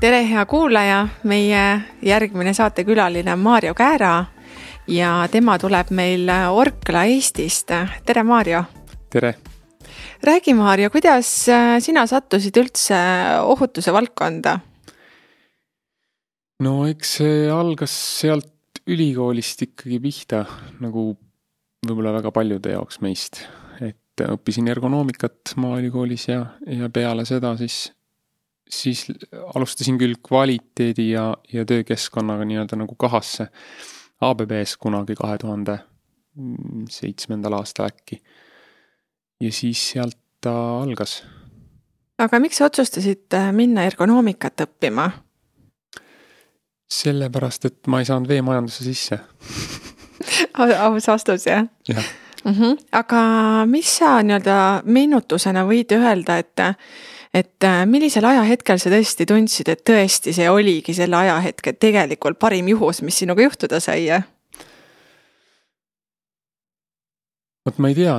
tere, 0.00 0.22
hea 0.24 0.42
kuulaja, 0.48 1.00
meie 1.28 1.62
järgmine 2.02 2.54
saatekülaline 2.56 3.32
on 3.34 3.42
Maarjo 3.44 3.74
Käära 3.76 4.24
ja 4.88 5.10
tema 5.32 5.58
tuleb 5.60 5.90
meil 5.92 6.30
Orkla 6.50 7.04
Eestist. 7.04 7.68
tere, 8.06 8.22
Maarjo. 8.22 8.64
tere. 9.10 9.34
räägi, 10.22 10.54
Maarjo, 10.54 10.90
kuidas 10.90 11.46
sina 11.84 12.06
sattusid 12.06 12.56
üldse 12.56 12.96
ohutuse 13.42 13.92
valdkonda? 13.92 14.58
no 16.64 16.74
eks 16.86 17.14
see 17.20 17.50
algas 17.52 17.92
sealt 18.20 18.80
ülikoolist 18.86 19.68
ikkagi 19.68 20.00
pihta, 20.00 20.44
nagu 20.80 21.10
võib-olla 21.86 22.16
väga 22.16 22.32
paljude 22.32 22.72
jaoks 22.72 23.02
meist. 23.04 23.44
et 23.80 24.24
õppisin 24.32 24.68
ergonoomikat 24.68 25.56
Maaülikoolis 25.56 26.28
ja, 26.28 26.46
ja 26.66 26.88
peale 26.88 27.28
seda 27.28 27.56
siis 27.60 27.90
siis 28.70 29.06
alustasin 29.54 29.98
küll 29.98 30.14
kvaliteedi 30.28 31.10
ja, 31.10 31.34
ja 31.52 31.64
töökeskkonnaga 31.64 32.46
nii-öelda 32.48 32.78
nagu 32.80 32.94
kahasse 32.94 33.48
ABB-s 34.20 34.76
kunagi 34.76 35.16
kahe 35.18 35.38
tuhande 35.38 35.78
seitsmendal 36.90 37.56
aastal 37.58 37.88
äkki. 37.90 38.22
ja 39.40 39.52
siis 39.52 39.90
sealt 39.90 40.18
ta 40.40 40.54
algas. 40.82 41.22
aga 42.18 42.40
miks 42.40 42.60
sa 42.60 42.68
otsustasid 42.70 43.34
äh, 43.34 43.52
minna 43.52 43.84
ergonoomikat 43.88 44.66
õppima? 44.66 45.10
sellepärast, 46.90 47.64
et 47.64 47.86
ma 47.86 48.00
ei 48.00 48.08
saanud 48.08 48.28
veemajandusse 48.28 48.84
sisse 48.84 49.20
aus 50.86 51.08
vastus 51.08 51.46
jah? 51.46 51.66
jah 51.88 52.04
mm. 52.44 52.52
-hmm. 52.52 52.78
aga 52.92 53.22
mis 53.66 53.96
sa 53.98 54.22
nii-öelda 54.22 54.82
meenutusena 54.84 55.64
võid 55.66 55.92
öelda, 55.96 56.38
et 56.38 56.60
et 57.34 57.64
äh, 57.64 57.82
millisel 57.86 58.26
ajahetkel 58.26 58.80
sa 58.82 58.90
tõesti 58.92 59.26
tundsid, 59.28 59.70
et 59.70 59.82
tõesti 59.86 60.34
see 60.34 60.48
oligi 60.50 60.94
selle 60.96 61.18
ajahetke 61.20 61.74
tegelikult 61.78 62.40
parim 62.42 62.68
juhus, 62.72 63.02
mis 63.06 63.20
sinuga 63.22 63.46
juhtuda 63.46 63.80
sai? 63.82 64.08
vot 67.66 67.78
ma 67.78 67.90
ei 67.92 67.98
tea, 67.98 68.16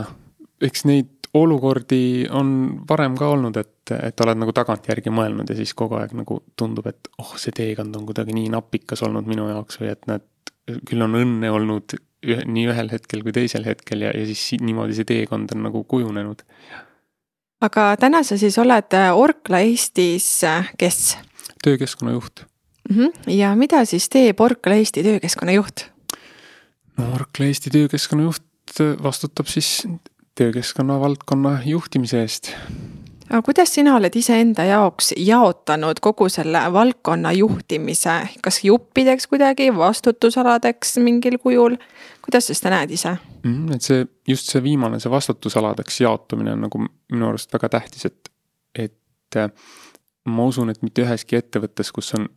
eks 0.62 0.86
neid 0.88 1.18
olukordi 1.34 2.28
on 2.36 2.54
varem 2.88 3.16
ka 3.20 3.30
olnud, 3.34 3.58
et, 3.58 3.94
et 3.96 4.24
oled 4.24 4.40
nagu 4.40 4.54
tagantjärgi 4.56 5.14
mõelnud 5.16 5.50
ja 5.50 5.56
siis 5.58 5.74
kogu 5.78 5.98
aeg 6.00 6.14
nagu 6.18 6.42
tundub, 6.60 6.88
et 6.92 7.12
oh, 7.20 7.36
see 7.40 7.56
teekond 7.56 7.96
on 7.96 8.08
kuidagi 8.10 8.36
nii 8.36 8.52
napikas 8.52 9.04
olnud 9.08 9.28
minu 9.32 9.48
jaoks 9.50 9.80
või 9.82 9.92
et 9.94 10.08
näed, 10.12 10.28
küll 10.88 11.04
on 11.04 11.16
õnne 11.20 11.52
olnud 11.52 11.96
ühe, 12.28 12.44
nii 12.46 12.68
ühel 12.72 12.92
hetkel 12.92 13.24
kui 13.26 13.34
teisel 13.36 13.66
hetkel 13.66 14.04
ja, 14.06 14.12
ja 14.16 14.28
siis 14.28 14.62
niimoodi 14.62 14.98
see 14.98 15.08
teekond 15.08 15.56
on 15.56 15.64
nagu 15.70 15.84
kujunenud 15.90 16.44
aga 17.62 17.96
täna 18.00 18.24
sa 18.28 18.38
siis 18.42 18.58
oled 18.62 18.98
äh, 18.98 19.10
Orkla 19.18 19.62
Eestis, 19.66 20.44
äh, 20.44 20.72
kes? 20.78 21.18
töökeskkonnajuht 21.64 22.46
mm. 22.90 22.96
-hmm. 22.98 23.32
ja 23.32 23.56
mida 23.56 23.86
siis 23.86 24.10
teeb 24.10 24.40
Orkla 24.40 24.76
Eesti 24.76 25.04
töökeskkonnajuht? 25.04 25.86
no 26.98 27.14
Orkla 27.14 27.46
Eesti 27.46 27.70
töökeskkonnajuht 27.70 28.80
äh, 28.80 29.04
vastutab 29.04 29.48
siis 29.48 29.88
töökeskkonna 30.36 31.00
valdkonna 31.00 31.60
juhtimise 31.66 32.22
eest 32.22 32.54
aga 33.32 33.42
kuidas 33.46 33.74
sina 33.74 33.96
oled 33.96 34.16
iseenda 34.20 34.66
jaoks 34.68 35.14
jaotanud 35.18 36.00
kogu 36.04 36.28
selle 36.30 36.62
valdkonna 36.74 37.32
juhtimise, 37.38 38.16
kas 38.44 38.64
juppideks 38.68 39.28
kuidagi, 39.32 39.70
vastutusaladeks 39.76 40.98
mingil 41.04 41.38
kujul, 41.40 41.78
kuidas 42.26 42.50
sa 42.50 42.58
seda 42.58 42.76
näed 42.76 42.92
ise 42.98 43.16
mm,? 43.16 43.72
et 43.78 43.88
see, 43.88 44.04
just 44.28 44.52
see 44.52 44.64
viimane, 44.64 45.00
see 45.00 45.12
vastutusaladeks 45.12 46.02
jaotumine 46.04 46.56
on 46.58 46.68
nagu 46.68 46.84
minu 46.84 47.30
arust 47.30 47.54
väga 47.54 47.72
tähtis, 47.78 48.10
et, 48.12 48.32
et 48.76 49.40
äh, 49.40 49.52
ma 50.28 50.48
usun, 50.52 50.70
et 50.74 50.84
mitte 50.84 51.06
üheski 51.06 51.40
ettevõttes, 51.40 51.92
kus 51.96 52.14
on 52.20 52.28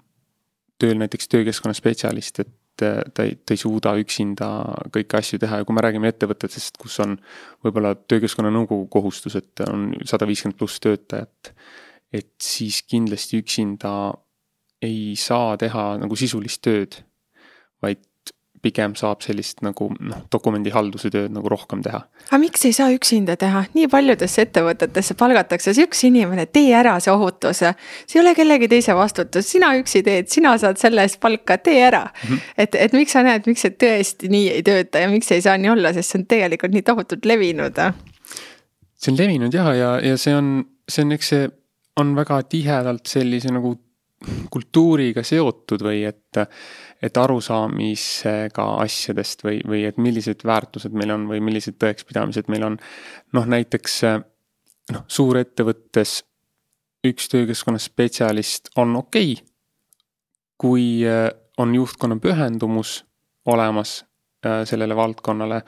tööl 0.78 0.99
näiteks 1.00 1.28
töökeskkonna 1.31 1.75
spetsialist, 1.76 2.41
et 2.44 2.55
ta 2.80 3.26
ei, 3.26 3.36
ta 3.36 3.54
ei 3.54 3.60
suuda 3.60 3.94
üksinda 4.00 4.48
kõiki 4.94 5.18
asju 5.18 5.40
teha. 5.42 5.60
Ja 5.60 5.66
kui 5.68 5.76
me 5.76 5.84
räägime 5.84 6.10
ettevõtetest, 6.10 6.78
kus 6.80 6.98
on 7.04 7.16
võib-olla 7.64 7.94
töökeskkonna 7.94 8.52
nõukogu 8.54 8.88
kohustus, 8.92 9.36
et 9.40 9.64
on 9.68 9.92
sada 10.08 10.28
viiskümmend 10.28 10.58
pluss 10.58 10.82
töötajat, 10.84 11.52
et 12.14 12.34
siis 12.42 12.82
kindlasti 12.86 13.42
üksinda 13.42 13.94
ei 14.84 15.14
saa 15.18 15.56
teha 15.60 15.94
nagu 16.02 16.18
sisulist 16.18 16.62
tööd, 16.64 16.98
vaid 17.82 18.02
pigem 18.64 18.94
saab 18.98 19.22
sellist 19.25 19.60
nagu 19.64 19.91
noh, 19.94 20.25
dokumendihalduse 20.32 21.10
tööd 21.12 21.34
nagu 21.34 21.50
rohkem 21.52 21.82
teha. 21.84 22.00
aga 22.26 22.41
miks 22.42 22.64
ei 22.69 22.75
saa 22.76 22.91
üksinda 22.94 23.36
teha, 23.41 23.64
nii 23.76 23.88
paljudesse 23.92 24.47
ettevõtetesse 24.47 25.16
palgatakse 25.20 25.75
see 25.76 25.86
üks 25.88 26.04
inimene, 26.08 26.47
tee 26.47 26.72
ära 26.76 26.97
see 27.04 27.12
ohutus. 27.12 27.62
see 27.62 28.19
ei 28.19 28.22
ole 28.22 28.34
kellegi 28.38 28.70
teise 28.72 28.97
vastutus, 28.98 29.48
sina 29.50 29.75
üksi 29.80 30.04
teed, 30.06 30.30
sina 30.32 30.56
saad 30.60 30.80
selle 30.80 31.04
eest 31.04 31.20
palka, 31.22 31.58
tee 31.58 31.80
ära 31.84 32.04
mm. 32.06 32.28
-hmm. 32.28 32.52
et, 32.66 32.78
et 32.86 32.97
miks 32.97 33.16
sa 33.16 33.25
näed, 33.26 33.48
miks 33.50 33.66
see 33.66 33.76
tõesti 33.84 34.32
nii 34.32 34.50
ei 34.58 34.66
tööta 34.66 35.04
ja 35.04 35.10
miks 35.12 35.31
ei 35.32 35.44
saa 35.44 35.58
nii 35.60 35.75
olla, 35.76 35.92
sest 35.96 36.14
see 36.14 36.22
on 36.22 36.28
tegelikult 36.31 36.75
nii 36.75 36.86
tohutult 36.86 37.28
levinud. 37.28 37.82
see 38.96 39.12
on 39.12 39.20
levinud 39.20 39.54
jah, 39.54 39.75
ja, 39.76 39.94
ja 40.00 40.16
see 40.20 40.34
on, 40.34 40.56
see 40.88 41.04
on, 41.04 41.12
eks 41.19 41.34
see 41.34 41.48
on 42.00 42.14
väga 42.16 42.42
tihedalt 42.50 43.06
sellise 43.06 43.52
nagu 43.54 43.76
kultuuriga 44.50 45.25
seotud 45.26 45.82
või 45.84 46.04
et 46.08 46.41
et 47.03 47.16
arusaamisega 47.16 48.66
asjadest 48.82 49.44
või, 49.44 49.60
või 49.69 49.84
et 49.88 49.99
millised 50.00 50.44
väärtused 50.47 50.94
meil 50.97 51.15
on 51.15 51.27
või 51.31 51.41
millised 51.44 51.78
tõekspidamised 51.81 52.50
meil 52.53 52.66
on. 52.71 52.78
noh, 53.32 53.47
näiteks 53.47 54.03
noh, 54.93 55.05
suurettevõttes 55.09 56.22
üks 57.05 57.28
töökeskkonna 57.32 57.81
spetsialist 57.82 58.72
on 58.77 58.97
okei 58.97 59.32
okay,, 59.32 59.49
kui 60.59 60.87
äh, 61.09 61.28
on 61.59 61.75
juhtkonna 61.75 62.16
pühendumus 62.22 63.03
olemas 63.47 64.05
äh, 64.47 64.62
sellele 64.65 64.97
valdkonnale 64.97 65.62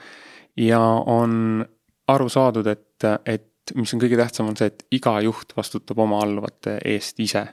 ja 0.57 0.81
on 1.05 1.65
aru 2.07 2.29
saadud, 2.29 2.67
et, 2.67 3.03
et 3.25 3.75
mis 3.75 3.93
on 3.93 4.01
kõige 4.01 4.17
tähtsam, 4.17 4.47
on 4.47 4.57
see, 4.57 4.71
et 4.71 4.85
iga 4.95 5.19
juht 5.21 5.51
vastutab 5.57 5.99
oma 5.99 6.21
alluvate 6.23 6.79
eest 6.85 7.19
ise 7.19 7.45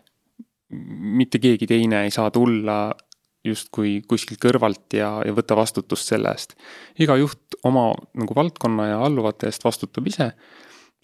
mitte 0.71 1.39
keegi 1.39 1.67
teine 1.67 2.05
ei 2.05 2.13
saa 2.15 2.31
tulla 2.31 2.79
justkui 3.45 3.99
kuskilt 4.09 4.41
kõrvalt 4.43 4.97
ja, 4.97 5.11
ja 5.27 5.35
võtta 5.37 5.57
vastutust 5.57 6.09
selle 6.09 6.33
eest. 6.33 6.55
iga 6.99 7.17
juht 7.21 7.59
oma 7.65 7.91
nagu 8.17 8.37
valdkonna 8.37 8.89
ja 8.89 9.01
alluvate 9.05 9.51
eest 9.51 9.65
vastutab 9.65 10.07
ise. 10.09 10.33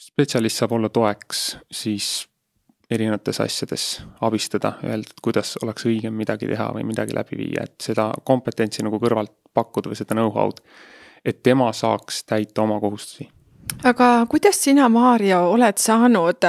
spetsialist 0.01 0.57
saab 0.57 0.73
olla 0.73 0.89
toeks 0.89 1.57
siis 1.71 2.27
erinevates 2.91 3.41
asjades, 3.41 4.03
abistada, 4.21 4.73
öelda, 4.83 5.11
et 5.11 5.21
kuidas 5.23 5.55
oleks 5.63 5.87
õigem 5.87 6.17
midagi 6.17 6.49
teha 6.51 6.71
või 6.75 6.87
midagi 6.89 7.15
läbi 7.15 7.37
viia, 7.39 7.69
et 7.69 7.77
seda 7.81 8.11
kompetentsi 8.25 8.83
nagu 8.83 8.99
kõrvalt 8.99 9.37
pakkuda 9.55 9.93
või 9.93 9.99
seda 10.01 10.17
know-how'd. 10.17 10.65
et 11.25 11.43
tema 11.43 11.73
saaks 11.73 12.25
täita 12.25 12.63
oma 12.63 12.81
kohustusi 12.81 13.29
aga 13.85 14.27
kuidas 14.29 14.59
sina, 14.65 14.89
Maarja, 14.89 15.41
oled 15.47 15.79
saanud 15.79 16.47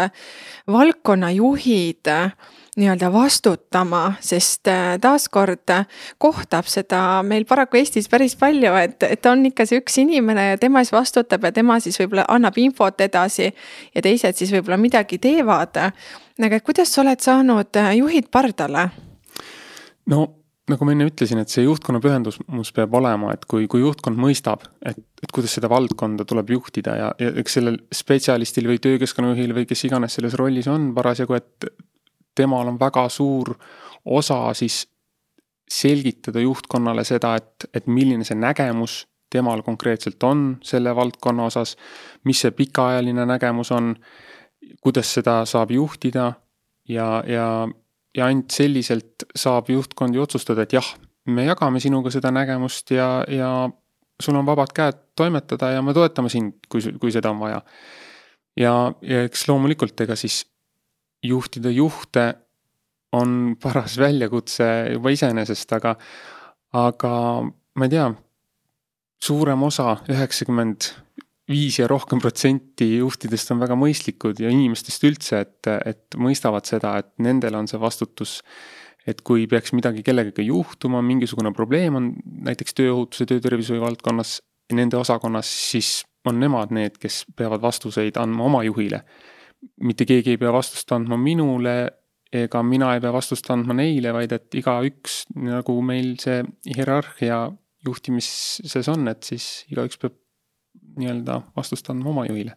valdkonnajuhid 0.71 2.07
äh, 2.07 2.33
nii-öelda 2.77 3.13
vastutama, 3.13 4.13
sest 4.23 4.67
äh, 4.71 4.95
taaskord 5.01 5.69
äh, 5.69 5.87
kohtab 6.17 6.69
seda 6.71 7.19
meil 7.27 7.43
paraku 7.45 7.81
Eestis 7.81 8.07
päris 8.09 8.37
palju, 8.39 8.71
et, 8.79 9.03
et 9.03 9.27
on 9.27 9.43
ikka 9.49 9.65
see 9.67 9.81
üks 9.81 9.99
inimene 9.99 10.51
ja 10.53 10.59
tema 10.61 10.83
siis 10.85 10.95
vastutab 10.95 11.43
ja 11.49 11.51
tema 11.51 11.81
siis 11.83 11.99
võib-olla 11.99 12.29
annab 12.31 12.57
infot 12.63 13.03
edasi 13.03 13.49
ja 13.49 14.03
teised 14.03 14.39
siis 14.39 14.53
võib-olla 14.55 14.79
midagi 14.79 15.19
teevad. 15.19 15.81
aga 16.41 16.59
kuidas 16.63 16.93
sa 16.93 17.03
oled 17.03 17.19
saanud 17.19 17.81
äh, 17.81 17.91
juhid 17.99 18.31
pardale? 18.31 18.87
no 20.07 20.29
nagu 20.71 20.87
ma 20.87 20.95
enne 20.95 21.09
ütlesin, 21.09 21.41
et 21.43 21.51
see 21.51 21.65
juhtkonna 21.65 21.99
pühendumus 21.99 22.71
peab 22.71 22.93
olema, 22.95 23.33
et 23.35 23.43
kui, 23.51 23.67
kui 23.67 23.83
juhtkond 23.83 24.15
mõistab, 24.15 24.63
et, 24.79 24.95
et 25.19 25.35
kuidas 25.35 25.57
seda 25.57 25.67
valdkonda 25.67 26.23
tuleb 26.23 26.55
juhtida 26.55 26.95
ja, 26.95 27.13
ja 27.19 27.35
eks 27.41 27.57
sellel 27.59 27.81
spetsialistil 27.91 28.71
või 28.71 28.79
töökeskkonnajuhil 28.79 29.57
või 29.59 29.67
kes 29.67 29.89
iganes 29.89 30.15
selles 30.15 30.39
rollis 30.39 30.71
on 30.71 30.93
parasjagu, 30.95 31.35
et 31.35 31.73
temal 32.35 32.67
on 32.67 32.79
väga 32.79 33.07
suur 33.09 33.53
osa 34.05 34.53
siis 34.53 34.85
selgitada 35.71 36.39
juhtkonnale 36.39 37.03
seda, 37.07 37.35
et, 37.39 37.69
et 37.73 37.87
milline 37.87 38.25
see 38.27 38.35
nägemus 38.35 39.05
temal 39.31 39.61
konkreetselt 39.63 40.23
on 40.27 40.57
selle 40.63 40.91
valdkonna 40.95 41.45
osas, 41.47 41.77
mis 42.27 42.41
see 42.43 42.51
pikaajaline 42.51 43.25
nägemus 43.25 43.71
on, 43.71 43.93
kuidas 44.83 45.13
seda 45.13 45.41
saab 45.47 45.71
juhtida 45.71 46.33
ja, 46.89 47.23
ja 47.27 47.45
ja 48.17 48.27
ainult 48.27 48.51
selliselt 48.51 49.25
saab 49.35 49.69
juhtkond 49.71 50.15
ju 50.15 50.23
otsustada, 50.25 50.65
et 50.65 50.75
jah, 50.75 50.87
me 51.31 51.45
jagame 51.47 51.79
sinuga 51.79 52.11
seda 52.13 52.31
nägemust 52.33 52.91
ja, 52.91 53.23
ja 53.29 53.51
sul 54.21 54.37
on 54.37 54.45
vabad 54.45 54.73
käed 54.75 54.99
toimetada 55.17 55.71
ja 55.75 55.81
me 55.85 55.93
toetame 55.95 56.29
sind, 56.29 56.59
kui, 56.69 56.83
kui 56.99 57.13
seda 57.13 57.31
on 57.31 57.39
vaja. 57.39 57.61
ja, 58.59 58.73
ja 59.01 59.23
eks 59.27 59.47
loomulikult, 59.47 59.95
ega 60.03 60.17
siis 60.19 60.43
juhtida 61.23 61.71
juhte 61.73 62.25
on 63.17 63.37
paras 63.63 63.97
väljakutse 63.99 64.67
juba 64.95 65.13
iseenesest, 65.13 65.77
aga, 65.77 65.95
aga 66.77 67.13
ma 67.45 67.87
ei 67.87 67.93
tea, 67.93 68.09
suurem 69.21 69.63
osa, 69.67 69.95
üheksakümmend 70.09 70.91
viis 71.51 71.79
ja 71.79 71.87
rohkem 71.89 72.21
protsenti 72.23 72.87
juhtidest 72.97 73.51
on 73.53 73.61
väga 73.61 73.75
mõistlikud 73.79 74.39
ja 74.41 74.51
inimestest 74.53 75.03
üldse, 75.07 75.41
et, 75.45 75.69
et 75.85 76.17
mõistavad 76.19 76.67
seda, 76.67 76.95
et 77.01 77.11
nendel 77.23 77.57
on 77.59 77.67
see 77.69 77.81
vastutus. 77.81 78.41
et 79.01 79.23
kui 79.25 79.47
peaks 79.49 79.73
midagi 79.73 80.03
kellegagi 80.05 80.43
juhtuma, 80.45 80.99
mingisugune 81.01 81.49
probleem 81.57 81.95
on 81.97 82.11
näiteks 82.45 82.75
tööohutuse, 82.77 83.25
töötervishoiu 83.25 83.81
valdkonnas, 83.81 84.35
nende 84.77 84.97
osakonnas, 84.97 85.49
siis 85.71 86.03
on 86.29 86.37
nemad 86.39 86.69
need, 86.69 86.99
kes 87.01 87.23
peavad 87.35 87.63
vastuseid 87.63 88.19
andma 88.21 88.45
oma 88.45 88.61
juhile. 88.63 89.01
Mitte 89.81 90.05
keegi 90.05 90.35
ei 90.35 90.41
pea 90.41 90.53
vastust 90.53 90.91
andma 90.95 91.17
minule 91.17 91.75
ega 92.31 92.63
mina 92.63 92.93
ei 92.95 93.01
pea 93.03 93.11
vastust 93.13 93.49
andma 93.51 93.75
neile, 93.75 94.13
vaid 94.15 94.31
et 94.31 94.55
igaüks, 94.55 95.25
nagu 95.35 95.75
meil 95.83 96.15
see 96.21 96.39
hierarhia 96.75 97.43
juhtimises 97.85 98.89
on, 98.93 99.07
et 99.11 99.27
siis 99.27 99.65
igaüks 99.71 99.99
peab 100.01 100.15
nii-öelda 100.97 101.41
vastust 101.57 101.89
andma 101.91 102.11
oma 102.13 102.25
juhile 102.29 102.55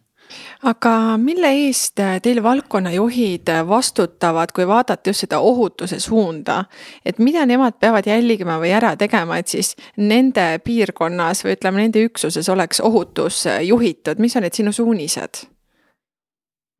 aga 0.65 0.91
mille 1.21 1.51
eest 1.67 2.01
teil 2.23 2.39
valdkonnajuhid 2.43 3.51
vastutavad, 3.67 4.51
kui 4.55 4.67
vaadata 4.67 5.09
just 5.09 5.25
seda 5.25 5.39
ohutuse 5.39 5.99
suunda? 5.99 6.63
et 7.05 7.19
mida 7.19 7.45
nemad 7.45 7.77
peavad 7.79 8.07
jälgima 8.09 8.57
või 8.61 8.73
ära 8.73 8.95
tegema, 8.97 9.37
et 9.37 9.51
siis 9.53 9.75
nende 9.97 10.47
piirkonnas 10.65 11.45
või 11.45 11.57
ütleme, 11.57 11.83
nende 11.83 12.05
üksuses 12.07 12.49
oleks 12.49 12.81
ohutus 12.81 13.43
juhitud, 13.61 14.19
mis 14.19 14.35
on 14.35 14.47
need 14.47 14.57
sinu 14.57 14.73
suunised? 14.73 15.45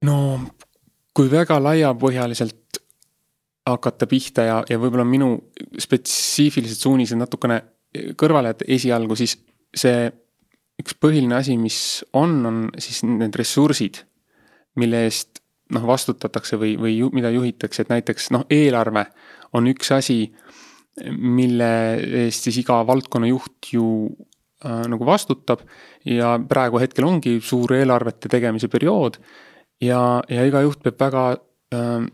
No 0.04 0.18
kui 1.16 1.30
väga 1.32 1.60
laiapõhjaliselt 1.64 2.82
hakata 3.66 4.08
pihta 4.08 4.46
ja, 4.46 4.58
ja 4.70 4.78
võib-olla 4.82 5.06
minu 5.08 5.32
spetsiifilised 5.82 6.84
suunised 6.84 7.18
natukene 7.18 7.62
kõrvale 8.20 8.52
jätta 8.52 8.68
esialgu, 8.76 9.16
siis 9.18 9.38
see 9.76 10.10
üks 10.82 10.98
põhiline 11.00 11.38
asi, 11.38 11.56
mis 11.58 11.80
on, 12.14 12.38
on 12.46 12.62
siis 12.82 13.02
need 13.08 13.36
ressursid, 13.40 14.02
mille 14.80 15.06
eest 15.08 15.42
noh, 15.74 15.86
vastutatakse 15.88 16.60
või, 16.62 16.76
või 16.78 16.98
ju, 17.00 17.10
mida 17.16 17.32
juhitakse, 17.34 17.86
et 17.86 17.94
näiteks 17.94 18.30
noh, 18.36 18.46
eelarve 18.52 19.08
on 19.56 19.72
üks 19.72 19.92
asi, 19.96 20.20
mille 21.16 21.72
eest 22.26 22.48
siis 22.48 22.60
iga 22.62 22.82
valdkonna 22.88 23.32
juht 23.32 23.72
ju 23.74 23.88
äh, 24.12 24.86
nagu 24.92 25.08
vastutab. 25.08 25.66
Ja 26.06 26.36
praegu 26.50 26.80
hetkel 26.80 27.08
ongi 27.08 27.40
suur 27.44 27.74
eelarvete 27.76 28.30
tegemise 28.32 28.70
periood 28.72 29.18
ja, 29.82 30.22
ja 30.30 30.46
iga 30.48 30.62
juht 30.66 30.84
peab 30.84 31.00
väga 31.00 31.26
äh, 31.76 32.06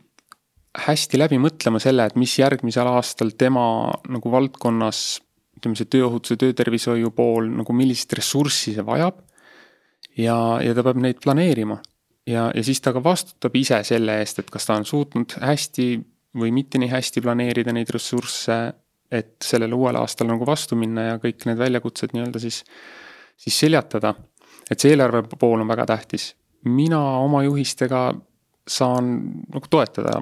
hästi 0.88 1.20
läbi 1.20 1.40
mõtlema 1.42 1.82
selle, 1.84 2.08
et 2.08 2.16
mis 2.20 2.38
järgmisel 2.40 2.88
aastal 2.88 3.34
tema 3.38 3.66
nagu 4.10 4.32
valdkonnas 4.32 5.22
ütleme, 5.58 5.78
see 5.78 5.90
tööohutuse, 5.92 6.40
töötervishoiu 6.42 7.12
pool 7.14 7.52
nagu 7.60 7.76
millist 7.76 8.14
ressurssi 8.18 8.76
see 8.78 8.86
vajab. 8.86 9.22
ja, 10.18 10.36
ja 10.64 10.74
ta 10.76 10.84
peab 10.84 11.00
neid 11.00 11.20
planeerima 11.24 11.82
ja, 12.28 12.52
ja 12.56 12.64
siis 12.64 12.82
ta 12.82 12.94
ka 12.94 13.04
vastutab 13.04 13.56
ise 13.56 13.82
selle 13.88 14.20
eest, 14.22 14.42
et 14.42 14.50
kas 14.52 14.68
ta 14.68 14.78
on 14.80 14.88
suutnud 14.88 15.38
hästi 15.42 15.88
või 16.38 16.54
mitte 16.56 16.80
nii 16.80 16.92
hästi 16.92 17.24
planeerida 17.24 17.74
neid 17.76 17.90
ressursse, 17.92 18.58
et 19.12 19.36
sellele 19.44 19.76
uuele 19.76 20.00
aastale 20.00 20.32
nagu 20.32 20.46
vastu 20.48 20.78
minna 20.80 21.10
ja 21.10 21.16
kõik 21.20 21.44
need 21.48 21.60
väljakutsed 21.60 22.14
nii-öelda 22.16 22.40
siis, 22.40 22.62
siis 23.38 23.58
seljatada. 23.66 24.14
et 24.72 24.80
see 24.80 24.94
eelarve 24.94 25.26
pool 25.36 25.60
on 25.60 25.68
väga 25.68 25.86
tähtis. 25.86 26.32
Mina 26.66 27.02
oma 27.20 27.44
juhistega 27.44 28.14
saan 28.68 29.14
nagu 29.54 29.68
toetada 29.70 30.22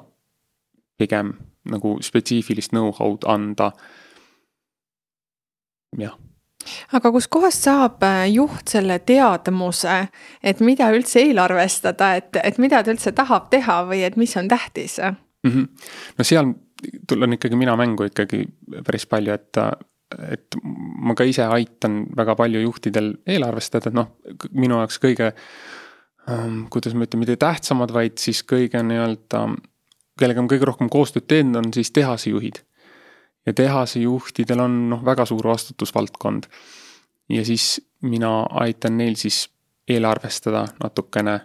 pigem 0.98 1.34
nagu 1.70 1.98
spetsiifilist 2.02 2.72
know-how'd 2.72 3.26
anda 3.28 3.70
jah 5.98 6.16
aga 6.92 7.12
kuskohast 7.12 7.66
saab 7.66 8.02
äh, 8.04 8.26
juht 8.32 8.68
selle 8.70 8.98
teadmuse, 9.06 9.96
et 10.42 10.60
mida 10.64 10.90
üldse 10.94 11.22
eelarvestada, 11.24 12.14
et, 12.20 12.36
et 12.42 12.58
mida 12.62 12.82
ta 12.84 12.92
üldse 12.94 13.12
tahab 13.16 13.48
teha 13.52 13.80
või 13.88 14.02
et 14.06 14.18
mis 14.20 14.36
on 14.36 14.48
tähtis 14.48 14.98
mm? 15.00 15.50
-hmm. 15.50 15.68
no 16.18 16.24
seal 16.24 16.52
tulen 17.08 17.36
ikkagi 17.36 17.56
mina 17.56 17.76
mängu 17.76 18.08
ikkagi 18.08 18.44
päris 18.86 19.06
palju, 19.06 19.32
et, 19.32 19.58
et 20.32 20.60
ma 21.04 21.14
ka 21.14 21.24
ise 21.24 21.44
aitan 21.44 22.04
väga 22.16 22.36
palju 22.36 22.60
juhtidel 22.60 23.14
eelarvestada, 23.26 23.90
et 23.90 23.96
noh, 23.96 24.16
minu 24.52 24.80
jaoks 24.80 25.00
kõige 25.02 25.32
kuidas 26.70 26.94
ma 26.94 27.06
ütlen, 27.06 27.22
mitte 27.24 27.36
tähtsamad, 27.40 27.92
vaid 27.94 28.18
siis 28.20 28.42
kõige 28.46 28.82
nii-öelda, 28.86 29.44
kellega 30.20 30.42
ma 30.42 30.50
kõige 30.52 30.68
rohkem 30.68 30.90
koostööd 30.92 31.26
teen, 31.30 31.54
on 31.56 31.72
siis 31.74 31.90
tehasejuhid 31.96 32.60
ja 33.46 33.54
tehase 33.54 34.00
juhtidel 34.00 34.60
on 34.60 34.76
noh, 34.90 35.04
väga 35.04 35.24
suur 35.26 35.48
vastutusvaldkond. 35.48 36.44
ja 37.28 37.44
siis 37.44 37.80
mina 38.02 38.42
aitan 38.42 38.96
neil 38.98 39.14
siis 39.14 39.48
eelarvestada 39.88 40.66
natukene 40.82 41.40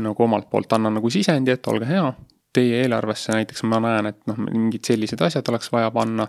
nagu 0.00 0.22
omalt 0.22 0.50
poolt 0.50 0.72
annan 0.72 0.94
nagu 0.94 1.10
sisendi, 1.10 1.50
et 1.50 1.66
olge 1.66 1.86
hea, 1.88 2.12
teie 2.52 2.82
eelarvesse 2.82 3.32
näiteks 3.34 3.64
ma 3.66 3.80
näen, 3.82 4.06
et 4.06 4.20
noh, 4.30 4.38
mingid 4.38 4.86
sellised 4.86 5.20
asjad 5.20 5.48
oleks 5.48 5.72
vaja 5.72 5.90
panna. 5.90 6.28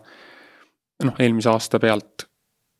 noh, 1.04 1.16
eelmise 1.20 1.50
aasta 1.50 1.80
pealt 1.80 2.26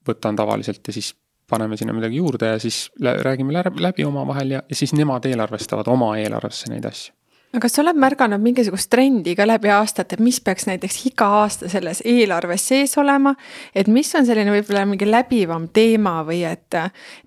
võtan 0.08 0.36
tavaliselt 0.36 0.88
ja 0.88 0.94
siis 0.94 1.14
paneme 1.50 1.78
sinna 1.78 1.94
midagi 1.94 2.22
juurde 2.22 2.54
ja 2.54 2.60
siis 2.60 2.90
räägime 3.00 3.54
läbi, 3.54 4.06
omavahel 4.06 4.58
ja, 4.58 4.64
ja 4.70 4.76
siis 4.76 4.94
nemad 4.94 5.26
eelarvestavad 5.26 5.88
oma 5.88 6.16
eelarvesse 6.18 6.72
neid 6.74 6.86
asju 6.86 7.16
aga 7.50 7.64
kas 7.66 7.76
sa 7.76 7.82
oled 7.82 7.98
märganud 7.98 8.42
mingisugust 8.44 8.92
trendi 8.94 9.34
ka 9.38 9.46
läbi 9.50 9.72
aastate, 9.74 10.20
mis 10.22 10.38
peaks 10.46 10.68
näiteks 10.70 11.00
iga 11.10 11.30
aasta 11.42 11.70
selles 11.72 12.04
eelarves 12.06 12.68
sees 12.72 12.94
olema? 13.02 13.34
et 13.74 13.90
mis 13.90 14.12
on 14.16 14.28
selline 14.28 14.54
võib-olla 14.54 14.86
mingi 14.90 15.08
läbivam 15.10 15.70
teema 15.74 16.20
või 16.28 16.44
et 16.50 16.78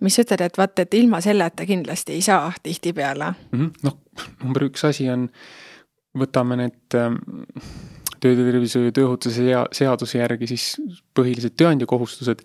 mis 0.01 0.15
sa 0.15 0.27
ütled, 0.27 0.47
et 0.47 0.61
vaat, 0.61 0.85
et 0.85 0.95
ilma 0.95 1.21
selleta 1.25 1.67
kindlasti 1.67 2.15
ei 2.19 2.23
saa 2.23 2.53
tihtipeale 2.63 3.33
mm 3.33 3.59
-hmm.? 3.59 3.73
noh, 3.83 3.99
number 4.45 4.69
üks 4.69 4.87
asi 4.87 5.09
on, 5.11 5.27
võtame 6.19 6.61
need 6.61 6.99
ähm, 6.99 7.19
töötervishoiu 8.23 8.93
ja 8.93 8.95
tööohutuse 8.95 9.49
seaduse 9.75 10.19
järgi 10.19 10.53
siis 10.55 10.77
põhilised 11.19 11.57
tööandja 11.59 11.89
kohustused, 11.91 12.45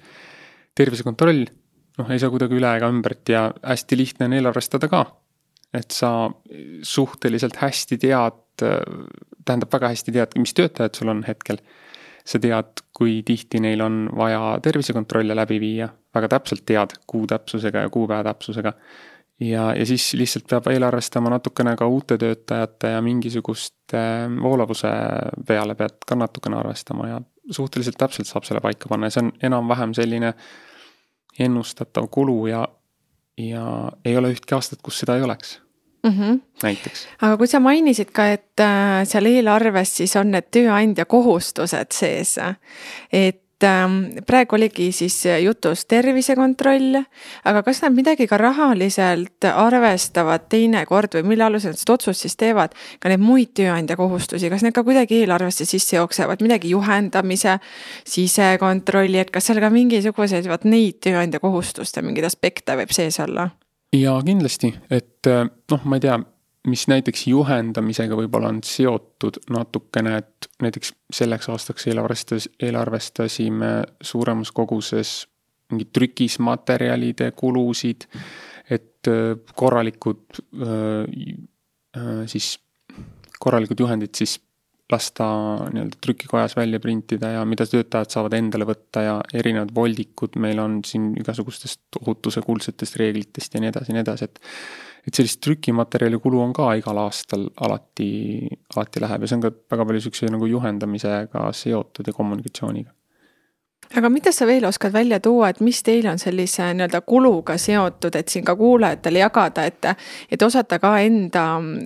tervisekontroll, 0.78 1.46
noh, 1.98 2.12
ei 2.12 2.20
saa 2.20 2.30
kuidagi 2.34 2.58
üle 2.58 2.76
ega 2.78 2.90
ümbert 2.92 3.30
ja 3.30 3.48
hästi 3.62 3.98
lihtne 3.98 4.30
on 4.30 4.38
eelarvestada 4.38 4.90
ka 4.92 5.06
et 5.74 5.92
sa 5.92 6.30
suhteliselt 6.84 7.60
hästi 7.62 7.98
tead, 8.02 8.40
tähendab 9.46 9.74
väga 9.74 9.92
hästi 9.94 10.14
tead, 10.16 10.38
mis 10.40 10.56
töötajad 10.58 10.96
sul 10.98 11.14
on 11.14 11.26
hetkel. 11.28 11.62
sa 12.28 12.42
tead, 12.44 12.82
kui 12.92 13.22
tihti 13.24 13.62
neil 13.64 13.80
on 13.80 14.10
vaja 14.12 14.58
tervisekontrolle 14.60 15.36
läbi 15.36 15.62
viia, 15.64 15.86
väga 16.12 16.28
täpselt 16.34 16.66
tead 16.68 16.98
kuu 17.08 17.22
täpsusega 17.28 17.86
ja 17.86 17.90
kuupäeva 17.90 18.24
täpsusega. 18.24 18.74
ja, 19.40 19.74
ja 19.76 19.86
siis 19.86 20.14
lihtsalt 20.14 20.48
peab 20.50 20.68
eelarvestama 20.68 21.30
natukene 21.30 21.76
ka 21.76 21.88
uute 21.88 22.18
töötajate 22.18 22.92
ja 22.96 23.02
mingisuguste 23.02 24.04
voolavuse 24.42 24.92
peale 25.48 25.76
pead 25.76 26.04
ka 26.08 26.16
natukene 26.16 26.58
arvestama 26.58 27.08
ja 27.08 27.22
suhteliselt 27.52 27.98
täpselt 27.98 28.28
saab 28.28 28.44
selle 28.44 28.62
paika 28.62 28.90
panna 28.90 29.08
ja 29.08 29.16
see 29.16 29.24
on 29.24 29.32
enam-vähem 29.52 29.94
selline 29.96 30.34
ennustatav 31.40 32.08
kulu 32.12 32.48
ja 32.48 32.68
ja 33.38 33.92
ei 34.06 34.18
ole 34.18 34.32
ühtki 34.34 34.56
aastat, 34.58 34.80
kus 34.82 35.00
seda 35.00 35.16
ei 35.16 35.22
oleks 35.22 35.60
mm. 36.04 36.10
-hmm. 36.12 36.40
näiteks. 36.64 37.08
aga 37.22 37.38
kui 37.38 37.48
sa 37.48 37.60
mainisid 37.60 38.12
ka, 38.12 38.28
et 38.28 38.60
äh, 38.60 39.04
seal 39.06 39.26
eelarves 39.26 39.98
siis 39.98 40.16
on 40.16 40.32
need 40.32 40.50
tööandja 40.52 41.06
kohustused 41.06 41.92
sees, 41.94 42.38
et 43.12 43.42
Ähm, 43.64 44.20
praegu 44.28 44.54
oligi 44.56 44.92
siis 44.94 45.16
jutus 45.42 45.88
tervisekontroll, 45.90 47.00
aga 47.50 47.64
kas 47.66 47.82
nad 47.82 47.96
midagi 47.96 48.28
ka 48.30 48.38
rahaliselt 48.38 49.48
arvestavad 49.50 50.46
teinekord 50.52 51.18
või 51.18 51.32
mille 51.32 51.48
alusel 51.48 51.74
nad 51.74 51.82
seda 51.82 51.96
otsust 51.96 52.28
siis 52.28 52.38
teevad, 52.38 52.76
ka 53.02 53.10
neid 53.10 53.24
muid 53.24 53.56
tööandja 53.58 53.98
kohustusi, 53.98 54.52
kas 54.54 54.62
need 54.62 54.78
ka 54.78 54.86
kuidagi 54.86 55.24
eelarvesse 55.24 55.66
sisse 55.66 55.98
jooksevad, 55.98 56.46
midagi 56.46 56.76
juhendamise, 56.76 57.58
sisekontrolli, 58.06 59.24
et 59.24 59.34
kas 59.34 59.50
seal 59.50 59.64
ka 59.64 59.74
mingisuguseid 59.74 60.46
vot 60.52 60.70
neid 60.70 61.02
tööandja 61.02 61.42
kohustuste 61.42 62.06
mingeid 62.06 62.30
aspekte 62.30 62.78
võib 62.78 62.94
sees 62.94 63.18
olla? 63.26 63.50
jaa, 63.96 64.20
kindlasti, 64.22 64.76
et 64.94 65.26
noh, 65.26 65.86
ma 65.88 65.98
ei 65.98 66.04
tea 66.04 66.20
mis 66.68 66.88
näiteks 66.92 67.28
juhendamisega 67.32 68.18
võib-olla 68.20 68.52
on 68.52 68.62
seotud 68.66 69.40
natukene, 69.54 70.18
et 70.22 70.50
näiteks 70.64 70.94
selleks 71.14 71.50
aastaks 71.54 71.88
eelarvestas, 71.88 72.50
eelarvestasime 72.60 73.72
suuremas 74.02 74.52
koguses 74.56 75.22
mingid 75.72 75.92
trükismaterjalide 75.96 77.32
kulusid, 77.36 78.08
et 78.70 79.10
äh, 79.12 79.36
korralikud 79.56 80.42
äh, 80.64 81.08
äh, 81.98 82.28
siis, 82.32 82.58
korralikud 83.40 83.80
juhendid 83.84 84.16
siis 84.16 84.38
lasta 84.92 85.26
nii-öelda 85.74 86.00
trükikojas 86.02 86.56
välja 86.56 86.80
printida 86.80 87.34
ja 87.36 87.46
mida 87.46 87.66
töötajad 87.68 88.12
saavad 88.12 88.38
endale 88.38 88.68
võtta 88.70 89.04
ja 89.04 89.16
erinevad 89.36 89.74
voldikud 89.76 90.38
meil 90.40 90.62
on 90.64 90.80
siin 90.88 91.10
igasugustest 91.20 92.00
ohutuse 92.02 92.42
kuldsetest 92.46 92.96
reeglitest 93.02 93.58
ja 93.58 93.64
nii 93.64 93.74
edasi 93.74 93.92
ja 93.92 93.98
nii 93.98 94.06
edasi, 94.06 94.30
et 94.30 94.40
et 95.08 95.16
sellist 95.16 95.40
trükimaterjali 95.44 96.20
kulu 96.20 96.42
on 96.44 96.54
ka 96.54 96.74
igal 96.80 97.00
aastal 97.06 97.48
alati, 97.64 98.12
alati 98.76 99.04
läheb 99.04 99.24
ja 99.24 99.32
see 99.32 99.40
on 99.40 99.48
ka 99.48 99.54
väga 99.72 99.88
palju 99.88 100.04
sihukese 100.04 100.32
nagu 100.34 100.50
juhendamisega 100.52 101.48
seotud 101.56 102.08
ja 102.08 102.16
kommunikatsiooniga. 102.18 102.92
Aga 103.96 104.10
mida 104.12 104.34
sa 104.36 104.44
veel 104.50 104.66
oskad 104.68 104.92
välja 104.92 105.20
tuua, 105.24 105.50
et 105.50 105.60
mis 105.64 105.80
teil 105.86 106.10
on 106.12 106.20
sellise 106.20 106.66
nii-öelda 106.76 107.00
kuluga 107.08 107.56
seotud, 107.62 108.18
et 108.20 108.28
siin 108.28 108.44
ka 108.46 108.58
kuulajatele 108.60 109.22
jagada, 109.22 109.64
et, 109.64 109.86
et 110.32 110.44
osata 110.44 110.80
ka 110.84 110.98
enda 111.00 111.46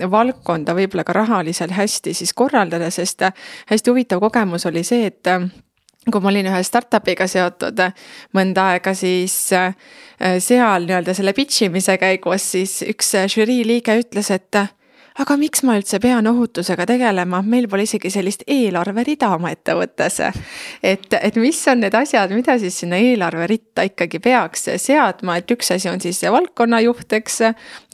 valdkonda 0.10 0.74
võib-olla 0.74 1.06
ka 1.06 1.14
rahaliselt 1.14 1.76
hästi 1.78 2.16
siis 2.18 2.34
korraldada, 2.34 2.90
sest 2.90 3.28
hästi 3.70 3.94
huvitav 3.94 4.24
kogemus 4.24 4.66
oli 4.72 4.82
see, 4.88 5.12
et 5.12 5.30
kui 6.10 6.22
ma 6.22 6.32
olin 6.32 6.50
ühe 6.50 6.62
startup'iga 6.66 7.28
seotud 7.30 7.82
mõnda 8.34 8.72
aega, 8.74 8.94
siis 8.98 9.36
seal 9.52 10.88
nii-öelda 10.88 11.14
selle 11.18 11.34
pitch 11.38 11.68
imise 11.68 11.98
käigus 12.02 12.48
siis 12.56 12.80
üks 12.90 13.14
žürii 13.36 13.62
liige 13.68 14.00
ütles, 14.02 14.32
et 14.34 14.62
aga 15.22 15.38
miks 15.40 15.62
ma 15.68 15.76
üldse 15.80 16.00
pean 16.02 16.28
ohutusega 16.30 16.86
tegelema, 16.90 17.42
meil 17.46 17.68
pole 17.70 17.86
isegi 17.86 18.12
sellist 18.14 18.44
eelarverida 18.50 19.32
oma 19.36 19.52
ettevõttes. 19.54 20.20
et, 20.84 21.08
et 21.14 21.40
mis 21.42 21.60
on 21.72 21.82
need 21.84 21.96
asjad, 21.98 22.34
mida 22.36 22.58
siis 22.62 22.82
sinna 22.84 23.00
eelarveritta 23.02 23.86
ikkagi 23.90 24.22
peaks 24.24 24.70
seadma, 24.82 25.38
et 25.38 25.54
üks 25.54 25.74
asi 25.76 25.90
on 25.92 26.02
siis 26.04 26.22
see 26.22 26.32
valdkonnajuht, 26.32 27.14
eks. 27.20 27.40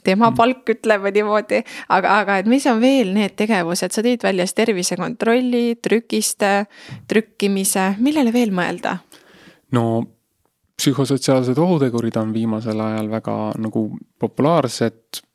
tema 0.04 0.30
mm. 0.30 0.36
palk 0.38 0.74
ütleme 0.76 1.12
niimoodi, 1.14 1.62
aga, 1.88 2.18
aga 2.22 2.38
et 2.42 2.50
mis 2.50 2.66
on 2.70 2.80
veel 2.80 3.12
need 3.16 3.36
tegevused, 3.38 3.92
sa 3.92 4.04
tõid 4.04 4.24
välja 4.24 4.46
siis 4.48 4.58
tervisekontrolli, 4.62 5.78
trükiste, 5.82 6.52
trükkimise, 7.08 7.94
millele 7.98 8.32
veel 8.32 8.54
mõelda? 8.54 8.98
no 9.76 9.84
psühhosotsiaalsed 10.78 11.58
ohutegurid 11.58 12.16
on 12.16 12.30
viimasel 12.32 12.80
ajal 12.80 13.10
väga 13.10 13.38
nagu 13.60 13.88
populaarsed 14.22 15.27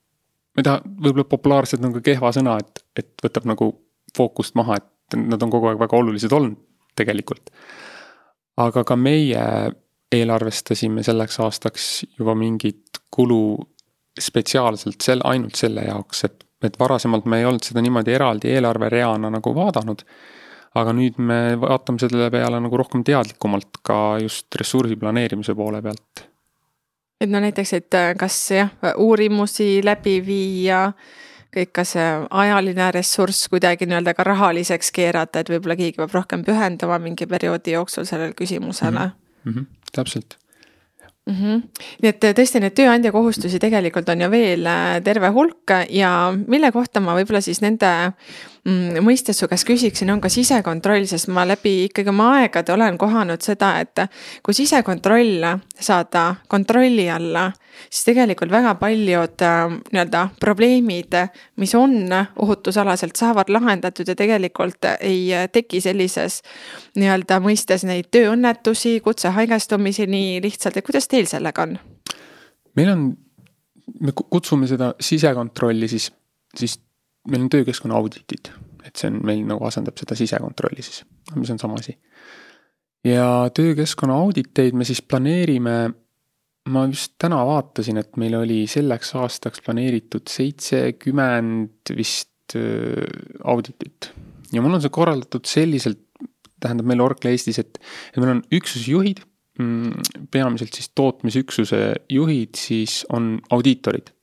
ma 0.53 0.61
ei 0.61 0.67
taha, 0.67 0.81
võib-olla 0.85 1.29
populaarsed 1.29 1.85
on 1.85 1.95
ka 1.97 2.03
kehva 2.05 2.31
sõna, 2.35 2.57
et, 2.61 2.83
et 2.99 3.25
võtab 3.25 3.47
nagu 3.49 3.69
fookust 4.17 4.57
maha, 4.59 4.77
et 4.77 5.17
nad 5.17 5.41
on 5.41 5.53
kogu 5.53 5.71
aeg 5.71 5.81
väga 5.81 5.97
olulised 5.97 6.33
olnud 6.33 6.59
tegelikult. 6.97 7.49
aga 8.61 8.83
ka 8.85 8.95
meie 8.95 9.43
eelarvestasime 10.13 11.03
selleks 11.03 11.39
aastaks 11.41 11.87
juba 12.19 12.35
mingit 12.37 13.01
kulu 13.11 13.57
spetsiaalselt 14.21 15.01
sel-, 15.01 15.25
ainult 15.25 15.57
selle 15.57 15.87
jaoks, 15.87 16.23
et, 16.27 16.45
et 16.61 16.77
varasemalt 16.79 17.25
me 17.25 17.41
ei 17.41 17.47
olnud 17.49 17.65
seda 17.65 17.81
niimoodi 17.81 18.13
eraldi 18.13 18.53
eelarvereana 18.53 19.31
nagu 19.33 19.55
vaadanud. 19.55 20.05
aga 20.73 20.93
nüüd 20.93 21.17
me 21.21 21.39
vaatame 21.61 22.01
selle 22.01 22.29
peale 22.33 22.59
nagu 22.61 22.77
rohkem 22.77 23.03
teadlikumalt 23.05 23.81
ka 23.85 23.97
just 24.21 24.55
ressursi 24.57 24.95
planeerimise 24.97 25.53
poole 25.55 25.81
pealt 25.81 26.23
et 27.23 27.31
no 27.31 27.41
näiteks, 27.43 27.73
et 27.79 27.97
äh, 27.97 28.11
kas 28.19 28.37
jah, 28.51 28.71
uurimusi 28.97 29.81
läbi 29.85 30.19
viia, 30.25 30.85
kõik 31.53 31.73
ka 31.77 31.85
see 31.87 32.05
ajaline 32.43 32.91
ressurss 32.95 33.49
kuidagi 33.51 33.87
nii-öelda 33.87 34.15
ka 34.17 34.25
rahaliseks 34.27 34.91
keerata, 34.95 35.43
et 35.43 35.51
võib-olla 35.53 35.77
keegi 35.79 35.99
peab 35.99 36.15
rohkem 36.15 36.45
pühenduma 36.45 36.99
mingi 37.01 37.27
perioodi 37.29 37.75
jooksul 37.75 38.07
sellele 38.09 38.33
küsimusele 38.37 39.09
mm. 39.09 39.51
-hmm, 39.51 39.65
täpselt 39.93 40.37
mm. 41.25 41.35
-hmm. 41.35 41.61
nii 42.01 42.09
et 42.09 42.23
tõesti, 42.39 42.59
neid 42.59 42.75
tööandja 42.77 43.11
kohustusi 43.11 43.59
tegelikult 43.59 44.09
on 44.09 44.21
ju 44.21 44.31
veel 44.31 44.65
äh, 44.65 45.01
terve 45.03 45.29
hulk 45.29 45.77
ja 45.89 46.33
mille 46.47 46.71
kohta 46.71 46.99
ma 46.99 47.15
võib-olla 47.15 47.41
siis 47.41 47.61
nende 47.61 48.13
mõistes 49.03 49.39
su 49.39 49.47
käest 49.51 49.67
küsiksin, 49.67 50.11
on 50.13 50.21
ka 50.23 50.29
sisekontroll, 50.31 51.03
sest 51.09 51.27
ma 51.33 51.43
läbi 51.47 51.89
ikkagi 51.89 52.11
oma 52.13 52.29
aegade 52.39 52.71
olen 52.73 52.97
kohanud 52.97 53.43
seda, 53.43 53.73
et 53.83 54.05
kui 54.43 54.55
sisekontroll 54.55 55.43
saada 55.75 56.35
kontrolli 56.47 57.09
alla, 57.11 57.49
siis 57.89 58.07
tegelikult 58.07 58.53
väga 58.53 58.75
paljud 58.79 59.43
äh, 59.43 59.65
nii-öelda 59.91 60.21
probleemid, 60.39 61.17
mis 61.59 61.75
on 61.75 62.07
ohutusalaselt, 62.39 63.17
saavad 63.19 63.51
lahendatud 63.51 64.07
ja 64.07 64.15
tegelikult 64.15 64.87
ei 64.99 65.27
teki 65.51 65.81
sellises 65.83 66.39
nii-öelda 66.95 67.41
mõistes 67.43 67.83
neid 67.87 68.07
tööõnnetusi, 68.15 68.99
kutsehaigestumisi 69.03 70.07
nii 70.07 70.39
lihtsalt, 70.45 70.79
et 70.79 70.87
kuidas 70.87 71.11
teil 71.11 71.27
sellega 71.27 71.67
on? 71.67 71.77
meil 72.79 72.89
on, 72.95 73.05
me 73.99 74.15
kutsume 74.15 74.67
seda 74.71 74.93
sisekontrolli 75.03 75.91
siis, 75.91 76.07
siis 76.57 76.79
meil 77.29 77.45
on 77.45 77.49
töökeskkonna 77.51 77.97
auditid, 77.97 78.51
et 78.83 78.99
see 78.99 79.09
on 79.11 79.19
meil 79.25 79.43
nagu 79.47 79.65
asendab 79.67 79.97
seda 79.99 80.17
sisekontrolli 80.19 80.83
siis, 80.83 81.03
mis 81.37 81.51
on 81.53 81.59
sama 81.61 81.79
asi. 81.79 81.95
ja 83.07 83.49
töökeskkonna 83.55 84.17
auditeid 84.25 84.75
me 84.75 84.87
siis 84.87 85.01
planeerime, 85.01 85.77
ma 86.73 86.85
just 86.87 87.15
täna 87.19 87.41
vaatasin, 87.47 87.99
et 87.99 88.15
meil 88.19 88.35
oli 88.39 88.63
selleks 88.71 89.15
aastaks 89.19 89.63
planeeritud 89.65 90.27
seitsekümmend 90.31 91.95
vist 91.97 92.57
auditit. 93.43 94.11
ja 94.51 94.61
mul 94.61 94.79
on 94.79 94.83
see 94.83 94.93
korraldatud 94.93 95.47
selliselt, 95.47 96.03
tähendab 96.63 96.87
meil 96.87 97.03
Orkla 97.03 97.31
Eestis, 97.31 97.59
et, 97.59 97.79
et 98.11 98.19
meil 98.19 98.37
on 98.37 98.43
üksusjuhid, 98.55 99.23
mm, 99.59 100.27
peamiselt 100.31 100.75
siis 100.75 100.91
tootmisüksuse 100.95 101.79
juhid, 102.11 102.55
siis 102.59 103.01
on 103.11 103.37
audiitorid 103.51 104.13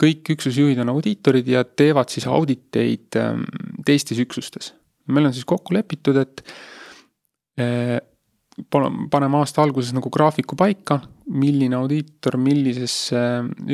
kõik 0.00 0.34
üksusjuhid 0.36 0.80
on 0.82 0.92
audiitorid 0.94 1.48
ja 1.50 1.64
teevad 1.64 2.12
siis 2.12 2.26
auditeid 2.30 3.18
ähm, 3.20 3.44
teistes 3.86 4.20
üksustes. 4.22 4.74
meil 5.10 5.26
on 5.26 5.34
siis 5.34 5.48
kokku 5.48 5.74
lepitud, 5.74 6.16
et 6.20 6.44
äh, 7.60 7.98
paneme 9.10 9.38
aasta 9.38 9.62
alguses 9.62 9.92
nagu 9.94 10.10
graafiku 10.12 10.56
paika, 10.58 11.00
milline 11.30 11.76
audiitor 11.78 12.36
millisesse 12.40 13.20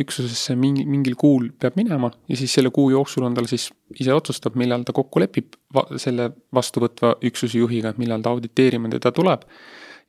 üksusesse 0.02 0.56
mingi, 0.60 0.84
mingil 0.88 1.16
kuul 1.18 1.48
peab 1.58 1.78
minema 1.78 2.10
ja 2.28 2.36
siis 2.36 2.52
selle 2.58 2.70
kuu 2.74 2.90
jooksul 2.92 3.24
on 3.26 3.34
tal 3.36 3.48
siis, 3.50 3.70
ise 3.96 4.12
otsustab, 4.14 4.58
millal 4.60 4.84
ta 4.84 4.94
kokku 4.96 5.22
lepib 5.22 5.56
va 5.74 5.86
selle 6.00 6.28
vastuvõtva 6.54 7.16
üksuse 7.26 7.62
juhiga, 7.62 7.94
millal 8.00 8.24
ta 8.24 8.34
auditeerima 8.36 8.92
teda 8.92 9.12
tuleb. 9.16 9.48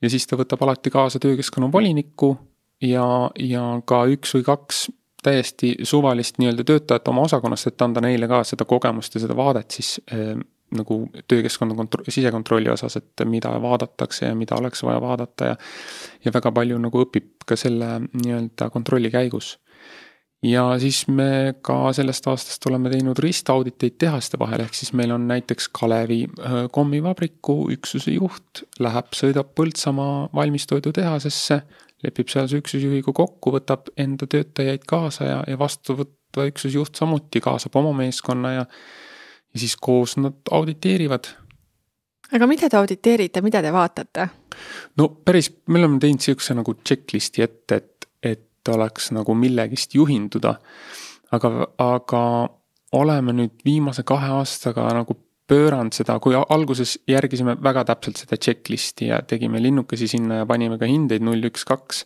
ja 0.01 0.11
siis 0.11 0.27
ta 0.27 0.37
võtab 0.37 0.61
alati 0.65 0.91
kaasa 0.93 1.19
töökeskkonna 1.23 1.71
voliniku 1.71 2.35
ja, 2.83 3.31
ja 3.39 3.63
ka 3.85 4.03
üks 4.11 4.35
või 4.35 4.45
kaks 4.51 4.87
täiesti 5.27 5.73
suvalist 5.83 6.39
nii-öelda 6.41 6.65
töötajat 6.67 7.11
oma 7.11 7.25
osakonnast, 7.27 7.71
et 7.71 7.83
anda 7.85 8.03
neile 8.03 8.29
ka 8.31 8.43
seda 8.47 8.65
kogemust 8.67 9.15
ja 9.15 9.23
seda 9.23 9.35
vaadet 9.37 9.75
siis 9.77 9.97
äh, 10.13 10.37
nagu 10.75 11.09
töökeskkonna 11.27 11.75
kontro-, 11.75 12.03
sisekontrolli 12.09 12.69
osas, 12.69 12.97
et 12.99 13.23
mida 13.25 13.53
vaadatakse 13.61 14.25
ja 14.25 14.35
mida 14.35 14.55
oleks 14.59 14.83
vaja 14.83 15.01
vaadata 15.01 15.45
ja 15.45 15.55
ja 16.25 16.33
väga 16.33 16.51
palju 16.51 16.79
nagu 16.81 17.03
õpib 17.05 17.45
ka 17.47 17.55
selle 17.55 17.99
nii-öelda 18.01 18.69
kontrolli 18.73 19.11
käigus. 19.11 19.57
Ja 20.43 20.63
siis 20.79 21.07
me 21.07 21.55
ka 21.65 21.93
sellest 21.97 22.27
aastast 22.29 22.65
oleme 22.69 22.91
teinud 22.93 23.19
ristauditeid 23.19 23.97
tehaste 23.99 24.39
vahel, 24.39 24.65
ehk 24.65 24.77
siis 24.77 24.93
meil 24.93 25.11
on 25.15 25.27
näiteks 25.29 25.69
Kalevi 25.73 26.23
äh, 26.27 26.59
kommivabriku 26.71 27.63
üksuse 27.73 28.13
juht 28.17 28.63
läheb, 28.79 29.09
sõidab 29.17 29.55
Põltsamaa 29.57 30.29
valmistoidutehasesse 30.35 31.61
lepib 32.05 32.29
sealse 32.29 32.61
üksusjuhiga 32.61 33.11
kokku, 33.15 33.55
võtab 33.57 33.89
enda 33.97 34.29
töötajaid 34.29 34.85
kaasa 34.87 35.25
ja, 35.31 35.41
ja 35.49 35.57
vastuvõtva 35.59 36.45
üksusjuht 36.51 36.99
samuti 36.99 37.41
kaasab 37.41 37.75
oma 37.81 37.95
meeskonna 37.97 38.53
ja 38.59 38.65
ja 39.53 39.59
siis 39.59 39.75
koos 39.81 40.17
nad 40.17 40.33
auditeerivad. 40.51 41.25
aga 42.31 42.47
mida 42.47 42.69
te 42.69 42.77
auditeerite, 42.77 43.41
mida 43.41 43.61
te 43.61 43.73
vaatate? 43.73 44.27
no 44.97 45.09
päris, 45.25 45.49
me 45.67 45.79
oleme 45.79 45.99
teinud 46.03 46.23
sihukese 46.23 46.57
nagu 46.57 46.75
checklist'i 46.85 47.45
ette, 47.45 47.75
et, 47.81 47.96
et 48.67 48.73
oleks 48.75 49.11
nagu 49.15 49.35
millegist 49.35 49.95
juhinduda. 49.95 50.57
aga, 51.31 51.49
aga 51.83 52.21
oleme 52.95 53.33
nüüd 53.35 53.63
viimase 53.65 54.05
kahe 54.07 54.29
aastaga 54.37 54.85
nagu 54.95 55.17
pööranud 55.47 55.95
seda, 55.95 56.17
kui 56.23 56.35
alguses 56.35 56.97
järgisime 57.07 57.55
väga 57.63 57.85
täpselt 57.87 58.19
seda 58.19 58.37
checklist'i 58.39 59.09
ja 59.09 59.21
tegime 59.23 59.61
linnukesi 59.63 60.07
sinna 60.11 60.41
ja 60.41 60.47
panime 60.47 60.77
ka 60.79 60.87
hindeid 60.87 61.23
null, 61.23 61.43
üks, 61.47 61.63
kaks. 61.67 62.05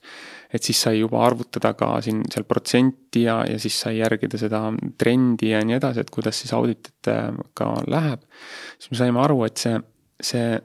et 0.53 0.63
siis 0.63 0.81
sai 0.83 0.99
juba 0.99 1.21
arvutada 1.25 1.73
ka 1.77 1.93
siin 2.05 2.21
seal 2.29 2.45
protsenti 2.45 3.23
ja, 3.23 3.39
ja 3.47 3.57
siis 3.61 3.79
sai 3.81 3.97
järgida 3.97 4.37
seda 4.37 4.65
trendi 4.97 5.53
ja 5.53 5.61
nii 5.65 5.77
edasi, 5.77 6.03
et 6.03 6.09
kuidas 6.13 6.41
siis 6.41 6.53
audititega 6.53 7.69
läheb. 7.87 8.25
siis 8.77 8.91
me 8.91 9.01
saime 9.01 9.21
aru, 9.23 9.43
et 9.45 9.57
see, 9.57 9.79
see, 10.21 10.59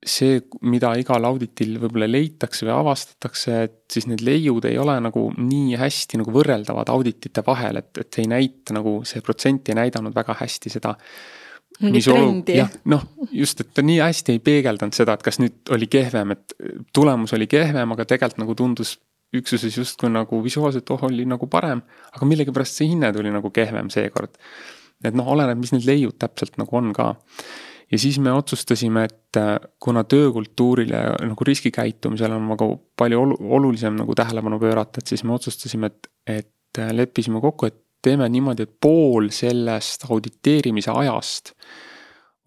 see, 0.00 0.38
mida 0.64 0.94
igal 0.96 1.24
auditil 1.28 1.74
võib-olla 1.82 2.08
leitakse 2.08 2.64
või 2.64 2.72
avastatakse, 2.72 3.56
et 3.66 3.76
siis 3.92 4.06
need 4.08 4.22
leiud 4.24 4.64
ei 4.68 4.78
ole 4.80 4.94
nagu 5.04 5.26
nii 5.36 5.76
hästi 5.80 6.22
nagu 6.22 6.32
võrreldavad 6.32 6.88
auditite 6.92 7.44
vahel, 7.46 7.82
et, 7.82 7.92
et 8.00 8.20
ei 8.22 8.30
näita 8.30 8.76
nagu, 8.76 9.00
see 9.04 9.20
protsent 9.24 9.68
ei 9.68 9.76
näidanud 9.76 10.16
väga 10.16 10.38
hästi 10.40 10.72
seda 10.72 10.94
mingit 11.80 12.08
trendi. 12.08 12.56
noh, 12.92 13.04
just, 13.32 13.60
et 13.60 13.70
ta 13.76 13.84
nii 13.84 14.00
hästi 14.00 14.36
ei 14.36 14.42
peegeldanud 14.44 14.96
seda, 14.96 15.16
et 15.16 15.24
kas 15.26 15.40
nüüd 15.42 15.72
oli 15.76 15.88
kehvem, 15.92 16.34
et 16.36 16.56
tulemus 16.96 17.36
oli 17.36 17.48
kehvem, 17.50 17.94
aga 17.96 18.08
tegelikult 18.08 18.44
nagu 18.44 18.56
tundus 18.58 18.96
üksuses 19.36 19.76
justkui 19.78 20.10
nagu 20.10 20.40
visuaalselt 20.42 20.90
oh, 20.90 21.04
oli 21.06 21.24
nagu 21.28 21.46
parem, 21.50 21.82
aga 22.10 22.26
millegipärast 22.26 22.80
see 22.80 22.90
hinne 22.90 23.12
tuli 23.14 23.30
nagu 23.32 23.52
kehvem 23.54 23.90
seekord. 23.92 24.34
et 25.04 25.16
noh, 25.16 25.28
oleneb, 25.32 25.60
mis 25.60 25.72
need 25.72 25.86
leiud 25.88 26.18
täpselt 26.20 26.58
nagu 26.60 26.76
on 26.76 26.92
ka. 26.96 27.14
Ja 27.90 27.98
siis 27.98 28.18
me 28.22 28.32
otsustasime, 28.32 29.04
et 29.04 29.36
äh, 29.36 29.56
kuna 29.82 30.04
töökultuurile 30.04 31.02
nagu 31.26 31.44
riskikäitumisele 31.44 32.34
on 32.34 32.48
nagu 32.52 32.70
palju 32.96 33.22
olu-, 33.24 33.38
olulisem 33.58 33.98
nagu 33.98 34.14
tähelepanu 34.14 34.60
pöörata, 34.62 35.02
et 35.02 35.06
siis 35.10 35.24
me 35.24 35.34
otsustasime, 35.34 35.90
et, 35.90 36.10
et 36.26 36.78
äh, 36.78 36.92
leppisime 36.94 37.40
kokku, 37.40 37.66
et 37.66 37.78
teeme 38.02 38.28
niimoodi, 38.28 38.64
et 38.64 38.74
pool 38.80 39.28
sellest 39.34 40.06
auditeerimise 40.08 40.92
ajast 40.94 41.54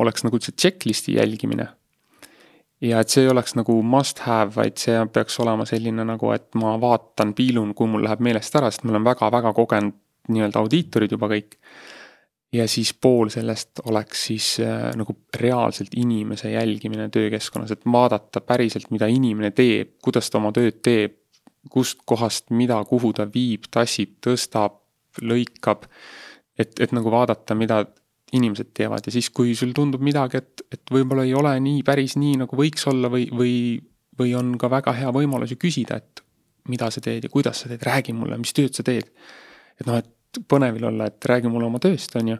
oleks 0.01 0.25
nagu 0.25 0.39
see 0.41 0.55
checklist'i 0.57 1.17
jälgimine. 1.19 1.67
ja 2.81 2.99
et 2.99 3.09
see 3.09 3.21
ei 3.23 3.29
oleks 3.31 3.53
nagu 3.55 3.77
must 3.83 4.19
have, 4.25 4.51
vaid 4.55 4.79
see 4.81 4.95
peaks 5.13 5.37
olema 5.39 5.63
selline 5.65 6.03
nagu, 6.03 6.31
et 6.35 6.49
ma 6.59 6.73
vaatan, 6.81 7.31
piilun, 7.33 7.71
kui 7.77 7.87
mul 7.87 8.03
läheb 8.03 8.19
meelest 8.25 8.55
ära, 8.59 8.71
sest 8.71 8.83
meil 8.83 8.99
on 8.99 9.05
väga-väga 9.07 9.53
kogenud 9.55 9.99
nii-öelda 10.33 10.59
audiitorid 10.59 11.11
juba 11.15 11.29
kõik. 11.31 11.55
Ja 12.53 12.67
siis 12.69 12.93
pool 12.93 13.31
sellest 13.33 13.81
oleks 13.89 14.27
siis 14.29 14.47
äh, 14.61 14.91
nagu 14.97 15.15
reaalselt 15.39 15.95
inimese 15.97 16.51
jälgimine 16.51 17.09
töökeskkonnas, 17.09 17.71
et 17.71 17.85
vaadata 17.85 18.41
päriselt, 18.41 18.91
mida 18.93 19.09
inimene 19.09 19.51
teeb, 19.51 19.97
kuidas 20.03 20.29
ta 20.29 20.37
oma 20.41 20.53
tööd 20.55 20.81
teeb, 20.85 21.17
kust 21.71 22.03
kohast 22.05 22.51
mida, 22.51 22.77
kuhu 22.85 23.13
ta 23.15 23.25
viib, 23.33 23.69
tassib, 23.71 24.17
tõstab, 24.23 24.81
lõikab. 25.21 25.87
et, 26.59 26.79
et 26.79 26.91
nagu 26.93 27.11
vaadata, 27.11 27.55
mida 27.55 27.83
inimesed 28.33 28.73
teevad 28.73 29.05
ja 29.05 29.13
siis, 29.13 29.29
kui 29.29 29.55
sul 29.55 29.73
tundub 29.73 30.01
midagi, 30.01 30.41
et, 30.41 30.65
et 30.73 30.93
võib-olla 30.93 31.25
ei 31.25 31.33
ole 31.37 31.53
nii 31.61 31.83
päris 31.85 32.17
nii, 32.17 32.37
nagu 32.43 32.57
võiks 32.57 32.85
olla 32.89 33.09
või, 33.13 33.27
või, 33.33 33.55
või 34.19 34.33
on 34.37 34.55
ka 34.61 34.69
väga 34.73 34.93
hea 34.97 35.13
võimalus 35.13 35.53
ju 35.53 35.59
küsida, 35.61 35.97
et 36.01 36.23
mida 36.69 36.89
sa 36.93 37.01
teed 37.03 37.25
ja 37.25 37.31
kuidas 37.33 37.63
sa 37.63 37.69
teed, 37.69 37.83
räägi 37.85 38.15
mulle, 38.17 38.37
mis 38.41 38.53
tööd 38.55 38.73
sa 38.73 38.85
teed. 38.85 39.09
et 39.79 39.85
noh, 39.89 39.97
et 40.01 40.09
põnevil 40.49 40.87
olla, 40.89 41.09
et 41.09 41.25
räägi 41.29 41.51
mulle 41.51 41.67
oma 41.69 41.81
tööst, 41.83 42.15
on 42.19 42.33
ju. 42.33 42.37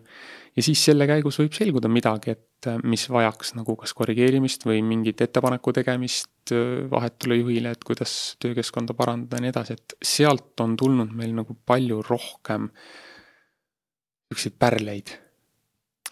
ja 0.56 0.66
siis 0.66 0.84
selle 0.90 1.08
käigus 1.10 1.40
võib 1.42 1.56
selguda 1.58 1.92
midagi, 1.92 2.36
et 2.38 2.70
mis 2.88 3.04
vajaks 3.12 3.54
nagu 3.58 3.76
kas 3.80 3.94
korrigeerimist 3.98 4.64
või 4.66 4.82
mingit 4.86 5.22
ettepaneku 5.26 5.74
tegemist 5.76 6.54
vahetule 6.92 7.42
juhile, 7.42 7.74
et 7.76 7.84
kuidas 7.84 8.36
töökeskkonda 8.44 8.96
parandada 8.98 9.40
ja 9.40 9.46
nii 9.46 9.54
edasi, 9.54 9.80
et 9.80 9.98
sealt 10.14 10.64
on 10.64 10.78
tulnud 10.80 11.12
meil 11.18 11.36
nagu 11.36 11.58
palju 11.66 12.02
rohkem 12.08 12.70
siukseid 14.32 14.58
pärleid 14.60 15.18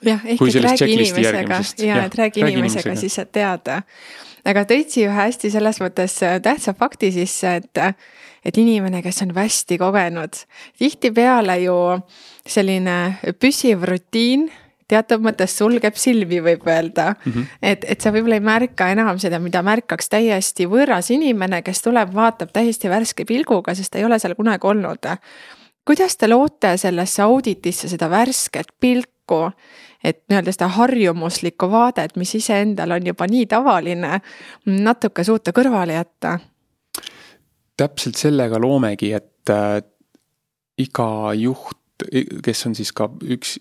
jah, 0.05 0.25
ehk 0.25 0.41
et 0.41 0.63
räägi 0.65 0.89
inimesega 0.95 1.61
ja 1.85 2.03
et 2.05 2.15
räägi 2.17 2.43
inimesega, 2.45 2.95
siis 2.95 3.15
saad 3.15 3.31
teada. 3.33 3.81
aga 4.45 4.63
tõitsi 4.65 5.05
ühe 5.05 5.13
hästi 5.13 5.51
selles 5.53 5.81
mõttes 5.81 6.17
äh, 6.25 6.39
tähtsa 6.41 6.73
fakti 6.77 7.11
sisse, 7.13 7.55
et, 7.61 7.83
et 8.45 8.57
inimene, 8.57 9.01
kes 9.01 9.21
on 9.21 9.35
hästi 9.35 9.77
kogenud, 9.77 10.43
tihtipeale 10.79 11.59
ju 11.61 11.77
selline 12.47 12.97
püsiv 13.39 13.85
rutiin 13.87 14.49
teatud 14.91 15.23
mõttes 15.23 15.53
sulgeb 15.57 15.95
silmi, 15.99 16.41
võib 16.43 16.65
öelda 16.67 17.13
mm. 17.13 17.31
-hmm. 17.31 17.45
et, 17.61 17.85
et 17.93 18.01
sa 18.01 18.11
võib-olla 18.13 18.39
ei 18.39 18.45
märka 18.45 18.89
enam 18.91 19.19
seda, 19.23 19.39
mida 19.39 19.63
märkaks 19.65 20.11
täiesti 20.11 20.67
võõras 20.69 21.11
inimene, 21.13 21.61
kes 21.65 21.83
tuleb, 21.85 22.13
vaatab 22.15 22.51
täiesti 22.53 22.91
värske 22.91 23.25
pilguga, 23.25 23.75
sest 23.75 23.93
ta 23.93 24.01
ei 24.01 24.07
ole 24.07 24.19
seal 24.19 24.35
kunagi 24.35 24.67
olnud. 24.67 25.07
kuidas 25.85 26.17
te 26.17 26.27
loote 26.27 26.75
sellesse 26.77 27.21
auditisse 27.21 27.89
seda 27.89 28.09
värsket 28.09 28.75
pilku, 28.79 29.51
et 30.03 30.23
nii-öelda 30.29 30.51
seda 30.51 30.67
harjumuslikku 30.67 31.71
vaadet, 31.71 32.15
mis 32.17 32.35
iseendal 32.35 32.91
on 32.91 33.07
juba 33.07 33.27
nii 33.27 33.45
tavaline, 33.45 34.21
natuke 34.65 35.23
suuta 35.23 35.51
kõrvale 35.51 35.93
jätta? 35.93 36.39
Täpselt 37.81 38.19
sellega 38.19 38.59
loomegi, 38.61 39.11
et 39.17 39.51
äh, 39.51 39.81
iga 40.81 41.09
juht, 41.37 41.77
kes 42.41 42.65
on 42.69 42.77
siis 42.77 42.93
ka 42.97 43.09
üks 43.21 43.59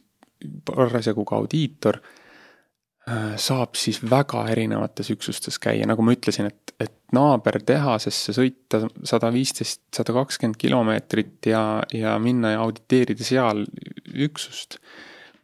parasjagu 0.64 1.26
ka 1.28 1.37
audiitor 1.42 1.98
äh,, 2.00 3.35
saab 3.40 3.76
siis 3.76 4.00
väga 4.04 4.46
erinevates 4.52 5.12
üksustes 5.12 5.61
käia, 5.61 5.88
nagu 5.88 6.04
ma 6.06 6.14
ütlesin, 6.16 6.48
et, 6.48 6.74
et 6.80 6.96
naabertehasesse 7.16 8.33
sõita 8.37 8.85
sada 9.04 9.33
viisteist, 9.35 9.83
sada 9.96 10.14
kakskümmend 10.16 10.61
kilomeetrit 10.61 11.50
ja, 11.50 11.64
ja 11.92 12.16
minna 12.22 12.54
ja 12.54 12.64
auditeerida 12.64 13.26
seal 13.26 13.66
üksust 14.14 14.80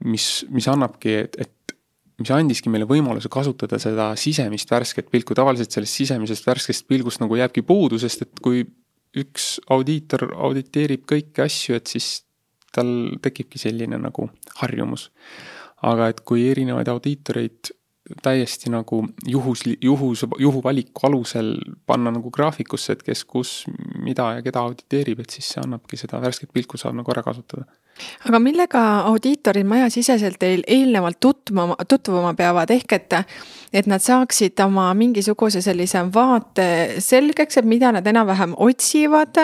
mis, 0.05 0.47
mis 0.53 0.69
annabki, 0.69 1.15
et, 1.25 1.37
et 1.41 1.53
mis 2.21 2.33
andiski 2.33 2.71
meile 2.73 2.87
võimaluse 2.89 3.29
kasutada 3.33 3.79
seda 3.83 4.11
sisemist 4.17 4.71
värsket 4.73 5.11
pilku, 5.13 5.35
tavaliselt 5.37 5.75
sellest 5.75 6.01
sisemisest 6.01 6.47
värskest 6.49 6.87
pilgust 6.89 7.21
nagu 7.21 7.37
jääbki 7.37 7.65
puudu, 7.67 7.99
sest 8.01 8.25
et 8.25 8.43
kui 8.43 8.65
üks 9.17 9.57
audiitor 9.73 10.29
auditeerib 10.35 11.05
kõiki 11.09 11.45
asju, 11.45 11.77
et 11.77 11.93
siis 11.93 12.09
tal 12.77 12.89
tekibki 13.25 13.61
selline 13.61 14.01
nagu 14.01 14.31
harjumus. 14.63 15.11
aga 15.87 16.09
et 16.09 16.21
kui 16.25 16.47
erinevaid 16.49 16.89
audiitoreid 16.89 17.69
täiesti 18.23 18.71
nagu 18.71 19.01
juhus, 19.27 19.65
juhus, 19.83 20.25
juhuvaliku 20.39 21.07
alusel 21.09 21.55
panna 21.87 22.13
nagu 22.15 22.31
graafikusse, 22.31 22.97
et 22.97 23.03
kes, 23.07 23.25
kus, 23.25 23.57
mida 24.03 24.33
ja 24.37 24.45
keda 24.47 24.63
auditeerib, 24.67 25.25
et 25.25 25.35
siis 25.35 25.55
see 25.55 25.63
annabki 25.65 25.99
seda 26.01 26.21
värsket 26.23 26.53
pilku 26.55 26.79
saab 26.81 26.97
nagu 26.99 27.15
ära 27.15 27.25
kasutada. 27.27 27.67
Aga 28.29 28.39
millega 28.43 28.81
audiitorid 29.09 29.65
majasiseselt 29.65 30.37
teil 30.41 30.63
eelnevalt 30.69 31.17
tutvuma, 31.21 31.79
tutvuma 31.89 32.35
peavad, 32.37 32.71
ehk 32.75 32.93
et, 32.93 33.15
et 33.73 33.89
nad 33.89 34.05
saaksid 34.05 34.61
oma 34.67 34.91
mingisuguse 34.99 35.63
sellise 35.65 36.03
vaate 36.13 37.01
selgeks, 37.01 37.57
et 37.57 37.69
mida 37.69 37.95
nad 37.97 38.07
enam-vähem 38.07 38.53
otsivad, 38.67 39.41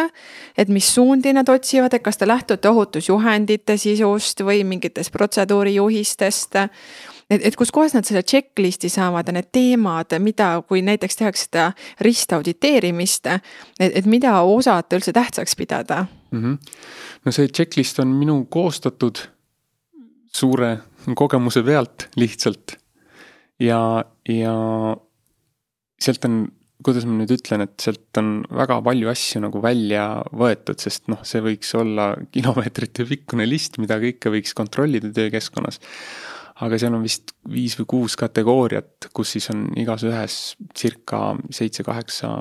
et 0.56 0.68
mis 0.68 0.90
suundi 0.94 1.32
nad 1.32 1.48
otsivad, 1.48 1.96
et 1.96 2.04
kas 2.04 2.20
te 2.20 2.28
lähtute 2.28 2.68
ohutusjuhendite 2.68 3.78
sisust 3.80 4.44
või 4.44 4.66
mingitest 4.68 5.14
protseduurijuhistest 5.16 6.60
et, 7.32 7.44
et 7.48 7.56
kuskohast 7.58 7.96
nad 7.96 8.08
selle 8.08 8.22
checklist'i 8.26 8.90
saavad 8.92 9.28
ja 9.28 9.36
need 9.36 9.50
teemad, 9.54 10.16
mida, 10.22 10.54
kui 10.68 10.82
näiteks 10.84 11.18
tehakse 11.20 11.48
seda 11.48 11.68
ristauditeerimist, 12.04 13.28
et, 13.32 13.92
et 14.02 14.08
mida 14.10 14.38
osata 14.42 14.98
üldse 14.98 15.14
tähtsaks 15.16 15.56
pidada 15.58 16.04
mm? 16.30 16.42
-hmm. 16.42 16.58
no 17.24 17.32
see 17.32 17.48
checklist 17.48 18.00
on 18.02 18.14
minu 18.18 18.44
koostatud 18.50 19.24
suure 20.32 20.78
kogemuse 21.14 21.62
pealt 21.62 22.08
lihtsalt. 22.16 22.76
ja, 23.60 24.04
ja 24.28 24.56
sealt 26.00 26.24
on, 26.26 26.42
kuidas 26.82 27.06
ma 27.06 27.14
nüüd 27.20 27.30
ütlen, 27.36 27.62
et 27.66 27.78
sealt 27.82 28.18
on 28.18 28.42
väga 28.50 28.80
palju 28.82 29.10
asju 29.12 29.42
nagu 29.44 29.62
välja 29.62 30.06
võetud, 30.34 30.80
sest 30.82 31.08
noh, 31.12 31.20
see 31.26 31.42
võiks 31.44 31.70
olla 31.78 32.12
kilomeetrite 32.34 33.06
pikkune 33.06 33.46
list, 33.46 33.78
mida 33.78 34.00
kõike 34.02 34.32
võiks 34.34 34.56
kontrollida 34.58 35.12
töökeskkonnas 35.14 35.78
aga 36.60 36.78
seal 36.78 36.94
on 36.96 37.04
vist 37.04 37.32
viis 37.48 37.76
või 37.78 37.88
kuus 37.94 38.16
kategooriat, 38.20 39.08
kus 39.16 39.36
siis 39.36 39.48
on 39.54 39.64
igas 39.80 40.04
ühes 40.06 40.38
circa 40.76 41.32
seitse-kaheksa 41.50 42.32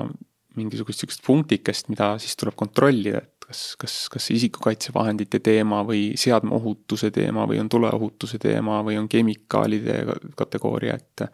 mingisugust 0.58 1.00
sihukest 1.00 1.22
punktikest, 1.24 1.88
mida 1.88 2.12
siis 2.20 2.36
tuleb 2.36 2.56
kontrollida, 2.58 3.22
et 3.24 3.46
kas, 3.46 3.62
kas, 3.80 3.94
kas 4.12 4.30
isikukaitsevahendite 4.34 5.40
teema 5.44 5.80
või 5.88 6.10
seadmeohutuse 6.20 7.12
teema 7.14 7.46
või 7.48 7.62
on 7.62 7.70
tuleohutuse 7.72 8.40
teema 8.42 8.82
või 8.84 8.98
on 9.00 9.08
kemikaalide 9.12 10.02
kategooria, 10.38 10.98
et 11.00 11.28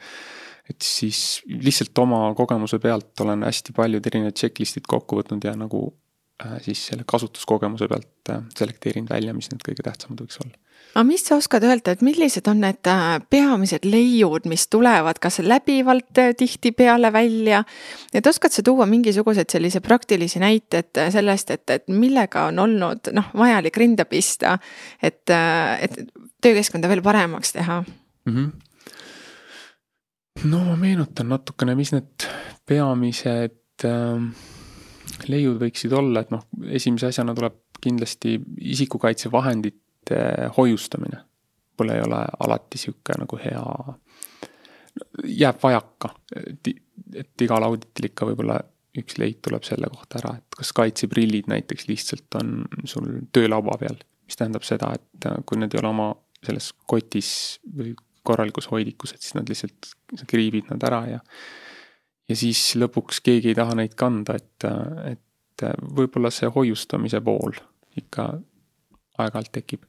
et 0.69 0.85
siis 0.85 1.41
lihtsalt 1.49 1.97
oma 2.03 2.35
kogemuse 2.37 2.77
pealt 2.79 3.17
olen 3.25 3.47
hästi 3.47 3.73
paljud 3.73 4.05
erinevad 4.05 4.37
checklist'id 4.37 4.85
kokku 4.85 5.17
võtnud 5.17 5.47
ja 5.49 5.55
nagu 5.57 5.81
äh, 6.45 6.59
siis 6.61 6.83
selle 6.91 7.07
kasutuskogemuse 7.09 7.89
pealt 7.89 8.33
äh, 8.35 8.43
selekteerinud 8.53 9.09
välja, 9.09 9.33
mis 9.33 9.49
need 9.49 9.65
kõige 9.65 9.87
tähtsamad 9.87 10.21
võiks 10.21 10.37
olla 10.45 10.68
aga 10.99 11.05
mis 11.07 11.23
sa 11.23 11.37
oskad 11.39 11.63
öelda, 11.63 11.93
et 11.95 12.03
millised 12.03 12.49
on 12.51 12.59
need 12.65 12.89
äh, 12.91 13.21
peamised 13.31 13.85
leiud, 13.87 14.49
mis 14.51 14.67
tulevad 14.73 15.21
kas 15.23 15.39
läbivalt 15.45 16.19
äh, 16.19 16.33
tihtipeale 16.39 17.13
välja? 17.15 17.63
et 18.13 18.27
oskad 18.27 18.55
sa 18.55 18.65
tuua 18.67 18.87
mingisuguseid 18.91 19.51
sellise 19.53 19.81
praktilisi 19.85 20.43
näiteid 20.43 20.99
äh, 20.99 21.13
sellest, 21.15 21.51
et, 21.55 21.71
et 21.71 21.89
millega 21.93 22.49
on 22.51 22.59
olnud 22.65 23.13
noh, 23.15 23.31
vajalik 23.39 23.77
rinda 23.79 24.09
pista, 24.11 24.59
et, 25.03 25.31
et 25.31 26.01
töökeskkonda 26.43 26.91
veel 26.91 27.03
paremaks 27.03 27.53
teha 27.55 27.81
mm? 27.83 28.35
-hmm. 28.35 28.51
no 30.51 30.65
ma 30.65 30.77
meenutan 30.77 31.29
natukene, 31.29 31.75
mis 31.79 31.93
need 31.95 32.29
peamised 32.67 33.85
äh, 33.85 34.47
leiud 35.29 35.61
võiksid 35.63 35.93
olla, 35.95 36.21
et 36.21 36.31
noh, 36.35 36.43
esimese 36.67 37.13
asjana 37.13 37.35
tuleb 37.35 37.55
kindlasti 37.79 38.41
isikukaitsevahendid 38.75 39.79
hoiustamine 40.57 41.25
võib-olla 41.79 41.95
ei 41.95 42.03
ole 42.03 42.25
alati 42.47 42.79
sihuke 42.79 43.15
nagu 43.19 43.39
hea, 43.39 43.65
jääb 45.25 45.63
vajaka. 45.63 46.15
et 47.15 47.43
igal 47.43 47.63
auditil 47.63 48.11
ikka 48.11 48.27
võib-olla 48.27 48.59
üks 48.99 49.19
leid 49.19 49.39
tuleb 49.43 49.63
selle 49.63 49.87
kohta 49.93 50.19
ära, 50.19 50.35
et 50.39 50.59
kas 50.59 50.73
kaitseprillid 50.75 51.47
näiteks 51.49 51.87
lihtsalt 51.89 52.35
on 52.41 52.65
sul 52.85 53.21
töölaua 53.33 53.79
peal, 53.79 53.97
mis 54.27 54.37
tähendab 54.37 54.67
seda, 54.67 54.93
et 54.95 55.29
kui 55.47 55.59
need 55.59 55.75
ei 55.75 55.81
ole 55.81 55.93
oma 55.93 56.09
selles 56.45 56.73
kotis 56.87 57.31
või 57.77 57.95
korralikus 58.27 58.69
hoidikus, 58.71 59.15
et 59.15 59.23
siis 59.23 59.37
nad 59.39 59.49
lihtsalt, 59.49 59.95
sa 60.19 60.27
kriibid 60.29 60.69
nad 60.73 60.83
ära 60.85 61.05
ja 61.07 61.23
ja 62.29 62.37
siis 62.37 62.75
lõpuks 62.77 63.23
keegi 63.25 63.53
ei 63.53 63.57
taha 63.57 63.79
neid 63.79 63.95
kanda, 63.97 64.35
et, 64.37 64.67
et 65.09 65.65
võib-olla 65.97 66.31
see 66.35 66.51
hoiustamise 66.53 67.23
pool 67.25 67.55
ikka 67.97 68.35
aeg-ajalt 69.19 69.53
tekib 69.55 69.88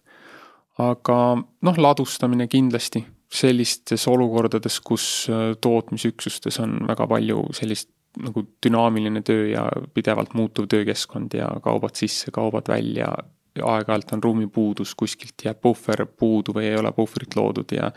aga 0.80 1.20
noh, 1.38 1.78
ladustamine 1.78 2.48
kindlasti 2.48 3.04
sellistes 3.30 4.08
olukordades, 4.10 4.80
kus 4.82 5.06
äh, 5.30 5.54
tootmisüksustes 5.62 6.60
on 6.64 6.80
väga 6.90 7.08
palju 7.10 7.44
sellist 7.58 7.92
nagu 8.20 8.42
dünaamiline 8.66 9.22
töö 9.22 9.52
ja 9.52 9.68
pidevalt 9.94 10.34
muutuv 10.34 10.66
töökeskkond 10.72 11.36
ja 11.38 11.50
kaubad 11.64 12.00
sisse, 12.00 12.32
kaubad 12.34 12.72
välja. 12.72 13.12
aeg-ajalt 13.60 14.12
on 14.14 14.22
ruumipuudus, 14.24 14.94
kuskilt 14.96 15.44
jääb 15.44 15.58
puhver 15.62 16.06
puudu 16.06 16.54
või 16.56 16.68
ei 16.70 16.78
ole 16.80 16.92
puhvrit 16.96 17.36
loodud 17.36 17.74
ja. 17.76 17.90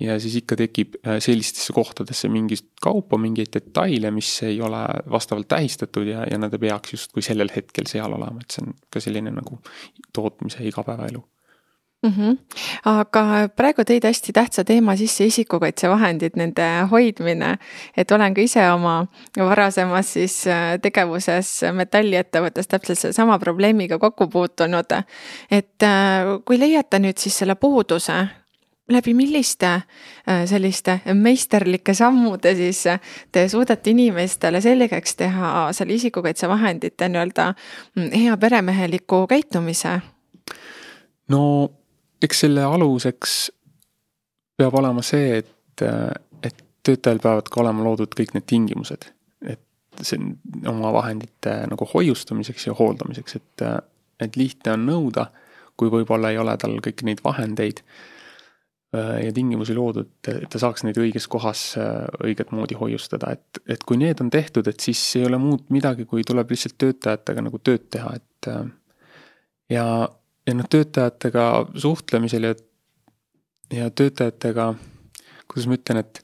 ja 0.00 0.18
siis 0.20 0.36
ikka 0.38 0.56
tekib 0.56 0.94
äh, 1.00 1.16
sellistesse 1.18 1.72
kohtadesse 1.72 2.28
mingit 2.28 2.68
kaupa, 2.80 3.18
mingeid 3.18 3.50
detaile, 3.56 4.12
mis 4.14 4.30
ei 4.46 4.60
ole 4.62 4.84
vastavalt 5.10 5.48
tähistatud 5.48 6.06
ja, 6.06 6.26
ja 6.30 6.38
nad 6.38 6.54
ei 6.54 6.64
peaks 6.68 6.92
justkui 6.92 7.24
sellel 7.24 7.50
hetkel 7.56 7.88
seal 7.90 8.14
olema, 8.14 8.44
et 8.44 8.54
see 8.54 8.64
on 8.64 8.76
ka 8.92 9.02
selline 9.02 9.34
nagu 9.34 9.58
tootmise 10.12 10.64
igapäevaelu 10.68 11.24
mm. 12.02 12.10
-hmm. 12.10 12.38
aga 12.84 13.48
praegu 13.56 13.82
tõid 13.82 14.04
hästi 14.04 14.32
tähtsa 14.32 14.64
teema 14.64 14.96
sisse 14.96 15.24
isikukaitsevahendid, 15.24 16.36
nende 16.36 16.66
hoidmine. 16.90 17.56
et 17.96 18.10
olen 18.10 18.34
ka 18.34 18.40
ise 18.40 18.70
oma 18.70 19.06
varasemas 19.38 20.12
siis 20.12 20.46
äh, 20.46 20.78
tegevuses 20.82 21.60
metalliettevõttes 21.72 22.68
täpselt 22.68 22.98
sellesama 22.98 23.38
probleemiga 23.38 23.98
kokku 23.98 24.26
puutunud. 24.26 24.92
et 25.50 25.82
äh, 25.82 26.38
kui 26.44 26.58
leiate 26.58 26.98
nüüd 26.98 27.18
siis 27.18 27.38
selle 27.38 27.54
puuduse, 27.54 28.26
läbi 28.88 29.14
milliste 29.14 29.66
äh, 29.66 29.82
selliste 30.46 31.00
meisterlike 31.14 31.94
sammude 31.94 32.54
siis 32.54 32.84
te 33.32 33.48
suudate 33.48 33.90
inimestele 33.90 34.60
selgeks 34.60 35.16
teha 35.16 35.68
selle 35.72 35.94
isikukaitsevahendite 35.94 37.08
nii-öelda 37.08 37.54
mm, 37.96 38.10
hea 38.24 38.36
peremeheliku 38.36 39.26
käitumise? 39.26 40.00
no 41.28 41.70
eks 42.22 42.44
selle 42.44 42.64
aluseks 42.66 43.50
peab 44.58 44.76
olema 44.78 45.02
see, 45.06 45.40
et, 45.42 45.84
et 46.42 46.64
töötajal 46.86 47.20
peavad 47.22 47.50
ka 47.50 47.62
olema 47.62 47.84
loodud 47.86 48.14
kõik 48.18 48.34
need 48.36 48.46
tingimused. 48.50 49.08
et 49.42 50.04
see 50.06 50.20
oma 50.68 50.92
vahendite 50.94 51.62
nagu 51.70 51.86
hoiustamiseks 51.94 52.66
ja 52.70 52.76
hooldamiseks, 52.78 53.36
et, 53.36 53.66
et 54.24 54.38
lihtne 54.40 54.76
on 54.76 54.86
nõuda, 54.88 55.26
kui 55.76 55.90
võib-olla 55.92 56.30
ei 56.32 56.40
ole 56.40 56.56
tal 56.60 56.78
kõiki 56.84 57.06
neid 57.08 57.20
vahendeid 57.24 57.82
ja 58.92 59.32
tingimusi 59.32 59.72
loodud, 59.72 60.10
et 60.28 60.50
ta 60.52 60.60
saaks 60.60 60.84
neid 60.84 60.98
õiges 61.00 61.24
kohas 61.32 61.62
õiget 62.20 62.50
moodi 62.52 62.76
hoiustada, 62.76 63.30
et, 63.32 63.60
et 63.72 63.84
kui 63.88 63.96
need 63.96 64.20
on 64.20 64.28
tehtud, 64.30 64.68
et 64.68 64.84
siis 64.84 65.00
ei 65.16 65.24
ole 65.24 65.38
muud 65.40 65.70
midagi, 65.72 66.04
kui 66.08 66.24
tuleb 66.28 66.52
lihtsalt 66.52 66.76
töötajatega 66.80 67.44
nagu 67.46 67.60
tööd 67.64 67.86
teha, 67.92 68.12
et 68.20 68.50
ja 69.72 69.86
ja 70.46 70.54
noh, 70.56 70.68
töötajatega 70.70 71.46
suhtlemisel 71.78 72.50
ja, 72.50 72.54
ja 73.72 73.90
töötajatega, 73.90 74.72
kuidas 75.50 75.68
ma 75.70 75.78
ütlen, 75.78 76.02
et, 76.02 76.22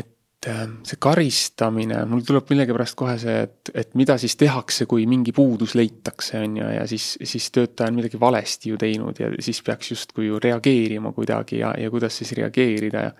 et 0.00 0.48
äh, 0.50 0.64
see 0.88 1.00
karistamine, 1.02 2.00
mul 2.10 2.24
tuleb 2.26 2.50
millegipärast 2.52 2.98
kohe 2.98 3.18
see, 3.20 3.36
et, 3.46 3.72
et 3.84 3.94
mida 3.98 4.18
siis 4.20 4.34
tehakse, 4.40 4.88
kui 4.90 5.06
mingi 5.10 5.34
puudus 5.36 5.76
leitakse, 5.78 6.40
on 6.42 6.58
ju, 6.60 6.72
ja 6.78 6.88
siis, 6.90 7.12
siis 7.22 7.50
töötaja 7.54 7.92
on 7.92 8.00
midagi 8.00 8.20
valesti 8.20 8.74
ju 8.74 8.80
teinud 8.80 9.22
ja 9.22 9.30
siis 9.44 9.62
peaks 9.66 9.94
justkui 9.94 10.28
ju 10.30 10.42
reageerima 10.42 11.14
kuidagi 11.16 11.62
ja, 11.62 11.74
ja 11.78 11.94
kuidas 11.94 12.18
siis 12.20 12.34
reageerida 12.40 13.06
ja 13.10 13.14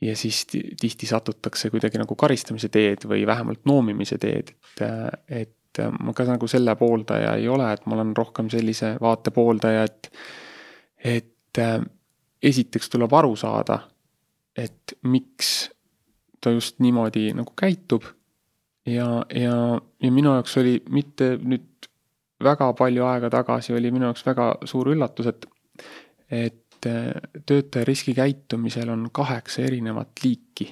ja 0.00 0.16
siis 0.16 0.44
tihti 0.46 1.06
satutakse 1.06 1.70
kuidagi 1.74 1.98
nagu 1.98 2.14
karistamise 2.14 2.68
teed 2.70 3.02
või 3.10 3.24
vähemalt 3.26 3.64
noomimise 3.66 4.18
teed, 4.22 4.52
et, 4.54 4.82
et 5.40 5.54
et 5.68 5.84
äh, 5.84 5.92
ma 6.00 6.14
ka 6.16 6.26
nagu 6.28 6.48
selle 6.48 6.74
pooldaja 6.76 7.34
ei 7.36 7.48
ole, 7.48 7.72
et 7.72 7.86
ma 7.86 7.96
olen 7.96 8.14
rohkem 8.16 8.50
sellise 8.50 8.96
vaate 9.00 9.30
pooldaja, 9.34 9.84
et, 9.84 10.10
et 11.04 11.62
äh, 11.62 11.80
esiteks 12.42 12.90
tuleb 12.90 13.12
aru 13.12 13.36
saada, 13.36 13.80
et 14.56 14.96
miks 15.02 15.70
ta 16.40 16.50
just 16.54 16.78
niimoodi 16.80 17.32
nagu 17.34 17.52
käitub. 17.58 18.04
ja, 18.86 19.24
ja, 19.34 19.80
ja 20.02 20.10
minu 20.12 20.32
jaoks 20.32 20.56
oli 20.56 20.78
mitte 20.88 21.36
nüüd 21.42 21.88
väga 22.44 22.72
palju 22.78 23.04
aega 23.04 23.30
tagasi 23.30 23.74
oli 23.74 23.90
minu 23.90 24.08
jaoks 24.08 24.24
väga 24.26 24.46
suur 24.64 24.88
üllatus, 24.94 25.26
et, 25.26 25.46
et 26.30 26.86
äh, 26.86 27.12
töötaja 27.46 27.84
riskikäitumisel 27.84 28.88
on 28.88 29.08
kaheksa 29.12 29.62
erinevat 29.62 30.24
liiki 30.24 30.70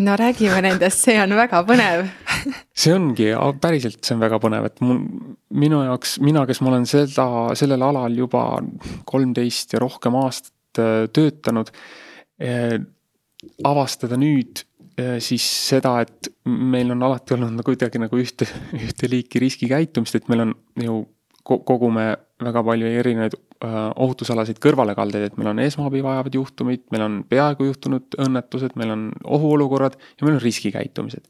no 0.00 0.14
räägime 0.18 0.60
nendest, 0.64 1.04
see 1.04 1.16
on 1.20 1.34
väga 1.38 1.62
põnev. 1.68 2.06
See 2.80 2.94
ongi, 2.96 3.28
päriselt 3.60 4.00
see 4.06 4.14
on 4.16 4.22
väga 4.22 4.38
põnev, 4.40 4.70
et 4.70 4.80
mul, 4.84 5.02
minu 5.60 5.82
jaoks, 5.84 6.16
mina, 6.24 6.46
kes 6.48 6.62
ma 6.64 6.72
olen 6.72 6.86
seda, 6.88 7.26
sellel 7.58 7.84
alal 7.84 8.16
juba 8.16 8.44
kolmteist 9.08 9.74
ja 9.76 9.82
rohkem 9.82 10.16
aastat 10.22 10.80
äh, 10.80 11.04
töötanud 11.12 11.72
eh,, 12.40 12.78
avastada 13.64 14.16
nüüd 14.20 14.62
eh, 15.00 15.18
siis 15.24 15.44
seda, 15.68 15.98
et 16.04 16.30
meil 16.48 16.92
on 16.94 17.04
alati 17.06 17.36
olnud 17.36 17.54
nagu 17.56 17.66
kuidagi 17.68 18.00
nagu 18.00 18.20
ühte, 18.20 18.48
ühte 18.76 19.08
liiki 19.10 19.42
riskikäitumist, 19.42 20.16
et 20.16 20.28
meil 20.32 20.46
on 20.48 20.56
ju 20.80 21.02
kogume 21.44 22.12
väga 22.44 22.62
palju 22.64 22.90
erinevaid 23.00 23.36
äh, 23.36 23.78
ohutusalaseid 24.00 24.60
kõrvalekaldeid, 24.62 25.28
et 25.28 25.38
meil 25.40 25.52
on 25.52 25.62
esmaabi 25.62 26.02
vajavad 26.04 26.36
juhtumid, 26.38 26.86
meil 26.94 27.06
on 27.06 27.16
peaaegu 27.28 27.68
juhtunud 27.68 28.18
õnnetused, 28.26 28.76
meil 28.80 28.94
on 28.94 29.08
ohuolukorrad 29.38 29.96
ja 29.98 30.26
meil 30.26 30.38
on 30.38 30.44
riskikäitumised. 30.44 31.26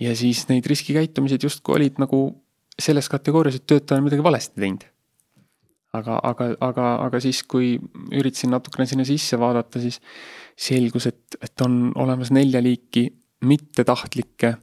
ja 0.00 0.16
siis 0.16 0.44
neid 0.48 0.66
riskikäitumised 0.68 1.42
justkui 1.42 1.78
olid 1.78 2.02
nagu 2.02 2.20
selles 2.78 3.08
kategoorias, 3.08 3.56
et 3.56 3.66
töötaja 3.66 3.98
on 3.98 4.04
midagi 4.04 4.22
valesti 4.22 4.60
teinud. 4.60 4.84
aga, 5.96 6.18
aga, 6.22 6.50
aga, 6.60 6.88
aga 7.06 7.20
siis, 7.20 7.42
kui 7.42 7.76
üritasin 8.12 8.52
natukene 8.52 8.86
sinna 8.86 9.04
sisse 9.08 9.38
vaadata, 9.40 9.80
siis 9.80 10.00
selgus, 10.56 11.06
et, 11.08 11.38
et 11.42 11.64
on 11.64 11.90
olemas 11.96 12.30
nelja 12.30 12.60
liiki 12.62 13.08
mittetahtlikke 13.44 14.54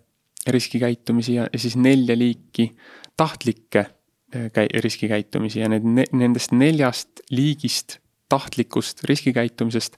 riskikäitumisi 0.47 1.35
ja, 1.35 1.47
ja 1.53 1.59
siis 1.59 1.75
nelja 1.79 2.17
liiki 2.17 2.71
tahtlikke 3.17 3.85
käi-, 4.33 4.69
riskikäitumisi 4.83 5.59
ja 5.59 5.69
need, 5.69 5.85
nendest 6.11 6.51
neljast 6.51 7.23
liigist 7.31 7.99
tahtlikust 8.29 9.03
riskikäitumisest 9.09 9.97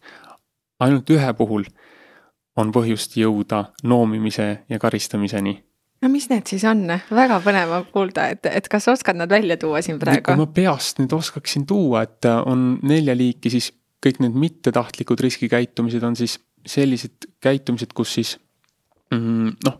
ainult 0.84 1.10
ühe 1.10 1.34
puhul 1.38 1.68
on 2.60 2.72
põhjust 2.76 3.16
jõuda 3.20 3.66
noomimise 3.84 4.48
ja 4.70 4.80
karistamiseni. 4.80 5.56
no 6.02 6.12
mis 6.12 6.28
need 6.32 6.48
siis 6.52 6.64
on, 6.68 6.86
väga 7.12 7.40
põnev 7.44 7.74
on 7.80 7.88
kuulda, 7.92 8.30
et, 8.36 8.46
et 8.46 8.68
kas 8.72 8.88
oskad 8.92 9.20
nad 9.20 9.32
välja 9.32 9.58
tuua 9.58 9.82
siin 9.86 10.00
praegu? 10.00 10.30
kui 10.32 10.40
ma 10.40 10.48
peast 10.48 11.00
nüüd 11.02 11.16
oskaksin 11.16 11.66
tuua, 11.68 12.06
et 12.08 12.28
on 12.46 12.76
nelja 12.84 13.16
liiki, 13.18 13.52
siis 13.54 13.72
kõik 14.06 14.22
need 14.24 14.36
mittetahtlikud 14.38 15.22
riskikäitumised 15.26 16.04
on 16.04 16.18
siis 16.20 16.40
sellised 16.66 17.30
käitumised, 17.44 17.94
kus 17.94 18.18
siis 18.18 18.36
noh, 19.14 19.78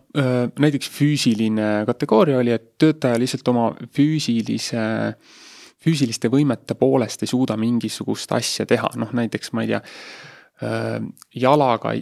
näiteks 0.62 0.90
füüsiline 0.92 1.84
kategooria 1.88 2.38
oli, 2.38 2.54
et 2.54 2.76
töötaja 2.78 3.18
lihtsalt 3.18 3.48
oma 3.50 3.68
füüsilise, 3.96 4.86
füüsiliste 5.82 6.30
võimete 6.32 6.76
poolest 6.78 7.24
ei 7.24 7.30
suuda 7.30 7.56
mingisugust 7.60 8.32
asja 8.36 8.66
teha, 8.66 8.92
noh 9.00 9.14
näiteks 9.16 9.52
ma 9.52 9.64
ei 9.66 9.74
tea, 9.74 9.82
jalaga 11.36 11.96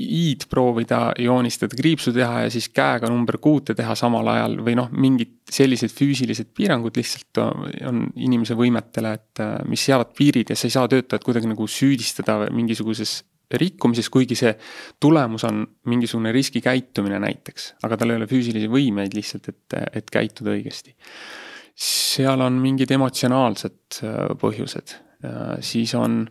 i-d 0.00 0.46
proovida 0.48 1.10
joonistada, 1.20 1.76
kriipsu 1.76 2.12
teha 2.16 2.46
ja 2.46 2.52
siis 2.52 2.70
käega 2.72 3.10
number 3.10 3.36
kuute 3.42 3.74
teha 3.76 3.94
samal 3.98 4.30
ajal 4.32 4.56
või 4.64 4.76
noh, 4.78 4.88
mingid 4.96 5.34
sellised 5.52 5.92
füüsilised 5.92 6.54
piirangud 6.56 6.96
lihtsalt 6.96 7.40
on 7.42 8.06
inimese 8.16 8.56
võimetele, 8.56 9.12
et 9.18 9.42
mis 9.68 9.84
seavad 9.90 10.14
piirid 10.16 10.54
ja 10.54 10.56
sa 10.56 10.70
ei 10.70 10.76
saa 10.76 10.88
töötajat 10.88 11.26
kuidagi 11.26 11.50
nagu 11.50 11.66
süüdistada 11.68 12.46
mingisuguses 12.54 13.18
rikkumises, 13.58 14.08
kuigi 14.12 14.36
see 14.38 14.52
tulemus 15.02 15.44
on 15.48 15.62
mingisugune 15.90 16.32
riskikäitumine 16.34 17.18
näiteks, 17.22 17.74
aga 17.86 17.98
tal 17.98 18.12
ei 18.12 18.20
ole 18.20 18.28
füüsilisi 18.30 18.70
võimeid 18.70 19.14
lihtsalt, 19.16 19.50
et, 19.50 19.78
et 20.00 20.10
käituda 20.12 20.54
õigesti. 20.54 20.94
seal 21.80 22.40
on 22.44 22.58
mingid 22.62 22.90
emotsionaalsed 22.94 24.02
äh, 24.04 24.18
põhjused, 24.40 24.94
äh, 25.24 25.56
siis 25.64 25.94
on, 25.98 26.22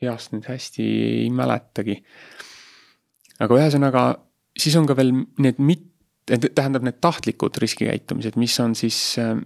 peast 0.00 0.32
nüüd 0.32 0.48
hästi 0.48 0.86
ei 1.24 1.28
mäletagi. 1.34 1.98
aga 3.40 3.60
ühesõnaga, 3.60 4.06
siis 4.56 4.76
on 4.80 4.88
ka 4.88 4.96
veel 4.96 5.12
need 5.42 5.60
mit-, 5.60 5.92
tähendab 6.26 6.86
need 6.86 7.00
tahtlikud 7.04 7.58
riskikäitumised, 7.62 8.38
mis 8.40 8.56
on 8.60 8.74
siis 8.78 9.18
äh, 9.20 9.36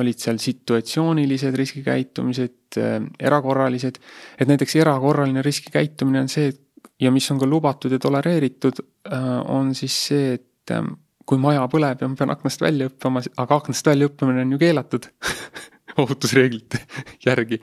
olid 0.00 0.18
seal 0.18 0.38
situatsioonilised 0.40 1.56
riskikäitumised, 1.56 2.78
äh, 2.80 2.98
erakorralised. 3.20 3.98
et 4.38 4.48
näiteks 4.48 4.76
erakorraline 4.76 5.42
riskikäitumine 5.42 6.20
on 6.20 6.28
see, 6.28 6.52
ja 7.00 7.10
mis 7.12 7.30
on 7.30 7.40
ka 7.40 7.46
lubatud 7.46 7.92
ja 7.92 7.98
tolereeritud, 7.98 8.82
äh, 9.12 9.28
on 9.50 9.74
siis 9.74 9.96
see, 10.06 10.32
et 10.34 10.70
ähm, 10.70 10.94
kui 11.26 11.38
maja 11.38 11.66
põleb 11.70 12.02
ja 12.02 12.08
ma 12.08 12.18
pean 12.18 12.32
aknast 12.34 12.62
välja 12.64 12.88
hüppama, 12.88 13.22
aga 13.36 13.60
aknast 13.60 13.86
välja 13.86 14.08
hüppamine 14.08 14.46
on 14.46 14.56
ju 14.56 14.58
keelatud 14.62 15.08
ohutusreeglite 16.02 16.80
järgi. 17.26 17.60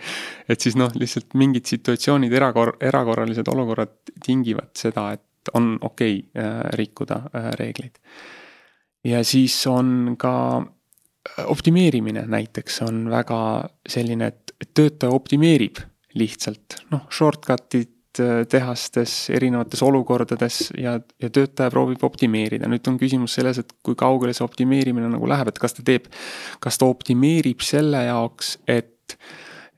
et 0.50 0.62
siis 0.62 0.78
noh, 0.80 0.92
lihtsalt 0.96 1.34
mingid 1.40 1.66
situatsioonid, 1.70 2.34
erakor-, 2.34 2.78
erakorralised 2.82 3.50
olukorrad 3.52 3.96
tingivad 4.26 4.72
seda, 4.78 5.10
et 5.18 5.54
on 5.54 5.78
okei 5.82 6.20
okay, 6.20 6.44
äh, 6.44 6.66
rikkuda 6.78 7.24
reegleid. 7.58 7.98
ja 9.04 9.24
siis 9.24 9.56
on 9.68 10.16
ka 10.20 10.36
optimeerimine 11.46 12.24
näiteks 12.28 12.82
on 12.88 13.10
väga 13.12 13.40
selline, 13.90 14.28
et, 14.28 14.54
töötaja 14.76 15.12
optimeerib 15.16 15.80
lihtsalt, 16.20 16.80
noh, 16.92 17.06
shortcut'id 17.14 18.20
äh, 18.20 18.42
tehastes, 18.50 19.30
erinevates 19.36 19.84
olukordades 19.86 20.62
ja, 20.78 20.98
ja 21.22 21.30
töötaja 21.30 21.72
proovib 21.72 22.04
optimeerida. 22.04 22.68
nüüd 22.68 22.88
on 22.90 22.98
küsimus 23.00 23.38
selles, 23.38 23.62
et 23.62 23.74
kui 23.84 23.98
kaugele 24.00 24.34
see 24.34 24.46
optimeerimine 24.46 25.12
nagu 25.12 25.30
läheb, 25.30 25.52
et 25.52 25.62
kas 25.62 25.78
ta 25.78 25.86
teeb, 25.86 26.10
kas 26.60 26.80
ta 26.80 26.90
optimeerib 26.90 27.64
selle 27.66 28.04
jaoks, 28.10 28.58
et, 28.68 29.18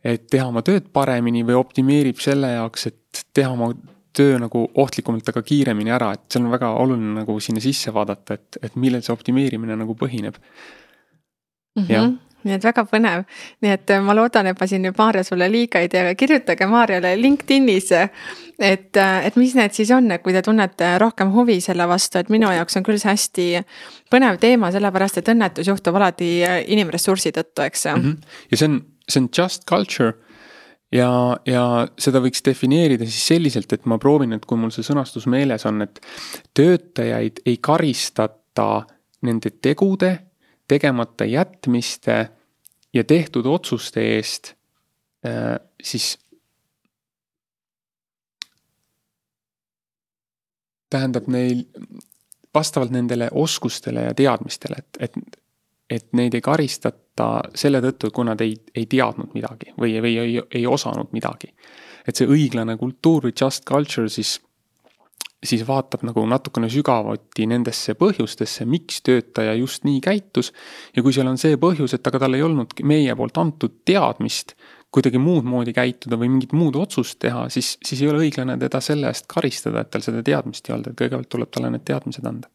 et 0.04 0.28
teha 0.32 0.48
oma 0.50 0.64
tööd 0.66 0.90
paremini 0.94 1.44
või 1.48 1.60
optimeerib 1.60 2.22
selle 2.24 2.56
jaoks, 2.56 2.88
et 2.92 3.26
teha 3.36 3.52
oma 3.52 3.74
töö 4.16 4.36
nagu 4.42 4.66
ohtlikumalt, 4.82 5.30
aga 5.32 5.44
kiiremini 5.46 5.92
ära, 5.94 6.12
et 6.16 6.26
see 6.32 6.42
on 6.42 6.52
väga 6.52 6.74
oluline 6.82 7.22
nagu 7.22 7.38
sinna 7.44 7.62
sisse 7.64 7.94
vaadata, 7.96 8.36
et, 8.36 8.60
et 8.64 8.76
millel 8.80 9.04
see 9.06 9.14
optimeerimine 9.14 9.78
nagu 9.80 9.96
põhineb 10.00 10.40
mm. 11.76 11.84
-hmm. 11.84 12.18
nii 12.44 12.56
et 12.58 12.64
väga 12.66 12.84
põnev, 12.90 13.24
nii 13.62 13.72
et 13.72 13.92
äh, 13.94 14.02
ma 14.02 14.16
loodan, 14.18 14.48
et 14.50 14.60
ma 14.60 14.68
siin 14.68 14.82
nüüd 14.82 14.98
Maarja 14.98 15.24
sulle 15.24 15.46
liiga 15.52 15.80
ei 15.80 15.90
tee, 15.90 16.02
aga 16.02 16.16
kirjutage 16.18 16.66
Maarjale 16.68 17.14
LinkedInis. 17.22 17.92
et, 17.92 18.98
äh, 18.98 19.26
et 19.26 19.36
mis 19.36 19.56
need 19.56 19.74
siis 19.74 19.92
on, 19.92 20.12
et 20.12 20.24
kui 20.24 20.34
te 20.34 20.42
tunnete 20.42 20.98
rohkem 20.98 21.32
huvi 21.32 21.62
selle 21.62 21.88
vastu, 21.88 22.18
et 22.18 22.30
minu 22.30 22.50
jaoks 22.52 22.78
on 22.78 22.84
küll 22.84 22.98
see 22.98 23.12
hästi 23.12 23.48
põnev 24.12 24.40
teema, 24.40 24.72
sellepärast 24.72 25.18
et 25.18 25.30
õnnetus 25.30 25.68
juhtub 25.68 25.96
alati 25.96 26.44
äh, 26.44 26.64
inimressursi 26.68 27.32
tõttu, 27.32 27.62
eks 27.62 27.86
mm. 27.86 28.02
-hmm. 28.02 28.36
ja 28.52 28.58
see 28.58 28.68
on, 28.68 28.82
see 29.08 29.22
on 29.22 29.30
just 29.38 29.66
culture 29.70 30.14
ja, 30.92 31.38
ja 31.46 31.66
seda 32.00 32.22
võiks 32.24 32.44
defineerida 32.46 33.06
siis 33.08 33.28
selliselt, 33.34 33.74
et 33.74 33.86
ma 33.86 33.98
proovin, 34.02 34.34
et 34.34 34.46
kui 34.46 34.60
mul 34.60 34.74
see 34.76 34.86
sõnastus 34.86 35.28
meeles 35.32 35.66
on, 35.70 35.82
et 35.86 36.02
töötajaid 36.58 37.44
ei 37.46 37.58
karistata 37.64 38.84
nende 39.22 39.54
tegude 39.62 40.18
tegemata 40.72 41.28
jätmiste 41.28 42.18
ja 42.94 43.04
tehtud 43.04 43.46
otsuste 43.46 44.04
eest, 44.16 44.54
äh, 45.28 45.60
siis 45.84 46.16
tähendab 50.92 51.28
neil 51.32 51.66
vastavalt 52.54 52.92
nendele 52.92 53.30
oskustele 53.32 54.04
ja 54.10 54.14
teadmistele, 54.14 54.80
et, 54.80 54.98
et, 55.00 55.40
et 55.90 56.08
neid 56.20 56.36
ei 56.36 56.44
karistata 56.44 57.30
selle 57.56 57.80
tõttu, 57.84 58.12
kui 58.12 58.28
nad 58.28 58.42
ei, 58.44 58.58
ei 58.76 58.88
teadnud 58.92 59.32
midagi 59.36 59.72
või, 59.80 59.96
või 60.04 60.18
ei, 60.20 60.40
ei 60.52 60.66
osanud 60.68 61.14
midagi. 61.16 61.54
et 62.08 62.18
see 62.18 62.28
õiglane 62.28 62.78
kultuur 62.78 63.28
või 63.28 63.36
just 63.42 63.64
culture 63.68 64.10
siis 64.10 64.40
siis 65.44 65.64
vaatab 65.68 66.04
nagu 66.06 66.24
natukene 66.30 66.70
sügavuti 66.70 67.48
nendesse 67.50 67.96
põhjustesse, 67.98 68.66
miks 68.70 69.02
töötaja 69.06 69.56
just 69.58 69.86
nii 69.88 70.02
käitus. 70.02 70.54
ja 70.96 71.04
kui 71.04 71.14
seal 71.14 71.28
on 71.28 71.38
see 71.42 71.58
põhjus, 71.58 71.96
et 71.98 72.08
aga 72.08 72.20
tal 72.20 72.38
ei 72.38 72.46
olnud 72.46 72.78
meie 72.84 73.16
poolt 73.16 73.38
antud 73.42 73.82
teadmist 73.86 74.56
kuidagi 74.92 75.18
muud 75.18 75.48
moodi 75.48 75.74
käituda 75.74 76.20
või 76.20 76.30
mingit 76.34 76.54
muud 76.54 76.76
otsust 76.76 77.20
teha, 77.24 77.48
siis, 77.50 77.78
siis 77.86 78.02
ei 78.02 78.10
ole 78.12 78.26
õiglane 78.26 78.58
teda 78.60 78.82
selle 78.84 79.08
eest 79.08 79.26
karistada, 79.32 79.82
et 79.82 79.92
tal 79.92 80.04
seda 80.04 80.24
teadmist 80.24 80.68
ei 80.68 80.76
olnud, 80.76 80.92
et 80.92 81.00
kõigepealt 81.00 81.30
tuleb 81.32 81.52
talle 81.54 81.72
need 81.72 81.86
teadmised 81.88 82.28
anda. 82.28 82.52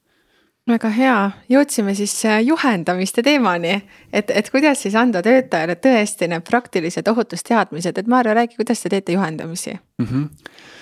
Väga 0.66 0.90
hea, 0.90 1.16
jõudsime 1.49 1.94
siis 1.94 2.12
äh, 2.27 2.40
juhendamiste 2.42 3.22
teemani, 3.22 3.77
et, 4.12 4.31
et 4.35 4.49
kuidas 4.51 4.83
siis 4.83 4.96
anda 4.99 5.22
töötajale 5.22 5.79
tõesti 5.79 6.29
need 6.29 6.44
praktilised 6.44 7.09
ohutusteadmised, 7.09 7.99
et 7.99 8.11
Maarja, 8.11 8.35
räägi, 8.35 8.59
kuidas 8.59 8.83
te 8.83 8.92
teete 8.92 9.16
juhendamisi? 9.16 9.79
Mm? 10.03 10.07
-hmm 10.07 10.75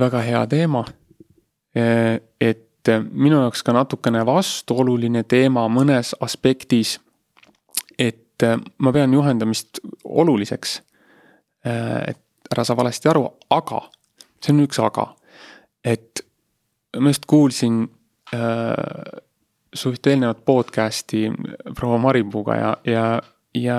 väga 0.00 0.20
hea 0.20 0.46
teema. 0.46 0.84
et 2.40 2.90
minu 3.12 3.40
jaoks 3.40 3.62
ka 3.62 3.72
natukene 3.72 4.26
vastuoluline 4.26 5.22
teema 5.22 5.68
mõnes 5.68 6.14
aspektis. 6.20 7.00
et 7.98 8.42
ma 8.78 8.92
pean 8.92 9.12
juhendamist 9.12 9.80
oluliseks. 10.04 10.82
et 12.08 12.20
ära 12.52 12.64
saa 12.64 12.76
valesti 12.76 13.08
aru, 13.08 13.26
aga, 13.50 13.80
see 14.42 14.52
on 14.52 14.64
üks 14.66 14.78
aga, 14.82 15.08
et 15.84 16.24
ma 17.00 17.10
just 17.10 17.26
kuulsin 17.26 17.84
äh, 18.34 19.22
su 19.74 19.92
ühte 19.94 20.12
eelnevat 20.12 20.44
podcast'i 20.46 21.26
proua 21.74 21.98
Maripuuga 21.98 22.56
ja, 22.56 22.76
ja, 22.86 23.06
ja 23.54 23.78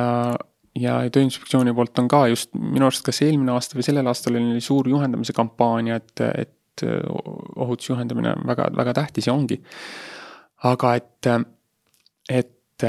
ja 0.80 0.98
Tööinspektsiooni 1.12 1.74
poolt 1.76 2.02
on 2.02 2.10
ka 2.12 2.26
just 2.32 2.52
minu 2.58 2.88
arust 2.88 3.06
kas 3.06 3.22
eelmine 3.26 3.54
aasta 3.56 3.78
või 3.78 3.88
sellel 3.88 4.12
aastal 4.12 4.40
oli 4.40 4.62
suur 4.64 4.90
juhendamise 4.92 5.36
kampaania, 5.36 6.00
et, 6.02 6.26
et 6.36 6.84
ohutusjuhendamine 6.84 8.34
on 8.36 8.48
väga, 8.50 8.68
väga 8.76 8.94
tähtis 8.98 9.30
ja 9.30 9.34
ongi. 9.34 9.62
aga 10.68 10.96
et, 11.00 11.30
et 12.30 12.86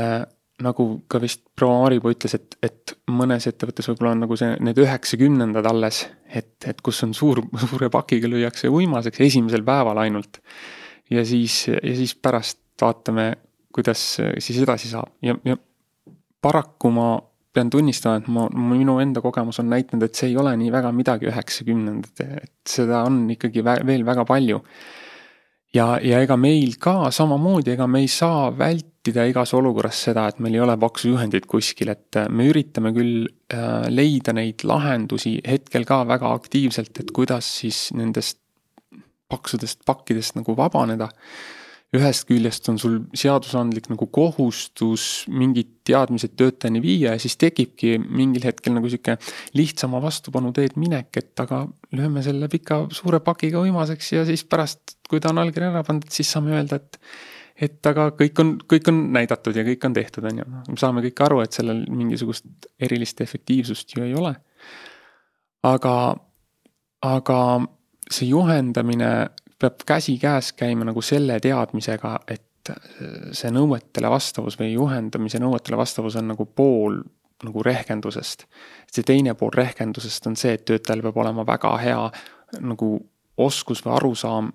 nagu 0.64 0.86
ka 1.10 1.20
vist 1.20 1.42
proua 1.56 1.82
Maripuu 1.84 2.14
ütles, 2.14 2.34
et, 2.38 2.56
et 2.64 2.94
mõnes 3.12 3.44
ettevõttes 3.48 3.90
võib-olla 3.90 4.14
on 4.14 4.24
nagu 4.24 4.38
see, 4.40 4.54
need 4.64 4.78
üheksakümnendad 4.80 5.68
alles, 5.68 6.02
et, 6.26 6.56
et 6.68 6.80
kus 6.84 7.02
on 7.04 7.12
suur, 7.16 7.42
suure 7.66 7.90
pakiga 7.92 8.30
lüüakse 8.30 8.70
uimaseks 8.72 9.20
esimesel 9.28 9.64
päeval 9.66 10.00
ainult. 10.06 10.40
ja 11.10 11.24
siis, 11.24 11.66
ja 11.68 11.94
siis 11.94 12.16
pärast 12.18 12.62
vaatame, 12.80 13.34
kuidas 13.72 14.16
siis 14.18 14.58
edasi 14.62 14.88
saab 14.90 15.12
ja, 15.22 15.36
ja 15.44 15.56
paraku 16.42 16.90
ma 16.92 17.10
pean 17.56 17.70
tunnistama, 17.72 18.20
et 18.20 18.28
ma, 18.32 18.46
minu 18.52 18.98
enda 19.02 19.22
kogemus 19.24 19.60
on 19.62 19.70
näitanud, 19.72 20.06
et 20.06 20.18
see 20.18 20.30
ei 20.32 20.36
ole 20.40 20.52
nii 20.60 20.70
väga 20.74 20.92
midagi 20.96 21.30
üheksakümnendad, 21.30 22.22
et 22.42 22.76
seda 22.76 23.04
on 23.08 23.24
ikkagi 23.32 23.64
veel 23.64 24.06
väga 24.06 24.26
palju. 24.28 24.60
ja, 25.74 25.88
ja 26.00 26.20
ega 26.24 26.36
meil 26.40 26.76
ka 26.80 27.10
samamoodi, 27.12 27.74
ega 27.74 27.88
me 27.90 28.00
ei 28.04 28.08
saa 28.12 28.48
vältida 28.56 29.26
igas 29.28 29.52
olukorras 29.56 30.04
seda, 30.08 30.28
et 30.30 30.40
meil 30.44 30.56
ei 30.56 30.64
ole 30.64 30.76
paksu 30.80 31.10
juhendit 31.12 31.46
kuskil, 31.50 31.92
et 31.92 32.20
me 32.30 32.48
üritame 32.48 32.92
küll 32.96 33.26
äh, 33.52 33.86
leida 33.92 34.36
neid 34.36 34.64
lahendusi 34.64 35.38
hetkel 35.46 35.84
ka 35.88 36.02
väga 36.08 36.32
aktiivselt, 36.38 36.94
et 37.00 37.12
kuidas 37.16 37.50
siis 37.60 37.88
nendest 37.96 38.40
paksudest 39.26 39.82
pakkidest 39.86 40.36
nagu 40.38 40.54
vabaneda 40.56 41.08
ühest 41.94 42.26
küljest 42.26 42.66
on 42.70 42.80
sul 42.82 42.96
seadusandlik 43.16 43.86
nagu 43.92 44.08
kohustus 44.12 45.26
mingid 45.30 45.70
teadmised 45.86 46.34
töötajani 46.38 46.82
viia 46.82 47.14
ja 47.14 47.22
siis 47.22 47.38
tekibki 47.38 47.94
mingil 48.02 48.42
hetkel 48.48 48.74
nagu 48.74 48.90
sihuke 48.90 49.14
lihtsama 49.56 50.00
vastupanu 50.02 50.50
teed 50.56 50.74
minek, 50.80 51.12
et 51.20 51.44
aga 51.44 51.62
lööme 51.94 52.24
selle 52.26 52.50
pika 52.52 52.82
suure 52.94 53.20
pakiga 53.24 53.62
uimaseks 53.62 54.12
ja 54.16 54.26
siis 54.26 54.42
pärast, 54.50 54.98
kui 55.08 55.22
ta 55.22 55.30
on 55.30 55.44
allkirja 55.44 55.70
ära 55.70 55.84
pandud, 55.86 56.10
siis 56.12 56.30
saame 56.34 56.56
öelda, 56.56 56.82
et 56.82 57.00
et 57.56 57.88
aga 57.88 58.10
kõik 58.12 58.42
on, 58.42 58.50
kõik 58.68 58.90
on 58.90 58.98
näidatud 59.16 59.56
ja 59.56 59.64
kõik 59.64 59.84
on 59.88 59.94
tehtud, 59.96 60.26
on 60.28 60.42
ju, 60.42 60.44
me 60.68 60.76
saame 60.80 61.00
kõik 61.06 61.22
aru, 61.24 61.40
et 61.40 61.56
sellel 61.56 61.86
mingisugust 61.88 62.68
erilist 62.76 63.22
efektiivsust 63.24 63.96
ju 63.96 64.04
ei 64.04 64.12
ole. 64.14 64.34
aga, 65.64 65.94
aga 67.02 67.38
see 68.12 68.28
juhendamine 68.28 69.10
peab 69.58 69.84
käsikäes 69.86 70.52
käima 70.52 70.84
nagu 70.84 71.02
selle 71.02 71.38
teadmisega, 71.40 72.18
et 72.28 72.72
see 73.36 73.52
nõuetele 73.54 74.10
vastavus 74.10 74.58
või 74.58 74.72
juhendamise 74.72 75.38
nõuetele 75.38 75.78
vastavus 75.78 76.16
on 76.18 76.32
nagu 76.32 76.46
pool 76.46 76.98
nagu 77.44 77.62
rehkendusest. 77.62 78.46
see 78.92 79.04
teine 79.04 79.34
pool 79.34 79.52
rehkendusest 79.54 80.26
on 80.26 80.36
see, 80.36 80.54
et 80.56 80.64
töötajal 80.64 81.02
peab 81.04 81.16
olema 81.16 81.46
väga 81.46 81.76
hea 81.78 82.04
nagu 82.60 82.90
oskus 83.36 83.84
või 83.84 83.96
arusaam 83.96 84.52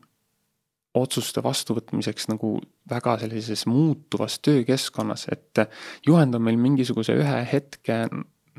otsuste 0.98 1.44
vastuvõtmiseks 1.44 2.28
nagu 2.28 2.56
väga 2.90 3.18
sellises 3.22 3.66
muutuvas 3.66 4.40
töökeskkonnas, 4.44 5.28
et 5.32 5.62
juhend 6.08 6.36
on 6.36 6.44
meil 6.44 6.58
mingisuguse 6.60 7.16
ühe 7.16 7.46
hetke 7.54 8.04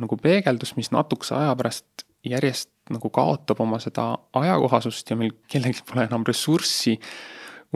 nagu 0.01 0.17
peegeldus, 0.17 0.77
mis 0.77 0.91
natukese 0.95 1.35
aja 1.37 1.57
pärast 1.59 2.07
järjest 2.25 2.71
nagu 2.91 3.11
kaotab 3.15 3.61
oma 3.63 3.79
seda 3.83 4.09
ajakohasust 4.39 5.13
ja 5.13 5.17
meil 5.17 5.37
kellelgi 5.51 5.85
pole 5.87 6.07
enam 6.09 6.25
ressurssi 6.27 6.97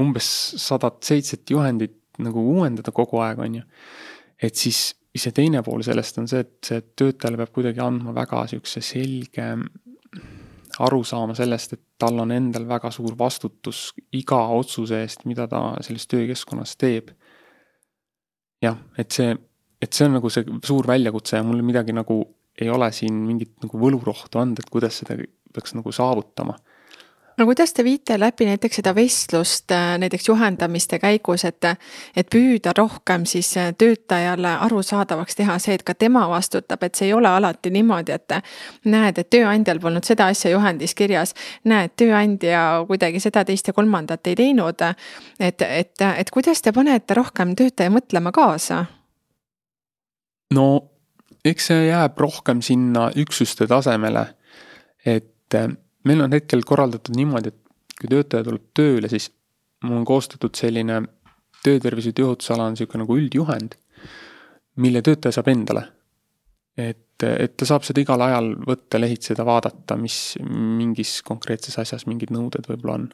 umbes 0.01 0.29
sadat 0.61 1.03
seitset 1.07 1.51
juhendit 1.51 2.01
nagu 2.19 2.43
uuendada 2.57 2.93
kogu 2.97 3.21
aeg, 3.23 3.41
on 3.45 3.59
ju. 3.61 3.65
et 4.43 4.55
siis 4.55 4.95
see 5.17 5.33
teine 5.33 5.63
pool 5.65 5.81
sellest 5.85 6.19
on 6.21 6.27
see, 6.29 6.43
et 6.45 6.69
see 6.69 6.83
töötajale 6.99 7.39
peab 7.41 7.53
kuidagi 7.55 7.81
andma 7.81 8.13
väga 8.17 8.43
sihukese 8.51 8.83
selge 8.85 9.47
arusaama 10.85 11.35
sellest, 11.37 11.73
et 11.73 11.83
tal 11.99 12.21
on 12.21 12.33
endal 12.35 12.67
väga 12.69 12.91
suur 12.93 13.15
vastutus 13.19 13.91
iga 14.17 14.43
otsuse 14.53 15.01
eest, 15.01 15.25
mida 15.25 15.47
ta 15.49 15.63
selles 15.85 16.05
töökeskkonnas 16.11 16.77
teeb. 16.77 17.15
jah, 18.63 18.77
et 18.99 19.13
see, 19.13 19.37
et 19.81 19.93
see 19.93 20.07
on 20.09 20.17
nagu 20.17 20.31
see 20.33 20.45
suur 20.65 20.87
väljakutse 20.89 21.37
ja 21.37 21.45
mul 21.45 21.63
midagi 21.65 21.95
nagu 21.97 22.19
ei 22.61 22.71
ole 22.71 22.93
siin 22.93 23.15
mingit 23.27 23.53
nagu 23.63 23.81
võlurohtu 23.81 24.41
anda, 24.41 24.65
et 24.65 24.73
kuidas 24.73 25.03
seda 25.03 25.19
peaks 25.53 25.75
nagu 25.77 25.93
saavutama. 25.93 26.57
no 27.37 27.45
kuidas 27.45 27.73
te 27.77 27.85
viite 27.85 28.17
läbi 28.21 28.47
näiteks 28.49 28.79
seda 28.81 28.95
vestlust 28.95 29.73
äh, 29.73 29.99
näiteks 30.01 30.29
juhendamiste 30.29 30.99
käigus, 30.99 31.45
et, 31.45 31.65
et 32.17 32.31
püüda 32.33 32.73
rohkem 32.79 33.27
siis 33.29 33.51
äh, 33.57 33.75
töötajale 33.79 34.55
arusaadavaks 34.69 35.37
teha 35.37 35.59
see, 35.59 35.77
et 35.77 35.85
ka 35.85 35.95
tema 35.95 36.25
vastutab, 36.29 36.83
et 36.83 36.95
see 36.95 37.11
ei 37.11 37.15
ole 37.15 37.29
alati 37.29 37.71
niimoodi, 37.71 38.17
et 38.17 38.39
näed, 38.85 39.21
et 39.21 39.31
tööandjal 39.31 39.81
polnud 39.81 40.09
seda 40.09 40.31
asja 40.33 40.55
juhendis 40.55 40.97
kirjas, 40.97 41.35
näed, 41.65 41.93
tööandja 41.97 42.65
kuidagi 42.89 43.21
seda, 43.21 43.45
teist 43.45 43.69
ja 43.69 43.77
kolmandat 43.77 44.27
ei 44.27 44.37
teinud. 44.37 44.89
et, 45.39 45.63
et, 45.63 46.09
et 46.17 46.31
kuidas 46.31 46.63
te 46.63 46.73
panete 46.73 47.15
rohkem 47.15 47.57
töötaja 47.57 47.93
mõtlema 47.93 48.33
kaasa? 48.33 48.87
no 50.55 50.96
eks 51.53 51.71
see 51.71 51.87
jääb 51.89 52.19
rohkem 52.21 52.63
sinna 52.65 53.09
üksuste 53.19 53.69
tasemele, 53.71 54.27
et 55.07 55.59
meil 56.07 56.23
on 56.25 56.35
hetkel 56.35 56.65
korraldatud 56.67 57.17
niimoodi, 57.17 57.53
et 57.53 57.99
kui 58.01 58.11
töötaja 58.13 58.45
tuleb 58.47 58.65
tööle, 58.77 59.11
siis 59.11 59.31
mul 59.87 60.01
on 60.01 60.07
koostatud 60.09 60.57
selline 60.59 61.01
töötervise 61.65 62.13
tööohutusala 62.17 62.69
on 62.69 62.77
niisugune 62.77 63.05
nagu 63.05 63.19
üldjuhend, 63.19 63.77
mille 64.83 65.03
töötaja 65.05 65.39
saab 65.39 65.51
endale. 65.53 65.87
et, 66.77 67.23
et 67.25 67.57
ta 67.57 67.65
saab 67.65 67.87
seda 67.89 68.03
igal 68.03 68.21
ajal 68.21 68.51
võtta, 68.69 68.99
lehitseda, 69.01 69.45
vaadata, 69.49 69.97
mis 69.97 70.37
mingis 70.45 71.23
konkreetses 71.25 71.79
asjas 71.81 72.05
mingid 72.07 72.33
nõuded 72.35 72.69
võib-olla 72.69 72.99
on. 72.99 73.07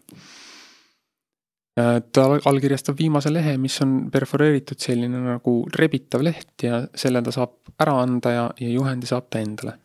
Ta 1.76 2.24
allkirjastab 2.44 2.98
viimase 2.98 3.30
lehe, 3.32 3.54
mis 3.56 3.78
on 3.80 4.10
perforeeritud 4.12 4.76
selline 4.80 5.22
nagu 5.24 5.54
rebitav 5.72 6.20
leht 6.20 6.66
ja 6.66 6.82
selle 6.94 7.22
ta 7.24 7.32
saab 7.32 7.72
ära 7.80 7.94
anda 8.02 8.34
ja, 8.34 8.42
ja 8.60 8.68
juhendi 8.74 9.08
saab 9.08 9.30
ta 9.32 9.40
endale 9.40 9.78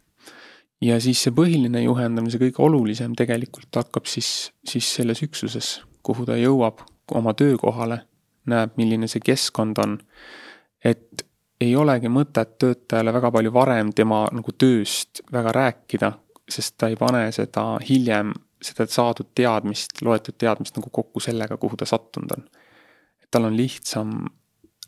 ja 0.81 0.99
siis 1.01 1.21
see 1.23 1.33
põhiline 1.35 1.81
juhendamine, 1.83 2.31
see 2.31 2.41
kõige 2.41 2.63
olulisem 2.65 3.15
tegelikult 3.17 3.79
hakkab 3.79 4.09
siis, 4.09 4.51
siis 4.67 4.89
selles 4.99 5.23
üksuses, 5.25 5.77
kuhu 6.05 6.27
ta 6.27 6.37
jõuab 6.37 6.83
oma 7.17 7.33
töökohale, 7.37 8.01
näeb, 8.51 8.75
milline 8.79 9.09
see 9.09 9.23
keskkond 9.23 9.79
on. 9.83 9.97
et 10.83 11.25
ei 11.61 11.75
olegi 11.75 12.09
mõtet 12.13 12.57
töötajale 12.61 13.13
väga 13.13 13.31
palju 13.33 13.51
varem 13.53 13.89
tema 13.93 14.27
nagu 14.31 14.51
tööst 14.53 15.23
väga 15.33 15.51
rääkida, 15.55 16.11
sest 16.49 16.75
ta 16.77 16.91
ei 16.91 16.95
pane 16.95 17.31
seda 17.33 17.79
hiljem, 17.81 18.33
seda 18.63 18.87
saadud 18.89 19.29
teadmist, 19.35 20.01
loetud 20.01 20.37
teadmist 20.37 20.77
nagu 20.79 20.89
kokku 20.93 21.21
sellega, 21.23 21.57
kuhu 21.57 21.77
ta 21.77 21.85
sattunud 21.85 22.33
on. 22.37 22.45
et 23.23 23.29
tal 23.31 23.49
on 23.49 23.57
lihtsam 23.57 24.13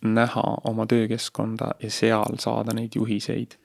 näha 0.04 0.44
oma 0.70 0.86
töökeskkonda 0.88 1.74
ja 1.84 1.92
seal 1.92 2.40
saada 2.40 2.74
neid 2.74 2.96
juhiseid 2.96 3.58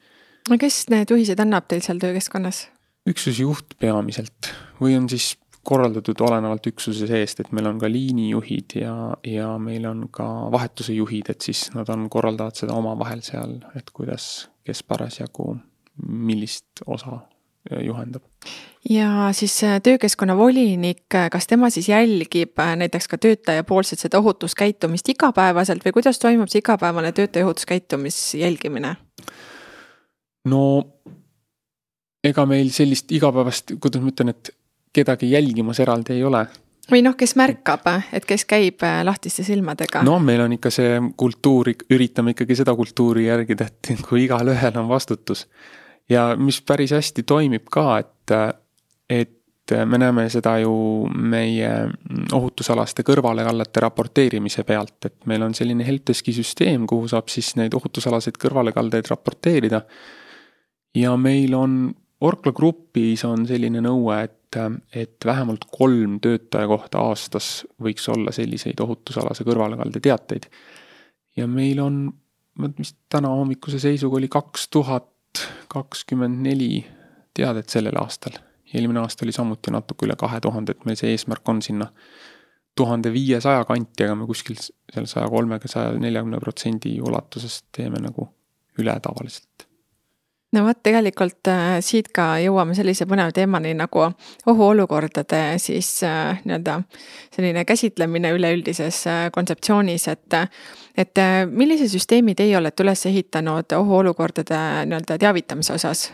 no 0.51 0.59
kes 0.61 0.85
need 0.93 1.11
juhised 1.11 1.41
annab 1.41 1.69
teil 1.71 1.85
seal 1.85 2.03
töökeskkonnas? 2.03 2.67
üksusjuht 3.09 3.79
peamiselt 3.81 4.53
või 4.81 4.97
on 4.99 5.09
siis 5.13 5.35
korraldatud 5.65 6.21
olenevalt 6.21 6.67
üksuse 6.69 7.07
seest, 7.09 7.41
et 7.41 7.53
meil 7.57 7.69
on 7.71 7.79
ka 7.81 7.89
liinijuhid 7.89 8.77
ja, 8.83 8.95
ja 9.25 9.55
meil 9.61 9.87
on 9.89 10.07
ka 10.13 10.27
vahetuse 10.53 10.93
juhid, 10.93 11.31
et 11.33 11.45
siis 11.45 11.67
nad 11.73 11.89
on, 11.93 12.09
korraldavad 12.13 12.59
seda 12.59 12.77
omavahel 12.77 13.23
seal, 13.25 13.57
et 13.77 13.89
kuidas, 13.97 14.51
kes 14.65 14.83
parasjagu 14.85 15.55
millist 16.05 16.85
osa 16.87 17.23
juhendab. 17.71 18.23
ja 18.91 19.29
siis 19.33 19.65
äh, 19.65 19.81
töökeskkonna 19.83 20.37
volinik, 20.37 21.07
äh, 21.15 21.31
kas 21.31 21.47
tema 21.47 21.71
siis 21.71 21.89
jälgib 21.89 22.61
näiteks 22.77 23.09
ka 23.09 23.19
töötajapoolset 23.19 23.99
seda 23.99 24.19
ohutuskäitumist 24.19 25.09
igapäevaselt 25.09 25.85
või 25.85 25.93
kuidas 25.93 26.19
toimub 26.19 26.53
see 26.53 26.65
igapäevane 26.65 27.13
töötaja 27.13 27.47
ohutuskäitumis 27.47 28.35
jälgimine? 28.35 28.97
no 30.45 30.65
ega 32.25 32.47
meil 32.49 32.71
sellist 32.73 33.13
igapäevast, 33.13 33.77
kuidas 33.81 34.03
ma 34.03 34.13
ütlen, 34.13 34.33
et 34.35 34.53
kedagi 34.95 35.31
jälgimas 35.31 35.81
eraldi 35.81 36.17
ei 36.17 36.25
ole. 36.25 36.47
või 36.91 37.01
noh, 37.05 37.17
kes 37.17 37.33
märkab, 37.41 37.87
et 38.13 38.27
kes 38.29 38.45
käib 38.49 38.83
äh, 38.85 39.01
lahtiste 39.05 39.45
silmadega? 39.45 40.03
no 40.07 40.19
meil 40.21 40.45
on 40.45 40.57
ikka 40.57 40.73
see 40.75 41.01
kultuur, 41.17 41.73
üritame 41.91 42.37
ikkagi 42.37 42.61
seda 42.61 42.75
kultuuri 42.77 43.29
järgida, 43.29 43.69
et 43.71 44.05
kui 44.09 44.27
igalühel 44.27 44.81
on 44.81 44.89
vastutus. 44.89 45.47
Ja 46.11 46.35
mis 46.37 46.61
päris 46.63 46.93
hästi 46.93 47.23
toimib 47.23 47.71
ka, 47.73 47.99
et, 47.99 48.35
et 49.09 49.75
me 49.89 49.99
näeme 49.99 50.27
seda 50.33 50.59
ju 50.61 50.75
meie 51.09 51.71
ohutusalaste 52.37 53.05
kõrvalekallete 53.07 53.81
raporteerimise 53.85 54.65
pealt, 54.69 54.99
et 55.09 55.27
meil 55.31 55.47
on 55.47 55.55
selline 55.57 55.87
helpdeski 55.87 56.35
süsteem, 56.37 56.87
kuhu 56.87 57.09
saab 57.09 57.33
siis 57.33 57.55
neid 57.57 57.75
ohutusalaseid 57.77 58.37
kõrvalekaldeid 58.41 59.09
raporteerida 59.11 59.81
ja 60.95 61.17
meil 61.17 61.55
on 61.57 61.95
Orkla 62.25 62.53
Grupis 62.57 63.25
on 63.27 63.47
selline 63.49 63.83
nõue, 63.85 64.17
et, 64.25 64.59
et 64.95 65.27
vähemalt 65.27 65.67
kolm 65.73 66.19
töötaja 66.23 66.69
kohta 66.71 67.03
aastas 67.05 67.65
võiks 67.83 68.07
olla 68.13 68.33
selliseid 68.33 68.81
ohutusalase 68.81 69.45
kõrvalekalde 69.45 70.01
teateid. 70.01 70.47
ja 71.37 71.47
meil 71.51 71.81
on, 71.83 72.07
vist 72.79 72.97
täna 73.11 73.33
hommikuse 73.35 73.81
seisuga 73.83 74.17
oli 74.21 74.29
kaks 74.29 74.69
tuhat 74.69 75.11
kakskümmend 75.73 76.43
neli 76.47 76.85
teadet 77.35 77.69
sellel 77.69 77.99
aastal. 78.01 78.39
eelmine 78.75 79.01
aasta 79.01 79.25
oli 79.25 79.33
samuti 79.33 79.71
natuke 79.71 80.07
üle 80.07 80.17
kahe 80.19 80.41
tuhande, 80.43 80.75
et 80.75 80.87
meil 80.87 80.97
see 80.99 81.13
eesmärk 81.15 81.49
on 81.49 81.63
sinna 81.63 81.87
tuhande 82.77 83.13
viiesaja 83.15 83.65
kanti, 83.65 84.05
aga 84.05 84.17
me 84.19 84.27
kuskil 84.27 84.59
seal 84.59 85.07
saja 85.07 85.29
kolmekümne, 85.31 85.71
saja 85.71 85.93
neljakümne 85.99 86.41
protsendi 86.43 86.97
ulatuses 87.03 87.63
teeme 87.73 88.03
nagu 88.03 88.27
üle 88.79 88.97
tavaliselt 89.03 89.69
no 90.55 90.65
vot, 90.67 90.79
tegelikult 90.87 91.49
äh, 91.51 91.79
siit 91.85 92.11
ka 92.15 92.35
jõuame 92.43 92.77
sellise 92.77 93.07
põneva 93.11 93.33
teemani 93.35 93.75
nagu 93.77 94.05
ohuolukordade 94.51 95.43
siis 95.63 95.89
äh, 96.07 96.41
nii-öelda 96.45 96.79
selline 97.35 97.65
käsitlemine 97.69 98.33
üleüldises 98.37 99.01
äh, 99.11 99.25
kontseptsioonis, 99.35 100.09
et 100.13 100.39
et 100.95 101.19
millise 101.51 101.89
süsteemi 101.91 102.37
teie 102.39 102.55
olete 102.59 102.85
üles 102.85 103.07
ehitanud 103.11 103.73
ohuolukordade 103.79 104.61
nii-öelda 104.87 105.19
teavitamise 105.19 105.75
osas? 105.75 106.09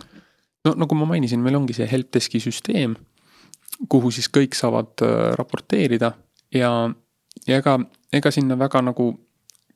no 0.64 0.74
nagu 0.76 0.96
ma 0.96 1.08
mainisin, 1.12 1.40
meil 1.44 1.58
ongi 1.60 1.76
see 1.76 1.88
helpdeski 1.90 2.40
süsteem, 2.40 2.96
kuhu 3.88 4.10
siis 4.12 4.28
kõik 4.32 4.56
saavad 4.56 5.04
raporteerida 5.38 6.12
ja, 6.54 6.72
ja 7.46 7.60
ega, 7.60 7.78
ega 8.12 8.32
sinna 8.32 8.58
väga 8.58 8.82
nagu 8.84 9.12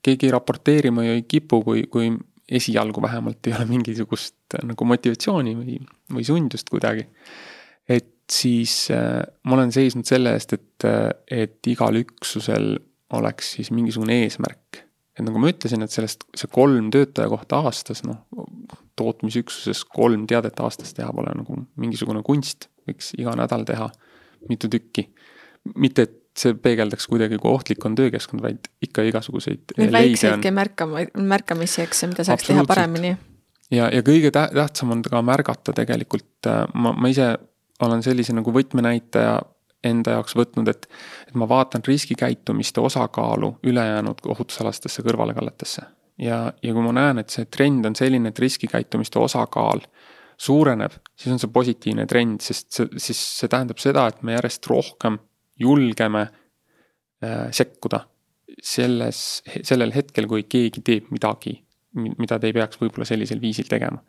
keegi 0.04 0.30
raporteerima 0.32 1.04
ju 1.04 1.18
ei 1.18 1.22
kipu, 1.28 1.62
kui, 1.64 1.86
kui 1.88 2.10
esialgu 2.48 3.02
vähemalt 3.02 3.46
ei 3.46 3.54
ole 3.56 3.66
mingisugust 3.68 4.36
äh, 4.54 4.64
nagu 4.68 4.88
motivatsiooni 4.88 5.54
või, 5.58 5.78
või 6.12 6.24
sundust 6.26 6.70
kuidagi. 6.72 7.06
et 7.88 8.10
siis 8.32 8.88
äh, 8.92 9.22
ma 9.44 9.56
olen 9.58 9.72
seisnud 9.72 10.08
selle 10.08 10.34
eest, 10.36 10.52
et, 10.56 10.86
äh, 10.88 11.08
et 11.30 11.66
igal 11.70 11.96
üksusel 12.00 12.74
oleks 13.14 13.54
siis 13.58 13.70
mingisugune 13.70 14.22
eesmärk. 14.24 14.82
et 15.14 15.24
nagu 15.24 15.38
ma 15.38 15.52
ütlesin, 15.52 15.84
et 15.84 15.94
sellest, 15.94 16.26
see 16.36 16.50
kolm 16.52 16.90
töötaja 16.90 17.30
kohta 17.30 17.62
aastas, 17.64 18.02
noh, 18.04 18.26
tootmisüksuses 18.98 19.84
kolm 19.84 20.26
teadet 20.30 20.60
aastas 20.60 20.94
teha 20.94 21.12
pole 21.14 21.32
nagu 21.38 21.60
mingisugune 21.80 22.22
kunst, 22.26 22.68
võiks 22.88 23.12
iga 23.18 23.34
nädal 23.38 23.64
teha 23.68 23.88
mitu 24.48 24.68
tükki. 24.68 25.08
mitte, 25.80 26.02
et 26.02 26.23
see 26.38 26.54
peegeldaks 26.58 27.06
kuidagi, 27.10 27.38
kui 27.38 27.50
ohtlik 27.52 27.84
on 27.86 27.94
töökeskkond, 27.98 28.42
vaid 28.42 28.68
ikka 28.82 29.04
igasuguseid. 29.06 29.76
Neid 29.78 29.92
väikseidki 29.94 30.50
märkama, 30.54 31.04
märkamisi, 31.14 31.84
eks, 31.84 32.04
mida 32.10 32.26
saaks 32.26 32.48
teha 32.48 32.64
paremini. 32.68 33.14
ja, 33.70 33.88
ja 33.92 34.02
kõige 34.06 34.32
tähtsam 34.34 34.94
on 34.96 35.02
ka 35.06 35.22
märgata 35.22 35.74
tegelikult, 35.76 36.48
äh, 36.50 36.64
ma, 36.74 36.94
ma 36.98 37.10
ise 37.12 37.34
olen 37.82 38.02
sellise 38.02 38.34
nagu 38.34 38.52
võtmenäitaja 38.54 39.38
enda 39.84 40.16
jaoks 40.16 40.36
võtnud, 40.38 40.68
et, 40.70 40.88
et 41.28 41.36
ma 41.38 41.48
vaatan 41.48 41.84
riskikäitumiste 41.86 42.80
osakaalu 42.80 43.54
ülejäänud 43.68 44.24
ohutusalastesse 44.26 45.04
kõrvalekalletesse. 45.06 45.82
ja, 46.18 46.40
ja 46.62 46.72
kui 46.72 46.82
ma 46.82 46.94
näen, 46.94 47.20
et 47.22 47.30
see 47.30 47.46
trend 47.50 47.86
on 47.86 47.96
selline, 47.98 48.32
et 48.32 48.38
riskikäitumiste 48.38 49.18
osakaal 49.18 49.84
suureneb, 50.40 50.96
siis 51.18 51.32
on 51.34 51.38
see 51.42 51.52
positiivne 51.52 52.06
trend, 52.10 52.40
sest 52.42 52.72
see, 52.72 52.88
siis 52.98 53.20
see 53.38 53.50
tähendab 53.50 53.78
seda, 53.82 54.08
et 54.10 54.22
me 54.22 54.34
järjest 54.34 54.66
rohkem 54.70 55.18
julgeme 55.60 56.24
äh, 56.24 57.50
sekkuda 57.54 58.04
selles, 58.62 59.42
sellel 59.62 59.92
hetkel, 59.94 60.28
kui 60.30 60.44
keegi 60.50 60.82
teeb 60.84 61.12
midagi, 61.14 61.56
mida 61.94 62.38
te 62.40 62.50
ei 62.50 62.56
peaks 62.56 62.80
võib-olla 62.80 63.06
sellisel 63.08 63.40
viisil 63.42 63.68
tegema. 63.70 64.02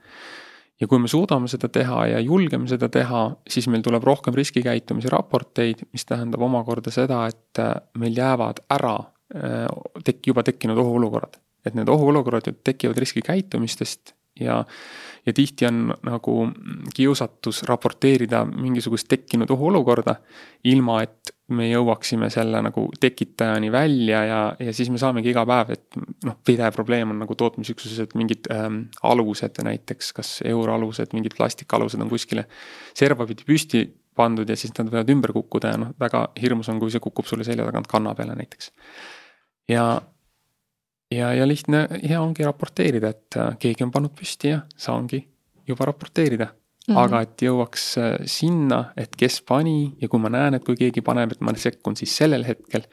ja 0.81 0.87
kui 0.91 0.99
me 0.99 1.07
suudame 1.07 1.47
seda 1.47 1.69
teha 1.71 2.01
ja 2.11 2.19
julgeme 2.19 2.67
seda 2.67 2.89
teha, 2.91 3.29
siis 3.47 3.69
meil 3.71 3.83
tuleb 3.85 4.03
rohkem 4.03 4.35
riskikäitumise 4.35 5.07
raporteid, 5.13 5.85
mis 5.95 6.03
tähendab 6.05 6.41
omakorda 6.43 6.91
seda, 6.91 7.23
et 7.31 7.61
äh, 7.63 7.73
meil 8.01 8.17
jäävad 8.17 8.65
ära 8.75 8.97
äh, 8.99 9.69
tek-, 10.03 10.25
juba 10.27 10.43
tekkinud 10.43 10.77
ohuolukorrad. 10.77 11.39
et 11.65 11.73
need 11.73 11.89
ohuolukorrad 11.89 12.51
tekivad 12.63 12.99
riskikäitumistest 13.01 14.13
ja 14.39 14.63
ja 15.25 15.33
tihti 15.33 15.65
on 15.65 15.93
nagu 16.05 16.33
kiusatus 16.93 17.63
raporteerida 17.63 18.43
mingisugust 18.45 19.07
tekkinud 19.09 19.49
ohuolukorda, 19.49 20.15
ilma 20.69 20.99
et 21.01 21.33
me 21.55 21.67
jõuaksime 21.69 22.29
selle 22.33 22.61
nagu 22.65 22.85
tekitajani 22.99 23.71
välja 23.73 24.23
ja, 24.25 24.39
ja 24.59 24.73
siis 24.73 24.89
me 24.93 25.01
saamegi 25.01 25.29
iga 25.33 25.45
päev, 25.45 25.73
et 25.75 25.99
noh, 26.25 26.37
pidev 26.45 26.73
probleem 26.73 27.13
on 27.13 27.21
nagu 27.21 27.37
tootmisüksuses, 27.37 27.99
et 28.05 28.15
mingid 28.17 28.49
ähm, 28.53 28.83
alused 29.05 29.61
näiteks, 29.65 30.13
kas 30.13 30.31
euroalused, 30.45 31.13
mingid 31.17 31.37
plastikalused 31.37 32.01
on 32.01 32.09
kuskile 32.09 32.47
servapidi 32.97 33.45
püsti 33.45 33.85
pandud 34.15 34.49
ja 34.49 34.57
siis 34.57 34.73
nad 34.77 34.89
võivad 34.89 35.11
ümber 35.11 35.33
kukkuda 35.35 35.73
ja 35.73 35.81
noh, 35.81 35.93
väga 36.01 36.27
hirmus 36.41 36.69
on, 36.71 36.79
kui 36.81 36.93
see 36.93 37.03
kukub 37.03 37.29
sulle 37.29 37.45
selja 37.47 37.65
tagant 37.67 37.89
kanna 37.91 38.15
peale 38.17 38.37
näiteks. 38.37 38.71
ja, 39.69 39.85
ja, 41.15 41.31
ja 41.35 41.47
lihtne, 41.47 41.85
hea 42.03 42.19
ongi 42.21 42.45
raporteerida, 42.45 43.13
et 43.15 43.39
äh, 43.39 43.55
keegi 43.61 43.85
on 43.85 43.93
pannud 43.93 44.13
püsti 44.17 44.53
ja 44.53 44.61
saangi 44.77 45.21
juba 45.67 45.91
raporteerida. 45.91 46.51
Mm 46.85 46.93
-hmm. 46.93 47.01
aga 47.01 47.21
et 47.21 47.41
jõuaks 47.41 47.85
äh, 47.97 48.25
sinna, 48.29 48.93
et 48.97 49.15
kes 49.17 49.41
pani 49.41 49.95
ja 50.01 50.07
kui 50.07 50.19
ma 50.19 50.29
näen, 50.29 50.53
et 50.53 50.63
kui 50.63 50.75
keegi 50.77 51.01
paneb, 51.01 51.31
et 51.31 51.41
ma 51.41 51.53
sekkun 51.57 51.95
siis 51.95 52.17
sellel 52.17 52.45
hetkel, 52.45 52.85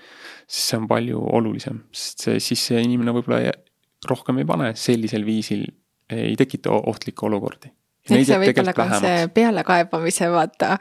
siis 0.48 0.68
see 0.70 0.78
on 0.78 0.88
palju 0.88 1.20
olulisem, 1.20 1.82
sest 1.92 2.24
see, 2.24 2.40
siis 2.40 2.66
see 2.66 2.80
inimene 2.80 3.12
võib-olla 3.12 3.52
rohkem 4.08 4.38
ei 4.38 4.44
pane, 4.44 4.72
sellisel 4.74 5.26
viisil 5.26 5.66
ei 6.08 6.36
tekita 6.36 6.70
ohtlikke 6.70 7.26
olukordi 7.26 7.68
eks 8.10 8.28
see 8.28 8.38
võib-olla 8.42 8.74
ka 8.76 8.86
see 9.02 9.26
pealekaebamise 9.34 10.28
vaata 10.32 10.76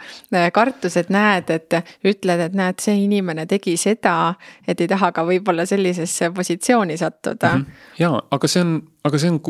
kartus, 0.53 0.97
et 0.97 1.09
näed, 1.13 1.49
et 1.53 1.77
ütled, 2.07 2.45
et 2.47 2.55
näed, 2.57 2.79
see 2.81 3.03
inimene 3.05 3.45
tegi 3.49 3.75
seda, 3.79 4.33
et 4.67 4.81
ei 4.81 4.89
taha 4.91 5.11
ka 5.15 5.25
võib-olla 5.27 5.65
sellisesse 5.69 6.31
positsiooni 6.35 6.97
sattuda 6.97 7.55
mm. 7.55 7.65
-hmm. 7.65 7.89
ja, 7.99 8.13
aga 8.31 8.47
see 8.47 8.63
on, 8.65 8.77
aga 9.03 9.21
see 9.21 9.33
on 9.33 9.41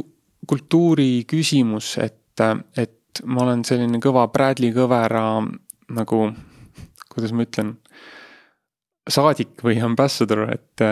kultuuri 0.48 1.26
küsimus, 1.30 1.98
et, 2.02 2.46
et 2.78 3.24
ma 3.26 3.44
olen 3.46 3.64
selline 3.68 4.00
kõva 4.04 4.28
Bradley 4.32 4.74
Kõvera 4.76 5.26
nagu, 5.92 6.32
kuidas 7.12 7.32
ma 7.36 7.46
ütlen, 7.48 7.76
saadik 9.10 9.64
või 9.64 9.80
ambassador, 9.84 10.48
et, 10.54 10.84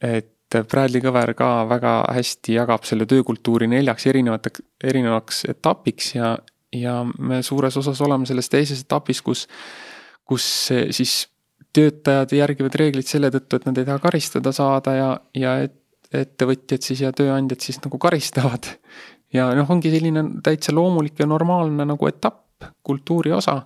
et 0.00 0.32
Bradley 0.48 1.02
Kõver 1.04 1.34
ka 1.36 1.48
väga 1.68 1.94
hästi 2.16 2.54
jagab 2.56 2.86
selle 2.88 3.06
töökultuuri 3.08 3.68
neljaks 3.68 4.06
erinevate, 4.08 4.52
erinevaks 4.84 5.44
etapiks 5.52 6.14
ja, 6.14 6.36
ja 6.72 7.02
me 7.04 7.42
suures 7.44 7.76
osas 7.76 8.00
oleme 8.04 8.26
selles 8.26 8.48
teises 8.48 8.80
etapis, 8.84 9.20
kus, 9.22 9.44
kus 10.24 10.46
siis 10.96 11.18
töötajad 11.76 12.32
järgivad 12.32 12.78
reegleid 12.80 13.08
selle 13.08 13.30
tõttu, 13.34 13.58
et 13.58 13.68
nad 13.68 13.78
ei 13.78 13.86
taha 13.88 14.00
karistada 14.02 14.52
saada 14.56 14.94
ja, 14.96 15.10
ja 15.36 15.58
et, 15.66 15.76
ettevõtjad 16.14 16.84
siis 16.84 17.02
ja 17.04 17.12
tööandjad 17.12 17.60
siis 17.60 17.82
nagu 17.84 18.00
karistavad. 18.00 18.70
ja 19.32 19.50
noh, 19.54 19.68
ongi 19.70 19.92
selline 19.92 20.24
täitsa 20.44 20.72
loomulik 20.72 21.20
ja 21.20 21.26
normaalne 21.28 21.84
nagu 21.84 22.08
etapp, 22.08 22.64
kultuuri 22.82 23.32
osa. 23.32 23.60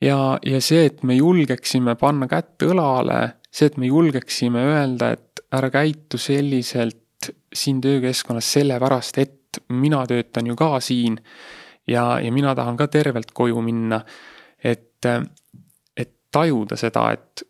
ja, 0.00 0.38
ja 0.46 0.60
see, 0.60 0.86
et 0.86 1.02
me 1.02 1.18
julgeksime 1.18 1.96
panna 1.98 2.28
kätt 2.30 2.62
õlale, 2.62 3.40
see, 3.50 3.66
et 3.66 3.76
me 3.76 3.90
julgeksime 3.90 4.62
öelda, 4.62 5.12
et 5.16 5.31
ära 5.52 5.70
käitu 5.70 6.18
selliselt 6.18 7.30
siin 7.54 7.80
töökeskkonnas 7.80 8.52
sellepärast, 8.52 9.18
et 9.18 9.62
mina 9.68 10.02
töötan 10.08 10.46
ju 10.46 10.56
ka 10.56 10.80
siin 10.80 11.18
ja, 11.86 12.18
ja 12.20 12.32
mina 12.32 12.54
tahan 12.54 12.76
ka 12.76 12.88
tervelt 12.88 13.30
koju 13.34 13.62
minna. 13.62 14.00
et, 14.64 15.06
et 15.96 16.14
tajuda 16.32 16.76
seda, 16.76 17.10
et 17.12 17.48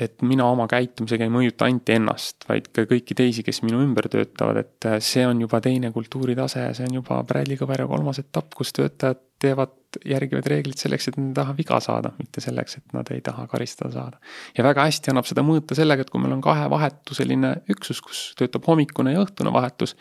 et 0.00 0.22
mina 0.26 0.46
oma 0.50 0.66
käitumisega 0.66 1.26
ei 1.26 1.30
mõjuta 1.30 1.68
ainult 1.68 1.90
ennast, 1.94 2.48
vaid 2.48 2.66
ka 2.74 2.82
kõiki 2.90 3.14
teisi, 3.14 3.44
kes 3.46 3.60
minu 3.62 3.78
ümber 3.82 4.08
töötavad, 4.10 4.58
et 4.64 4.88
see 5.04 5.22
on 5.26 5.44
juba 5.44 5.60
teine 5.62 5.92
kultuuritase 5.94 6.64
ja 6.64 6.72
see 6.74 6.88
on 6.88 6.98
juba 6.98 7.20
Bradley 7.26 7.58
Kõvera 7.60 7.86
kolmas 7.86 8.18
etapp, 8.18 8.50
kus 8.58 8.74
töötajad 8.74 9.22
teevad, 9.44 9.74
järgivad 10.08 10.46
reeglit 10.50 10.80
selleks, 10.80 11.08
et 11.10 11.18
nad 11.20 11.30
ei 11.30 11.36
taha 11.38 11.56
viga 11.58 11.80
saada, 11.84 12.12
mitte 12.18 12.42
selleks, 12.44 12.78
et 12.80 12.96
nad 12.96 13.10
ei 13.14 13.20
taha 13.24 13.46
karistada 13.50 13.92
saada. 13.94 14.20
ja 14.58 14.64
väga 14.64 14.88
hästi 14.88 15.12
annab 15.12 15.28
seda 15.30 15.44
mõõta 15.46 15.76
sellega, 15.78 16.04
et 16.04 16.12
kui 16.12 16.22
meil 16.22 16.34
on 16.36 16.44
kahevahetuseline 16.44 17.54
üksus, 17.76 18.02
kus 18.04 18.24
töötab 18.38 18.66
hommikune 18.70 19.14
ja 19.14 19.24
õhtune 19.24 19.52
vahetus 19.54 19.96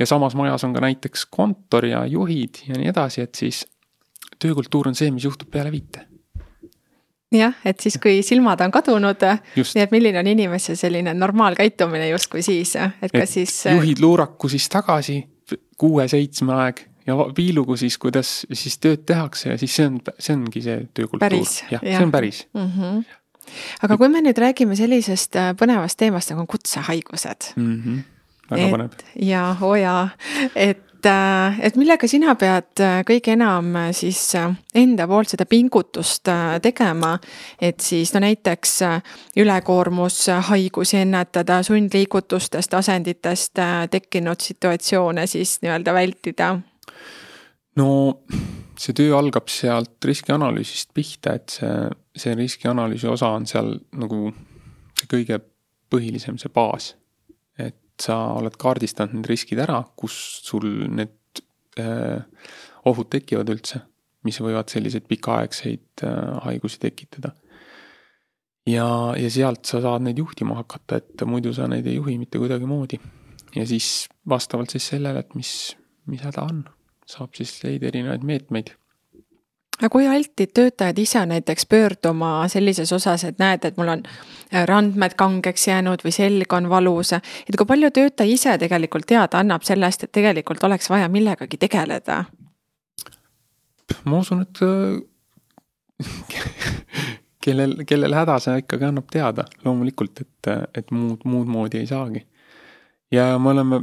ja 0.00 0.06
samas 0.08 0.34
majas 0.38 0.64
on 0.64 0.74
ka 0.74 0.84
näiteks 0.84 1.26
kontor 1.30 1.86
ja 1.86 2.04
juhid 2.08 2.64
ja 2.68 2.78
nii 2.78 2.92
edasi, 2.92 3.26
et 3.28 3.34
siis 3.38 3.66
töökultuur 4.40 4.88
on 4.88 4.96
see, 4.96 5.10
mis 5.14 5.28
juhtub 5.28 5.50
peale 5.52 5.72
viite 5.72 6.06
jah, 7.34 7.54
et 7.64 7.80
siis, 7.80 7.98
kui 8.02 8.20
silmad 8.26 8.60
on 8.64 8.72
kadunud, 8.74 9.26
nii 9.56 9.84
et 9.84 9.92
milline 9.94 10.18
on 10.22 10.30
inimese 10.32 10.74
selline 10.78 11.14
normaalkäitumine 11.14 12.08
justkui 12.10 12.42
siis, 12.42 12.74
et 12.76 13.12
kas 13.12 13.28
et 13.28 13.34
siis. 13.36 13.56
juhid 13.70 14.02
luuraku 14.02 14.50
siis 14.50 14.68
tagasi 14.72 15.20
kuue-seitsme 15.80 16.54
aeg 16.64 16.89
ja 17.10 17.30
piilugu 17.36 17.76
siis, 17.80 17.98
kuidas 18.00 18.32
siis 18.52 18.78
tööd 18.82 19.04
tehakse 19.08 19.52
ja 19.52 19.58
siis 19.60 19.76
see 19.76 19.88
on, 19.90 19.98
see 20.18 20.36
ongi 20.36 20.64
see 20.64 20.84
töökultuur. 20.96 21.40
jah 21.70 21.80
ja., 21.80 21.96
see 21.96 22.06
on 22.06 22.14
päris 22.14 22.44
mm. 22.54 22.68
-hmm. 22.76 23.56
aga 23.86 23.98
kui 24.00 24.12
me 24.12 24.22
nüüd 24.24 24.38
räägime 24.38 24.76
sellisest 24.78 25.36
äh, 25.36 25.52
põnevast 25.58 25.98
teemast 26.00 26.34
nagu 26.34 26.46
kutsehaigused 26.46 27.52
mm. 27.56 27.74
-hmm. 27.80 27.98
väga 28.50 28.62
et, 28.66 28.76
põnev. 28.76 29.02
ja, 29.32 29.56
oo 29.60 29.74
jaa, 29.74 30.08
et 30.54 30.86
et, 31.00 31.06
äh, 31.06 31.60
et 31.64 31.76
millega 31.76 32.08
sina 32.08 32.34
pead 32.36 32.80
äh, 32.84 33.00
kõige 33.08 33.32
enam 33.32 33.72
siis 33.96 34.34
enda 34.74 35.06
poolt 35.08 35.32
seda 35.32 35.46
pingutust 35.48 36.28
tegema, 36.62 37.18
et 37.60 37.80
siis 37.80 38.12
no 38.14 38.20
näiteks 38.20 38.74
ülekoormus, 39.40 40.26
haigusi 40.50 41.00
ennetada, 41.00 41.62
sundliigutustest, 41.62 42.74
asenditest 42.74 43.62
tekkinud 43.90 44.40
situatsioone 44.40 45.26
siis 45.26 45.58
nii-öelda 45.62 45.94
vältida? 45.94 46.58
No 47.78 47.90
see 48.80 48.96
töö 48.96 49.12
algab 49.18 49.50
sealt 49.52 50.02
riskianalüüsist 50.04 50.94
pihta, 50.96 51.36
et 51.36 51.58
see, 51.60 51.74
see 52.16 52.34
riskianalüüsi 52.38 53.10
osa 53.10 53.34
on 53.36 53.46
seal 53.46 53.76
nagu 53.92 54.30
kõige 55.10 55.38
põhilisem, 55.90 56.38
see 56.40 56.50
baas 56.54 56.94
sa 58.00 58.16
oled 58.38 58.56
kaardistanud 58.60 59.18
need 59.18 59.28
riskid 59.30 59.60
ära, 59.62 59.80
kus 59.98 60.16
sul 60.46 60.66
need 60.88 61.42
äh, 61.80 62.20
ohud 62.88 63.10
tekivad 63.12 63.52
üldse, 63.52 63.82
mis 64.26 64.40
võivad 64.42 64.72
selliseid 64.72 65.06
pikaaegseid 65.10 66.04
äh, 66.06 66.18
haigusi 66.46 66.80
tekitada. 66.82 67.34
ja, 68.68 68.86
ja 69.16 69.30
sealt 69.32 69.66
sa 69.68 69.80
saad 69.82 70.06
neid 70.06 70.20
juhtima 70.20 70.58
hakata, 70.60 71.00
et 71.00 71.26
muidu 71.26 71.52
sa 71.56 71.68
neid 71.68 71.86
ei 71.86 71.98
juhi 71.98 72.18
mitte 72.18 72.38
kuidagimoodi. 72.38 73.00
ja 73.56 73.66
siis 73.66 74.08
vastavalt 74.28 74.70
siis 74.70 74.88
sellele, 74.94 75.20
et 75.20 75.34
mis, 75.34 75.76
mis 76.06 76.22
häda 76.24 76.46
on, 76.48 76.64
saab 77.10 77.34
siis 77.38 77.58
leida 77.64 77.90
erinevaid 77.90 78.26
meetmeid 78.26 78.74
aga 79.80 79.88
kui 79.92 80.06
altid 80.08 80.52
töötajad 80.54 80.98
ise 81.00 81.22
näiteks 81.26 81.66
pöörduma 81.66 82.48
sellises 82.52 82.92
osas, 82.92 83.24
et 83.24 83.38
näed, 83.40 83.64
et 83.64 83.76
mul 83.80 83.88
on 83.88 84.02
äh, 84.04 84.66
randmed 84.68 85.16
kangeks 85.16 85.68
jäänud 85.68 86.04
või 86.04 86.12
selg 86.14 86.52
on 86.52 86.68
valus, 86.68 87.14
et 87.16 87.56
kui 87.56 87.68
palju 87.68 87.90
töötaja 87.96 88.34
ise 88.34 88.56
tegelikult 88.60 89.08
teada 89.08 89.40
annab 89.40 89.64
sellest, 89.66 90.04
et 90.04 90.12
tegelikult 90.12 90.64
oleks 90.68 90.90
vaja 90.92 91.08
millegagi 91.08 91.56
tegeleda? 91.60 92.24
ma 94.04 94.20
usun, 94.20 94.44
et 94.44 94.60
äh, 94.64 95.00
kellel, 97.44 97.80
kellel 97.88 98.14
häda, 98.14 98.38
see 98.42 98.60
ikkagi 98.62 98.90
annab 98.90 99.08
teada, 99.12 99.48
loomulikult, 99.64 100.20
et, 100.26 100.52
et 100.76 100.92
muud, 100.92 101.24
muud 101.24 101.48
moodi 101.48 101.80
ei 101.80 101.88
saagi. 101.88 102.26
ja 103.12 103.32
me 103.38 103.56
oleme 103.56 103.80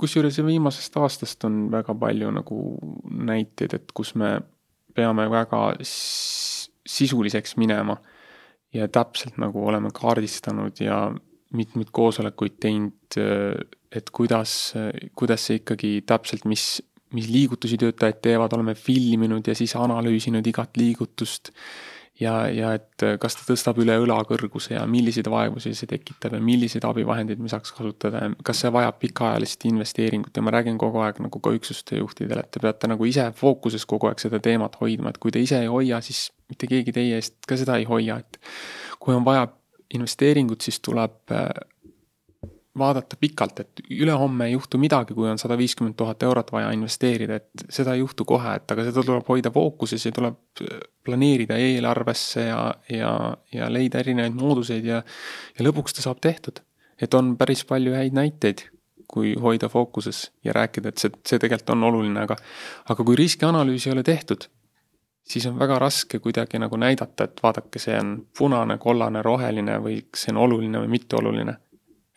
kusjuures 0.00 0.38
viimasest 0.44 0.96
aastast 1.00 1.44
on 1.48 1.66
väga 1.72 1.94
palju 1.98 2.32
nagu 2.36 2.58
näiteid, 3.28 3.76
et 3.78 3.94
kus 3.96 4.14
me 4.14 4.36
peame 4.96 5.28
väga 5.30 5.62
sisuliseks 5.86 7.56
minema 7.60 7.96
ja 8.74 8.88
täpselt 8.92 9.38
nagu 9.40 9.64
oleme 9.68 9.90
kaardistanud 9.94 10.80
ja 10.80 11.06
mitmeid 11.56 11.92
koosolekuid 11.94 12.58
teinud, 12.60 13.16
et 13.96 14.10
kuidas, 14.12 14.74
kuidas 15.16 15.46
see 15.48 15.60
ikkagi 15.60 15.92
täpselt, 16.08 16.44
mis, 16.48 16.82
mis 17.16 17.28
liigutusi 17.32 17.78
töötajad 17.80 18.20
teevad, 18.24 18.56
oleme 18.56 18.74
filminud 18.76 19.46
ja 19.46 19.54
siis 19.56 19.76
analüüsinud 19.78 20.46
igat 20.46 20.76
liigutust 20.76 21.52
ja, 22.20 22.34
ja 22.52 22.72
et 22.76 23.04
kas 23.20 23.36
ta 23.36 23.44
tõstab 23.48 23.80
üle 23.82 23.96
õla 24.02 24.18
kõrguse 24.28 24.74
ja 24.74 24.84
milliseid 24.90 25.28
vaevusi 25.30 25.74
see 25.76 25.90
tekitab 25.90 26.36
ja 26.36 26.40
milliseid 26.42 26.86
abivahendeid 26.88 27.42
me 27.42 27.50
saaks 27.52 27.74
kasutada 27.76 28.24
ja 28.24 28.30
kas 28.46 28.62
see 28.64 28.72
vajab 28.72 28.98
pikaajalist 29.02 29.66
investeeringut? 29.68 30.32
Ja 30.36 30.44
ma 30.46 30.54
räägin 30.54 30.78
kogu 30.80 31.02
aeg 31.04 31.20
nagu 31.24 31.42
ka 31.42 31.52
üksuste 31.56 32.00
juhtidele, 32.00 32.46
et 32.46 32.52
te 32.54 32.62
peate 32.62 32.90
nagu 32.90 33.08
ise 33.08 33.28
fookuses 33.36 33.86
kogu 33.88 34.10
aeg 34.10 34.22
seda 34.22 34.40
teemat 34.42 34.80
hoidma, 34.80 35.12
et 35.12 35.20
kui 35.22 35.34
te 35.34 35.42
ise 35.42 35.60
ei 35.62 35.70
hoia, 35.72 36.00
siis 36.04 36.30
mitte 36.50 36.68
keegi 36.70 36.94
teie 36.96 37.20
eest 37.20 37.38
ka 37.48 37.58
seda 37.60 37.78
ei 37.80 37.88
hoia, 37.88 38.20
et 38.22 38.40
kui 39.02 39.14
on 39.14 39.24
vaja 39.26 39.48
investeeringut, 39.94 40.64
siis 40.66 40.80
tuleb 40.82 41.34
vaadata 42.78 43.16
pikalt, 43.20 43.60
et 43.60 43.82
ülehomme 43.90 44.46
ei 44.46 44.52
juhtu 44.52 44.78
midagi, 44.78 45.14
kui 45.14 45.28
on 45.30 45.38
sada 45.38 45.56
viiskümmend 45.58 45.96
tuhat 45.96 46.22
eurot 46.22 46.52
vaja 46.52 46.70
investeerida, 46.76 47.40
et 47.40 47.66
seda 47.72 47.94
ei 47.94 48.02
juhtu 48.02 48.24
kohe, 48.28 48.56
et 48.58 48.72
aga 48.72 48.86
seda 48.88 49.04
tuleb 49.04 49.28
hoida 49.28 49.52
fookuses 49.54 50.06
ja 50.06 50.12
tuleb 50.14 50.62
äh, 50.62 50.78
planeerida 51.04 51.58
eelarvesse 51.62 52.48
ja, 52.48 52.60
ja, 52.92 53.12
ja 53.54 53.68
leida 53.72 54.02
erinevaid 54.02 54.36
mooduseid 54.36 54.88
ja, 54.88 55.02
ja 55.58 55.68
lõpuks 55.68 55.96
ta 55.96 56.06
saab 56.06 56.22
tehtud. 56.24 56.62
et 57.00 57.14
on 57.14 57.34
päris 57.36 57.60
palju 57.68 57.92
häid 57.92 58.14
näiteid, 58.16 58.62
kui 59.06 59.34
hoida 59.40 59.68
fookuses 59.68 60.30
ja 60.44 60.52
rääkida, 60.56 60.88
et 60.88 60.98
see, 60.98 61.10
see 61.28 61.38
tegelikult 61.38 61.74
on 61.74 61.84
oluline, 61.90 62.22
aga, 62.24 62.36
aga 62.88 63.04
kui 63.04 63.16
riskianalüüsi 63.20 63.90
ei 63.90 63.92
ole 63.92 64.02
tehtud, 64.02 64.46
siis 65.28 65.46
on 65.46 65.58
väga 65.58 65.78
raske 65.78 66.18
kuidagi 66.24 66.58
nagu 66.58 66.78
näidata, 66.80 67.28
et 67.28 67.42
vaadake, 67.42 67.78
see 67.82 67.98
on 68.00 68.16
punane, 68.38 68.78
kollane, 68.82 69.22
roheline 69.22 69.76
või 69.84 70.00
see 70.14 70.32
on 70.32 70.40
oluline 70.46 70.80
või 70.82 70.94
mitteoluline 70.96 71.56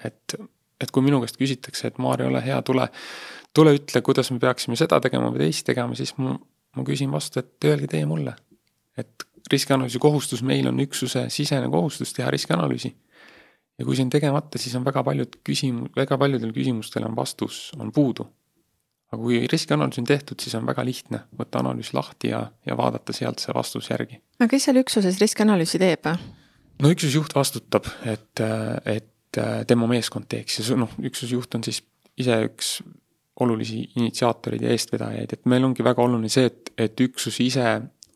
et, 0.04 0.36
et 0.82 0.92
kui 0.92 1.04
minu 1.06 1.20
käest 1.24 1.40
küsitakse, 1.40 1.90
et 1.90 1.98
Maarja, 2.02 2.28
ole 2.30 2.42
hea, 2.44 2.60
tule, 2.66 2.88
tule 3.56 3.74
ütle, 3.78 4.02
kuidas 4.06 4.32
me 4.32 4.40
peaksime 4.42 4.78
seda 4.80 5.00
tegema 5.04 5.32
või 5.34 5.48
teist 5.48 5.66
tegema, 5.68 5.98
siis 5.98 6.16
ma, 6.18 6.36
ma 6.76 6.86
küsin 6.88 7.12
vastu, 7.12 7.44
et 7.44 7.70
öelge 7.70 7.90
teie 7.92 8.08
mulle. 8.10 8.36
et 9.00 9.24
riskianalüüsi 9.52 10.00
kohustus 10.00 10.42
meil 10.44 10.68
on 10.68 10.80
üksuse 10.84 11.30
sisene 11.32 11.70
kohustus 11.72 12.14
teha 12.14 12.32
riskianalüüsi. 12.32 12.96
ja 13.80 13.86
kui 13.86 13.96
see 13.96 14.04
on 14.04 14.12
tegemata, 14.12 14.60
siis 14.60 14.76
on 14.76 14.86
väga 14.86 15.04
paljud 15.04 15.40
küsimus, 15.44 15.92
väga 15.96 16.18
paljudel 16.18 16.52
küsimustel 16.56 17.06
on 17.08 17.16
vastus, 17.16 17.72
on 17.80 17.92
puudu. 17.92 18.28
aga 19.12 19.22
kui 19.22 19.46
riskianalüüs 19.52 20.00
on 20.00 20.06
tehtud, 20.06 20.40
siis 20.40 20.56
on 20.56 20.68
väga 20.68 20.86
lihtne 20.86 21.24
võtta 21.38 21.64
analüüs 21.64 21.94
lahti 21.94 22.34
ja, 22.34 22.44
ja 22.66 22.78
vaadata 22.78 23.14
sealt 23.14 23.40
see 23.40 23.56
vastus 23.56 23.90
järgi. 23.90 24.22
aga 24.40 24.52
kes 24.52 24.70
seal 24.70 24.84
üksuses 24.84 25.22
riskianalüüsi 25.22 25.80
teeb? 25.80 26.12
no 26.80 26.92
üksusjuht 26.96 27.36
vastutab, 27.36 27.88
et, 28.06 28.46
et 28.86 29.10
tema 29.68 29.88
meeskond 29.88 30.26
teeks. 30.30 30.60
Ja 30.62 30.78
noh, 30.80 30.96
üksusjuht 31.06 31.56
on 31.56 31.64
siis 31.64 31.84
ise 32.20 32.42
üks 32.48 32.80
olulisi 33.40 33.86
initsiaatoreid 33.96 34.66
ja 34.66 34.74
eestvedajaid, 34.76 35.34
et 35.34 35.48
meil 35.48 35.64
ongi 35.64 35.86
väga 35.86 36.04
oluline 36.04 36.32
see, 36.32 36.50
et, 36.50 36.74
et 36.78 37.02
üksus 37.06 37.40
ise 37.44 37.66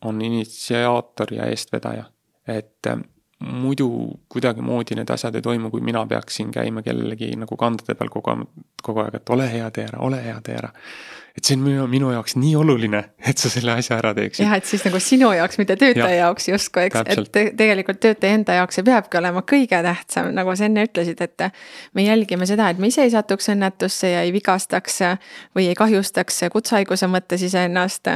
on 0.04 0.20
initsiaator 0.20 1.32
ja 1.32 1.48
eestvedaja. 1.48 2.04
et 2.48 2.86
äh, 2.86 2.98
muidu 3.40 3.88
kuidagimoodi 4.28 4.98
need 4.98 5.10
asjad 5.10 5.34
ei 5.34 5.42
toimu, 5.42 5.70
kui 5.70 5.80
mina 5.80 6.06
peaksin 6.06 6.50
käima 6.52 6.82
kellelegi 6.82 7.30
nagu 7.40 7.56
kandade 7.56 7.96
peal 7.96 8.10
kogu 8.12 8.30
aeg, 8.30 8.44
kogu 8.82 9.00
aeg, 9.00 9.16
et 9.16 9.30
ole 9.32 9.48
hea, 9.52 9.70
tee 9.70 9.86
ära, 9.88 10.00
ole 10.04 10.20
hea, 10.24 10.36
tee 10.44 10.58
ära 10.60 10.70
et 11.34 11.48
see 11.48 11.56
on 11.56 11.64
minu, 11.64 11.84
minu 11.90 12.12
jaoks 12.14 12.36
nii 12.38 12.52
oluline, 12.54 13.00
et 13.26 13.40
sa 13.42 13.50
selle 13.50 13.72
asja 13.74 13.96
ära 13.98 14.12
teeksid. 14.14 14.44
jah, 14.44 14.52
et 14.54 14.68
siis 14.68 14.84
nagu 14.86 15.00
sinu 15.02 15.32
jaoks, 15.34 15.58
mitte 15.58 15.74
töötaja 15.80 16.12
ja, 16.12 16.18
jaoks 16.28 16.46
justkui, 16.46 16.84
eks, 16.86 17.00
et 17.10 17.30
te, 17.34 17.42
tegelikult 17.58 17.98
töötaja 18.04 18.36
enda 18.38 18.58
jaoks 18.60 18.78
see 18.78 18.86
peabki 18.86 19.18
olema 19.18 19.42
kõige 19.42 19.80
tähtsam, 19.82 20.30
nagu 20.36 20.54
sa 20.54 20.68
enne 20.68 20.84
ütlesid, 20.86 21.18
et. 21.26 21.46
me 21.94 22.04
jälgime 22.04 22.46
seda, 22.46 22.68
et 22.70 22.78
me 22.78 22.86
ise 22.92 23.02
ei 23.02 23.10
satuks 23.10 23.50
õnnetusse 23.50 24.12
ja 24.12 24.20
ei 24.22 24.30
vigastaks 24.34 25.00
või 25.58 25.66
ei 25.72 25.74
kahjustaks 25.78 26.44
kutsehaiguse 26.54 27.10
mõttes 27.10 27.42
iseennast. 27.42 28.12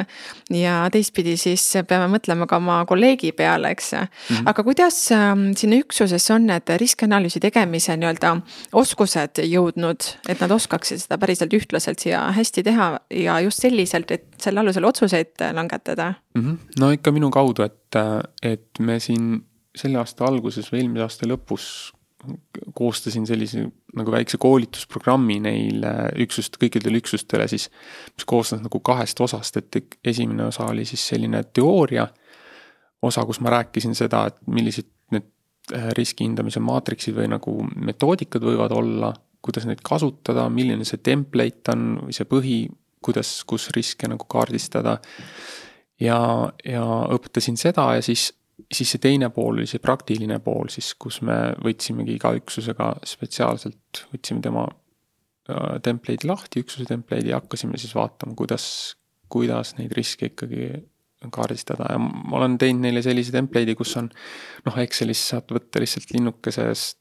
ja 0.55 0.77
teistpidi 0.93 1.35
siis 1.37 1.67
peame 1.89 2.07
mõtlema 2.15 2.47
ka 2.47 2.63
oma 2.63 2.79
kolleegi 2.87 3.33
peale, 3.33 3.75
eks 3.75 3.93
mm. 3.93 4.07
-hmm. 4.29 4.47
aga 4.47 4.63
kuidas 4.63 5.01
ähm, 5.13 5.51
sinna 5.57 5.83
üksusesse 5.83 6.35
on 6.35 6.47
need 6.47 6.71
riskianalüüsi 6.79 7.41
tegemise 7.43 7.97
nii-öelda 7.97 8.37
oskused 8.73 9.43
jõudnud, 9.43 10.07
et 10.29 10.41
nad 10.41 10.51
oskaksid 10.55 11.03
seda 11.03 11.19
päriselt 11.19 11.53
ühtlaselt 11.53 11.99
siia 11.99 12.29
hästi 12.33 12.63
teha 12.63 12.89
ja 13.11 13.39
just 13.41 13.63
selliselt, 13.65 14.11
et 14.11 14.27
selle 14.41 14.61
alusel 14.61 14.85
otsuseid 14.85 15.41
langetada 15.53 16.13
mm? 16.35 16.43
-hmm. 16.43 16.81
no 16.81 16.91
ikka 16.91 17.13
minu 17.13 17.31
kaudu, 17.31 17.63
et, 17.63 18.01
et 18.43 18.81
me 18.81 19.01
siin 19.01 19.39
selle 19.77 19.99
aasta 19.99 20.27
alguses 20.27 20.73
või 20.73 20.83
eelmise 20.83 21.07
aasta 21.07 21.29
lõpus 21.29 21.93
koostasin 22.75 23.27
sellise 23.27 23.63
nagu 23.97 24.13
väikse 24.13 24.39
koolitusprogrammi 24.43 25.39
neile 25.41 25.93
üksust, 26.25 26.59
kõikidele 26.61 26.99
üksustele 26.99 27.47
siis, 27.49 27.69
mis 28.17 28.27
koosnes 28.27 28.63
nagu 28.65 28.81
kahest 28.85 29.21
osast, 29.21 29.57
et 29.57 29.99
esimene 30.05 30.49
osa 30.51 30.67
oli 30.67 30.85
siis 30.89 31.07
selline 31.13 31.45
teooria 31.55 32.09
osa, 33.03 33.25
kus 33.25 33.41
ma 33.41 33.55
rääkisin 33.55 33.95
seda, 33.95 34.25
et 34.27 34.41
millised 34.51 34.89
need 35.15 35.31
äh, 35.75 35.89
riski 35.99 36.27
hindamise 36.27 36.61
maatriksid 36.61 37.15
või 37.17 37.31
nagu 37.31 37.55
metoodikad 37.77 38.43
võivad 38.43 38.75
olla, 38.75 39.13
kuidas 39.43 39.69
neid 39.69 39.83
kasutada, 39.87 40.49
milline 40.51 40.85
see 40.89 40.99
template 40.99 41.75
on 41.75 41.87
või 42.09 42.17
see 42.17 42.27
põhi, 42.29 42.59
kuidas, 43.05 43.43
kus 43.49 43.69
riske 43.77 44.09
nagu 44.11 44.27
kaardistada. 44.31 44.99
ja, 46.01 46.19
ja 46.65 46.85
õpetasin 47.15 47.59
seda 47.59 47.89
ja 47.97 48.03
siis, 48.03 48.29
siis 48.73 48.93
see 48.95 49.03
teine 49.03 49.31
pool 49.35 49.59
oli 49.59 49.67
see 49.71 49.83
praktiline 49.83 50.39
pool 50.45 50.71
siis, 50.71 50.93
kus 50.95 51.21
me 51.27 51.39
võtsimegi 51.65 52.19
iga 52.19 52.35
üksusega 52.39 52.93
spetsiaalselt, 53.07 54.05
võtsime 54.13 54.45
tema 54.45 54.67
äh, 54.69 55.81
template'i 55.83 56.31
lahti, 56.31 56.63
üksuse 56.63 56.87
template'i 56.89 57.33
ja 57.33 57.43
hakkasime 57.43 57.81
siis 57.81 57.97
vaatama, 57.99 58.37
kuidas, 58.39 58.69
kuidas 59.29 59.75
neid 59.79 59.95
riske 59.97 60.33
ikkagi 60.33 60.71
kaardistada 61.35 61.89
ja 61.91 61.99
ma 61.99 62.39
olen 62.39 62.55
teinud 62.63 62.87
neile 62.87 63.03
sellise 63.03 63.35
template'i, 63.35 63.75
kus 63.79 63.97
on 63.99 64.07
noh, 64.67 64.79
Excelis 64.79 65.25
saad 65.33 65.51
võtta 65.51 65.83
lihtsalt 65.83 66.15
linnukesest 66.15 67.01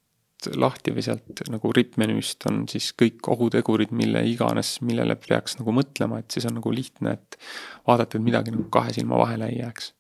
lahti 0.55 0.93
või 0.93 1.03
sealt 1.05 1.41
nagu 1.49 1.71
rippmenüüst 1.73 2.45
on 2.49 2.65
siis 2.69 2.91
kõik 2.97 3.25
ohutegurid, 3.33 3.93
mille 3.95 4.21
iganes, 4.29 4.77
millele 4.85 5.17
peaks 5.19 5.57
nagu 5.59 5.73
mõtlema, 5.75 6.21
et 6.21 6.31
siis 6.31 6.45
on 6.49 6.57
nagu 6.59 6.73
lihtne, 6.73 7.15
et 7.17 7.39
vaadata, 7.87 8.17
et 8.17 8.25
midagi 8.25 8.53
nagu 8.53 8.67
kahe 8.73 8.93
silma 8.95 9.19
vahele 9.23 9.49
ei 9.51 9.59
jääks. 9.63 9.93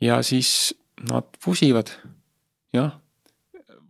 ja 0.00 0.20
siis 0.22 0.50
nad 1.10 1.28
pusivad, 1.44 1.90
jah, 2.76 2.98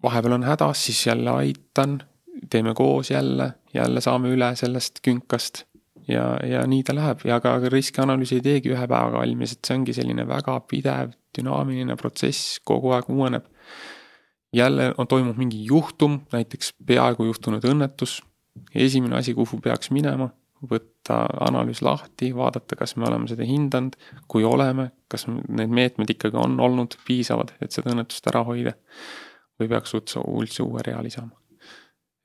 vahepeal 0.03 0.39
on 0.39 0.47
hädas, 0.47 0.85
siis 0.87 1.07
jälle 1.07 1.31
aitan, 1.31 2.03
teeme 2.51 2.75
koos 2.75 3.11
jälle, 3.11 3.53
jälle 3.75 4.01
saame 4.01 4.31
üle 4.35 4.53
sellest 4.57 5.01
künkast 5.03 5.65
ja, 6.09 6.37
ja 6.47 6.63
nii 6.67 6.83
ta 6.87 6.95
läheb. 6.95 7.25
Ja 7.25 7.41
ka 7.41 7.57
riskianalüüsi 7.73 8.39
ei 8.39 8.45
teegi 8.45 8.73
ühe 8.75 8.87
päevaga 8.87 9.23
valmis, 9.23 9.57
et 9.57 9.67
see 9.67 9.79
ongi 9.79 9.95
selline 9.97 10.27
väga 10.29 10.59
pidev 10.71 11.15
dünaamiline 11.37 11.97
protsess, 12.01 12.61
kogu 12.65 12.95
aeg 12.97 13.11
uueneb 13.13 13.49
jälle 14.53 14.95
on, 14.99 15.07
toimub 15.07 15.37
mingi 15.37 15.65
juhtum, 15.65 16.21
näiteks 16.33 16.75
peaaegu 16.87 17.25
juhtunud 17.25 17.65
õnnetus. 17.65 18.23
esimene 18.75 19.17
asi, 19.17 19.35
kuhu 19.35 19.59
peaks 19.61 19.91
minema, 19.91 20.31
võtta 20.71 21.19
analüüs 21.45 21.83
lahti, 21.85 22.31
vaadata, 22.35 22.77
kas 22.77 22.97
me 22.97 23.05
oleme 23.05 23.29
seda 23.29 23.45
hindanud, 23.45 23.97
kui 24.29 24.45
oleme, 24.45 24.91
kas 25.13 25.27
need 25.29 25.69
meetmed 25.69 26.11
ikkagi 26.11 26.39
on 26.41 26.57
olnud 26.61 26.97
piisavad, 27.07 27.53
et 27.61 27.73
seda 27.73 27.93
õnnetust 27.93 28.33
ära 28.33 28.45
hoida. 28.45 28.73
või 29.61 29.69
peaks 29.69 29.95
üldse, 29.97 30.21
üldse 30.21 30.63
uue 30.63 30.83
rea 30.85 31.03
lisama. 31.03 31.37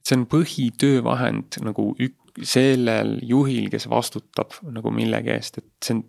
see 0.04 0.18
on 0.18 0.26
põhitöövahend 0.26 1.62
nagu 1.64 1.96
ük-, 2.00 2.42
sellel 2.44 3.20
juhil, 3.22 3.70
kes 3.70 3.90
vastutab 3.90 4.56
nagu 4.72 4.92
millegi 4.92 5.30
eest, 5.30 5.58
et 5.58 5.72
see 5.84 5.96
on, 5.96 6.04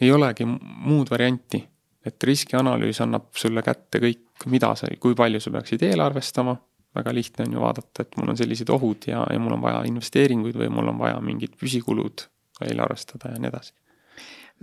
ei 0.00 0.12
olegi 0.12 0.44
muud 0.46 1.10
varianti 1.10 1.62
et 2.06 2.24
riskianalüüs 2.24 3.00
annab 3.04 3.30
sulle 3.36 3.62
kätte 3.64 4.00
kõik, 4.02 4.24
mida 4.46 4.74
sa, 4.78 4.88
kui 5.00 5.14
palju 5.14 5.40
sa 5.40 5.50
peaksid 5.50 5.82
eelarvestama. 5.90 6.56
väga 6.94 7.12
lihtne 7.14 7.44
on 7.46 7.52
ju 7.52 7.60
vaadata, 7.62 8.02
et 8.02 8.16
mul 8.18 8.32
on 8.32 8.36
sellised 8.36 8.70
ohud 8.74 9.04
ja, 9.06 9.20
ja 9.30 9.38
mul 9.38 9.52
on 9.54 9.60
vaja 9.62 9.84
investeeringuid 9.86 10.56
või 10.58 10.72
mul 10.74 10.88
on 10.90 10.98
vaja 10.98 11.20
mingid 11.22 11.52
püsikulud 11.60 12.24
eelarvestada 12.66 13.30
ja 13.30 13.38
nii 13.38 13.50
edasi 13.52 13.72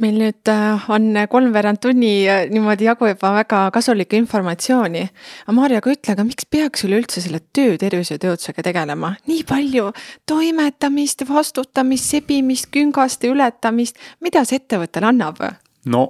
meil 0.01 0.17
nüüd 0.19 0.49
äh, 0.51 0.89
on 0.93 1.15
kolmveerand 1.29 1.79
tunni 1.81 2.11
äh, 2.29 2.43
niimoodi 2.51 2.85
jagu 2.85 3.07
juba 3.09 3.31
väga 3.39 3.61
kasulikku 3.73 4.17
informatsiooni. 4.19 5.03
aga 5.45 5.55
Maarja, 5.55 5.81
aga 5.81 5.93
ütle, 5.93 6.13
aga 6.13 6.25
miks 6.27 6.45
peaks 6.51 6.85
üleüldse 6.85 7.23
selle 7.23 7.41
töötervishoiu 7.55 8.21
tööotsega 8.21 8.65
tegelema? 8.69 9.15
nii 9.29 9.43
palju 9.49 9.89
toimetamist, 10.29 11.25
vastutamist, 11.29 12.11
sebimist, 12.13 12.69
küngaste 12.73 13.31
ületamist, 13.31 13.97
mida 14.21 14.45
see 14.45 14.61
ettevõttele 14.61 15.09
annab? 15.09 15.41
no 15.85 16.05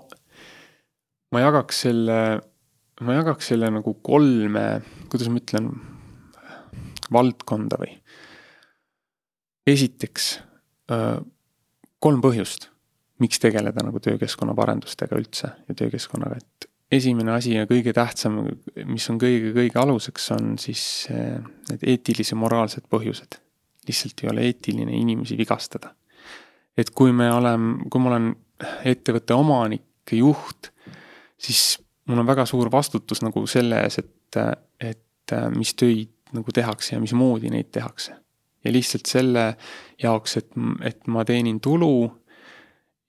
ma 1.32 1.43
jagaks 1.43 1.86
selle, 1.88 2.20
ma 3.02 3.18
jagaks 3.20 3.52
selle 3.52 3.70
nagu 3.74 3.93
kolme, 4.06 4.66
kuidas 5.12 5.30
ma 5.32 5.41
ütlen, 5.41 5.70
valdkonda 7.14 7.80
või. 7.80 7.93
esiteks 9.68 10.32
kolm 12.00 12.22
põhjust, 12.24 12.70
miks 13.20 13.41
tegeleda 13.43 13.84
nagu 13.84 14.00
töökeskkonna 14.04 14.56
parendustega 14.56 15.18
üldse 15.20 15.50
ja 15.68 15.76
töökeskkonnaga, 15.76 16.38
et 16.39 16.68
esimene 16.93 17.34
asi 17.36 17.56
ja 17.58 17.66
kõige 17.68 17.91
tähtsam, 17.95 18.39
mis 18.88 19.08
on 19.12 19.20
kõige-kõige 19.20 19.82
aluseks, 19.82 20.30
on 20.38 20.56
siis 20.62 20.84
need 21.10 21.84
eetilise 21.84 22.38
moraalsed 22.39 22.88
põhjused. 22.91 23.41
lihtsalt 23.88 24.20
ei 24.24 24.30
ole 24.30 24.41
eetiline 24.43 24.91
inimesi 24.91 25.38
vigastada. 25.38 25.93
et 26.78 26.89
kui 26.89 27.12
me 27.12 27.32
oleme, 27.32 27.89
kui 27.89 28.02
ma 28.02 28.10
olen 28.10 28.36
ettevõtte 28.86 29.34
omanik, 29.34 29.84
juht 30.12 30.72
siis 31.38 31.78
mul 32.08 32.22
on 32.24 32.28
väga 32.28 32.45
suur 32.45 32.72
vastutus 32.72 33.22
nagu 33.26 33.43
selle 33.47 33.82
ees, 33.84 33.99
et, 33.99 34.39
et 34.80 35.36
mis 35.55 35.74
töid 35.76 36.14
nagu 36.36 36.53
tehakse 36.53 36.95
ja 36.95 37.01
mismoodi 37.03 37.51
neid 37.51 37.72
tehakse. 37.72 38.16
ja 38.66 38.72
lihtsalt 38.74 39.05
selle 39.08 39.43
jaoks, 40.01 40.38
et, 40.38 40.49
et 40.84 41.05
ma 41.08 41.24
teenin 41.26 41.60
tulu 41.64 42.10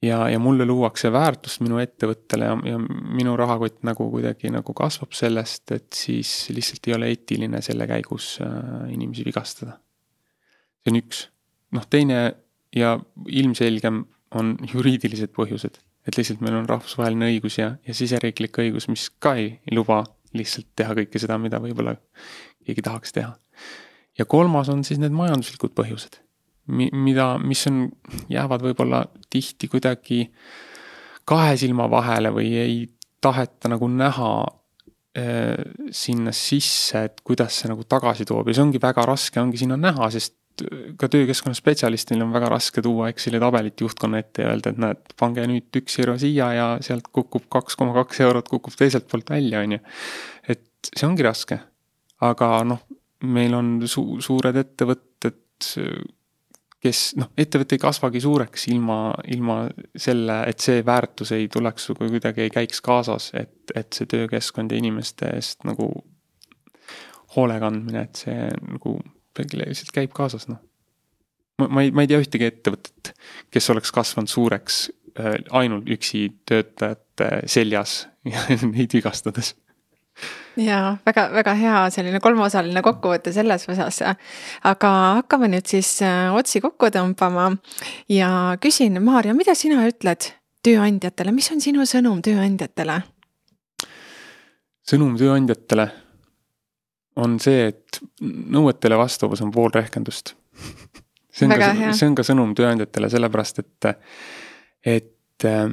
ja, 0.03 0.29
ja 0.31 0.39
mulle 0.39 0.67
luuakse 0.69 1.11
väärtust 1.13 1.63
minu 1.65 1.81
ettevõttele 1.83 2.51
ja, 2.51 2.59
ja 2.75 2.79
minu 2.79 3.35
rahakott 3.39 3.83
nagu 3.87 4.11
kuidagi 4.13 4.53
nagu 4.55 4.75
kasvab 4.77 5.17
sellest, 5.17 5.73
et 5.75 5.89
siis 5.97 6.51
lihtsalt 6.55 6.87
ei 6.89 6.95
ole 6.95 7.11
eetiline 7.15 7.63
selle 7.65 7.89
käigus 7.91 8.37
äh, 8.45 8.87
inimesi 8.93 9.27
vigastada. 9.27 9.79
see 10.83 10.93
on 10.93 11.01
üks. 11.03 11.27
noh, 11.75 11.87
teine 11.91 12.21
ja 12.77 12.99
ilmselgem 13.27 14.05
on 14.39 14.57
juriidilised 14.73 15.33
põhjused 15.35 15.81
et 16.09 16.17
lihtsalt 16.17 16.41
meil 16.45 16.57
on 16.57 16.69
rahvusvaheline 16.69 17.29
õigus 17.35 17.59
ja, 17.61 17.75
ja 17.85 17.97
siseriiklik 17.97 18.57
õigus, 18.63 18.89
mis 18.89 19.09
ka 19.21 19.35
ei, 19.41 19.59
luba 19.77 20.03
lihtsalt 20.37 20.71
teha 20.77 20.97
kõike 20.97 21.21
seda, 21.21 21.37
mida 21.41 21.61
võib-olla 21.63 21.95
keegi 22.65 22.85
tahaks 22.85 23.15
teha. 23.17 23.35
ja 24.19 24.25
kolmas 24.25 24.69
on 24.73 24.85
siis 24.85 25.01
need 25.01 25.15
majanduslikud 25.17 25.75
põhjused, 25.77 26.21
mi-, 26.73 26.91
mida, 26.93 27.35
mis 27.39 27.67
on, 27.71 27.87
jäävad 28.33 28.65
võib-olla 28.65 29.05
tihti 29.31 29.69
kuidagi 29.69 30.25
kahe 31.29 31.57
silma 31.61 31.89
vahele 31.91 32.33
või 32.33 32.55
ei 32.57 32.79
taheta 33.21 33.69
nagu 33.69 33.89
näha 33.91 34.33
äh, 35.19 35.61
sinna 35.93 36.33
sisse, 36.33 37.05
et 37.11 37.21
kuidas 37.25 37.61
see 37.61 37.71
nagu 37.71 37.85
tagasi 37.85 38.25
toob 38.29 38.49
ja 38.49 38.57
see 38.57 38.65
ongi 38.65 38.81
väga 38.83 39.05
raske, 39.09 39.41
ongi 39.41 39.61
sinna 39.61 39.77
näha, 39.81 40.11
sest 40.15 40.37
ka 40.99 41.09
töökeskkonna 41.13 41.57
spetsialistil 41.57 42.23
on 42.25 42.33
väga 42.35 42.51
raske 42.53 42.83
tuua 42.85 43.09
Exceli 43.13 43.41
tabelit 43.43 43.81
juhtkonna 43.81 44.21
ette 44.23 44.45
ja 44.45 44.53
öelda, 44.53 44.73
et 44.73 44.83
näed, 44.83 45.03
pange 45.21 45.47
nüüd 45.51 45.81
üks 45.83 45.99
euro 46.03 46.17
siia 46.21 46.51
ja 46.57 46.69
sealt 46.85 47.11
kukub 47.15 47.49
kaks 47.53 47.79
koma 47.79 47.95
kaks 47.97 48.23
eurot 48.27 48.49
kukub 48.51 48.77
teiselt 48.79 49.09
poolt 49.11 49.31
välja, 49.31 49.63
on 49.65 49.77
ju. 49.79 49.81
et 50.49 50.93
see 50.95 51.09
ongi 51.09 51.27
raske. 51.27 51.61
aga 52.25 52.51
noh, 52.67 52.85
meil 53.23 53.55
on 53.55 53.77
su-, 53.87 54.19
suured 54.25 54.57
ettevõtted, 54.59 55.39
kes 56.83 57.03
noh, 57.19 57.31
ettevõte 57.39 57.77
ei 57.77 57.83
kasvagi 57.83 58.23
suureks 58.23 58.69
ilma, 58.73 58.99
ilma 59.35 59.61
selle, 59.95 60.41
et 60.51 60.63
see 60.63 60.85
väärtus 60.87 61.35
ei 61.37 61.49
tuleks 61.53 61.91
või 61.95 62.15
kuidagi 62.15 62.47
ei 62.47 62.55
käiks 62.55 62.83
kaasas, 62.85 63.33
et, 63.39 63.75
et 63.75 63.93
see 63.95 64.11
töökeskkond 64.11 64.73
ja 64.73 64.79
inimeste 64.79 65.31
eest 65.35 65.67
nagu 65.69 65.91
hoole 67.37 67.59
kandmine, 67.61 68.07
et 68.09 68.23
see 68.25 68.49
nagu 68.73 68.97
lihtsalt 69.45 69.93
käib 69.95 70.15
kaasas, 70.17 70.49
noh. 70.51 70.61
ma, 71.59 71.69
ma 71.69 71.87
ei, 71.87 71.93
ma 71.95 72.05
ei 72.05 72.11
tea 72.11 72.21
ühtegi 72.23 72.49
ettevõtet, 72.49 73.15
kes 73.55 73.71
oleks 73.75 73.93
kasvanud 73.95 74.33
suureks 74.33 74.83
äh, 75.19 75.39
ainult 75.51 75.89
üksi 75.91 76.29
töötajate 76.49 77.49
seljas 77.51 78.05
ja 78.29 78.45
neid 78.75 78.95
vigastades 78.95 79.55
ja 80.59 80.97
väga-väga 81.07 81.55
hea 81.55 81.83
selline 81.95 82.21
kolmeosaline 82.23 82.83
kokkuvõte 82.83 83.33
selles 83.33 83.69
osas. 83.71 84.01
aga 84.67 84.91
hakkame 85.21 85.51
nüüd 85.53 85.69
siis 85.71 85.91
äh, 86.03 86.35
otsi 86.35 86.61
kokku 86.61 86.91
tõmbama 86.95 87.53
ja 88.11 88.57
küsin, 88.61 88.99
Maarja, 89.05 89.35
mida 89.35 89.55
sina 89.55 89.87
ütled 89.89 90.33
tööandjatele, 90.67 91.33
mis 91.33 91.51
on 91.55 91.63
sinu 91.63 91.87
sõnum 91.87 92.23
tööandjatele? 92.25 93.01
sõnum 94.89 95.17
tööandjatele 95.21 95.91
on 97.19 97.39
see, 97.43 97.69
et 97.73 98.01
nõuetele 98.23 98.99
vastavus 98.99 99.43
on 99.45 99.51
pool 99.55 99.73
rehkendust 99.75 100.35
see 101.39 101.47
on 101.47 101.55
Väga 101.55 101.69
ka, 101.75 101.93
see 101.97 102.09
on 102.09 102.17
ka 102.19 102.25
sõnum 102.27 102.55
tööandjatele, 102.59 103.11
sellepärast 103.13 103.63
et, 103.63 103.89
et 104.97 105.47
äh, 105.49 105.67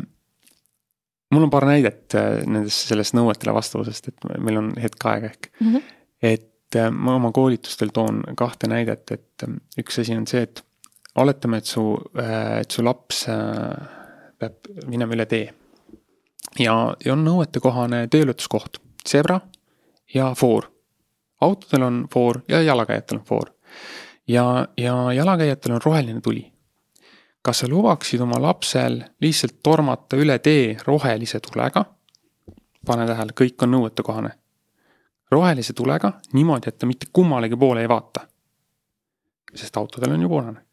mul 1.33 1.47
on 1.47 1.53
paar 1.53 1.67
näidet 1.69 2.17
äh, 2.17 2.43
nendest, 2.45 2.85
sellest 2.91 3.17
nõuetele 3.17 3.55
vastavusest, 3.55 4.11
et 4.11 4.29
meil 4.37 4.61
on 4.61 4.71
hetk 4.81 5.09
aega 5.11 5.31
ehk 5.31 5.49
mm. 5.51 5.73
-hmm. 5.73 5.97
et 6.33 6.79
äh, 6.81 6.91
ma 6.91 7.17
oma 7.19 7.31
koolitustel 7.35 7.93
toon 7.95 8.23
kahte 8.37 8.69
näidet, 8.71 9.11
et 9.11 9.49
üks 9.81 10.01
asi 10.01 10.17
on 10.17 10.27
see, 10.29 10.45
et 10.45 10.63
oletame, 11.15 11.61
et 11.63 11.65
su, 11.65 11.83
et 12.59 12.71
su 12.71 12.83
laps 12.83 13.25
peab 14.39 14.67
minema 14.85 15.15
üle 15.15 15.25
tee. 15.25 15.53
ja, 16.59 16.95
ja 17.05 17.13
on 17.13 17.23
nõuetekohane 17.23 18.07
tööletuskoht, 18.11 18.81
zebra 19.07 19.39
ja 20.13 20.33
foor 20.35 20.74
autodel 21.45 21.83
on 21.83 22.07
foor 22.13 22.41
ja 22.49 22.61
jalakäijatel 22.61 23.17
on 23.17 23.23
foor. 23.23 23.49
ja, 24.27 24.67
ja 24.77 25.13
jalakäijatel 25.13 25.71
on 25.71 25.81
roheline 25.85 26.21
tuli. 26.21 26.51
kas 27.41 27.59
sa 27.59 27.67
lubaksid 27.69 28.21
oma 28.21 28.41
lapsel 28.41 29.01
lihtsalt 29.21 29.59
tormata 29.63 30.17
üle 30.17 30.39
tee 30.39 30.77
rohelise 30.85 31.39
tulega? 31.39 31.85
pane 32.85 33.07
tähele, 33.07 33.33
kõik 33.41 33.63
on 33.63 33.71
nõuetekohane. 33.71 34.29
rohelise 35.31 35.73
tulega 35.73 36.13
niimoodi, 36.33 36.69
et 36.69 36.77
ta 36.77 36.85
mitte 36.85 37.07
kummalegi 37.13 37.57
poole 37.57 37.81
ei 37.81 37.89
vaata. 37.89 38.27
sest 39.55 39.77
autodel 39.77 40.13
on 40.13 40.21
ju 40.21 40.29
punane. 40.29 40.65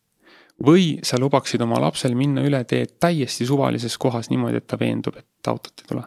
või 0.67 0.99
sa 1.03 1.19
lubaksid 1.19 1.61
oma 1.61 1.81
lapsel 1.81 2.15
minna 2.15 2.43
üle 2.43 2.65
tee 2.65 2.87
täiesti 2.87 3.47
suvalises 3.47 3.99
kohas 3.99 4.31
niimoodi, 4.31 4.57
et 4.57 4.67
ta 4.67 4.79
veendub, 4.81 5.17
et 5.17 5.49
autot 5.49 5.73
ei 5.81 5.89
tule 5.89 6.03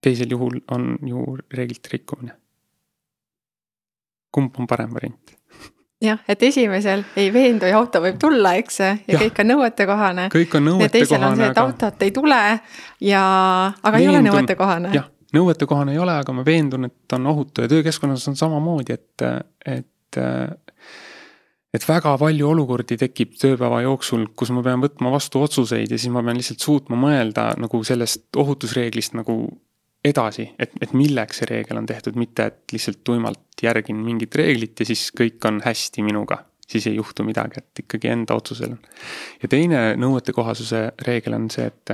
teisel 0.00 0.30
juhul 0.30 0.60
on 0.70 0.96
ju 1.06 1.36
reeglite 1.54 1.88
rikkumine. 1.92 2.36
Kumb 4.32 4.56
on 4.60 4.66
parem 4.70 4.94
variant? 4.94 5.34
jah, 6.02 6.20
et 6.28 6.42
esimesel 6.46 7.02
ei 7.18 7.32
veendu 7.34 7.66
ja 7.66 7.78
auto 7.80 8.00
võib 8.02 8.18
tulla, 8.22 8.54
eks, 8.60 8.80
ja, 8.80 8.94
ja 9.08 9.20
kõik 9.20 9.42
on 9.42 9.50
nõuetekohane. 9.54 10.28
kõik 10.34 10.54
on 10.58 10.68
nõuetekohane. 10.70 10.86
ja 10.86 10.94
teisel 10.94 11.26
on 11.26 11.36
see, 11.40 11.50
et 11.50 11.62
autot 11.64 12.06
ei 12.06 12.14
tule 12.14 12.40
ja, 13.02 13.22
aga 13.82 13.96
veendun, 13.96 14.14
ei 14.14 14.14
ole 14.14 14.24
nõuetekohane. 14.28 14.94
jah, 14.94 15.10
nõuetekohane 15.34 15.96
ei 15.96 16.00
ole, 16.04 16.14
aga 16.22 16.36
ma 16.36 16.46
veendun, 16.46 16.88
et 16.90 17.18
on 17.18 17.26
ohutu 17.34 17.66
ja 17.66 17.72
töökeskkonnas 17.74 18.30
on 18.30 18.38
samamoodi, 18.38 18.98
et, 18.98 19.28
et 19.66 20.24
et 21.74 21.84
väga 21.84 22.14
palju 22.20 22.48
olukordi 22.48 22.96
tekib 23.00 23.34
tööpäeva 23.38 23.82
jooksul, 23.84 24.28
kus 24.38 24.52
ma 24.56 24.62
pean 24.64 24.80
võtma 24.80 25.12
vastu 25.12 25.42
otsuseid 25.44 25.90
ja 25.92 25.98
siis 26.00 26.12
ma 26.14 26.22
pean 26.24 26.38
lihtsalt 26.38 26.64
suutma 26.64 26.96
mõelda 26.96 27.50
nagu 27.60 27.82
sellest 27.84 28.38
ohutusreeglist 28.40 29.18
nagu 29.18 29.42
edasi, 30.04 30.46
et, 30.58 30.72
et 30.80 30.92
milleks 30.96 31.40
see 31.40 31.48
reegel 31.50 31.80
on 31.80 31.86
tehtud, 31.86 32.18
mitte 32.18 32.46
et 32.50 32.74
lihtsalt 32.74 33.00
tuimalt 33.04 33.62
järgin 33.62 33.98
mingit 34.02 34.34
reeglit 34.38 34.80
ja 34.80 34.86
siis 34.86 35.08
kõik 35.16 35.42
on 35.48 35.60
hästi 35.64 36.04
minuga. 36.06 36.44
siis 36.68 36.86
ei 36.86 36.98
juhtu 36.98 37.24
midagi, 37.24 37.62
et 37.62 37.80
ikkagi 37.80 38.10
enda 38.12 38.34
otsusel 38.36 38.74
on. 38.76 38.80
ja 39.42 39.48
teine 39.48 39.96
nõuetekohasuse 39.96 40.82
reegel 41.06 41.34
on 41.34 41.48
see, 41.50 41.66
et, 41.66 41.92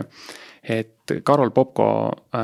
et 0.63 1.15
Karol 1.25 1.51
Popko 1.51 1.87
äh, 2.35 2.43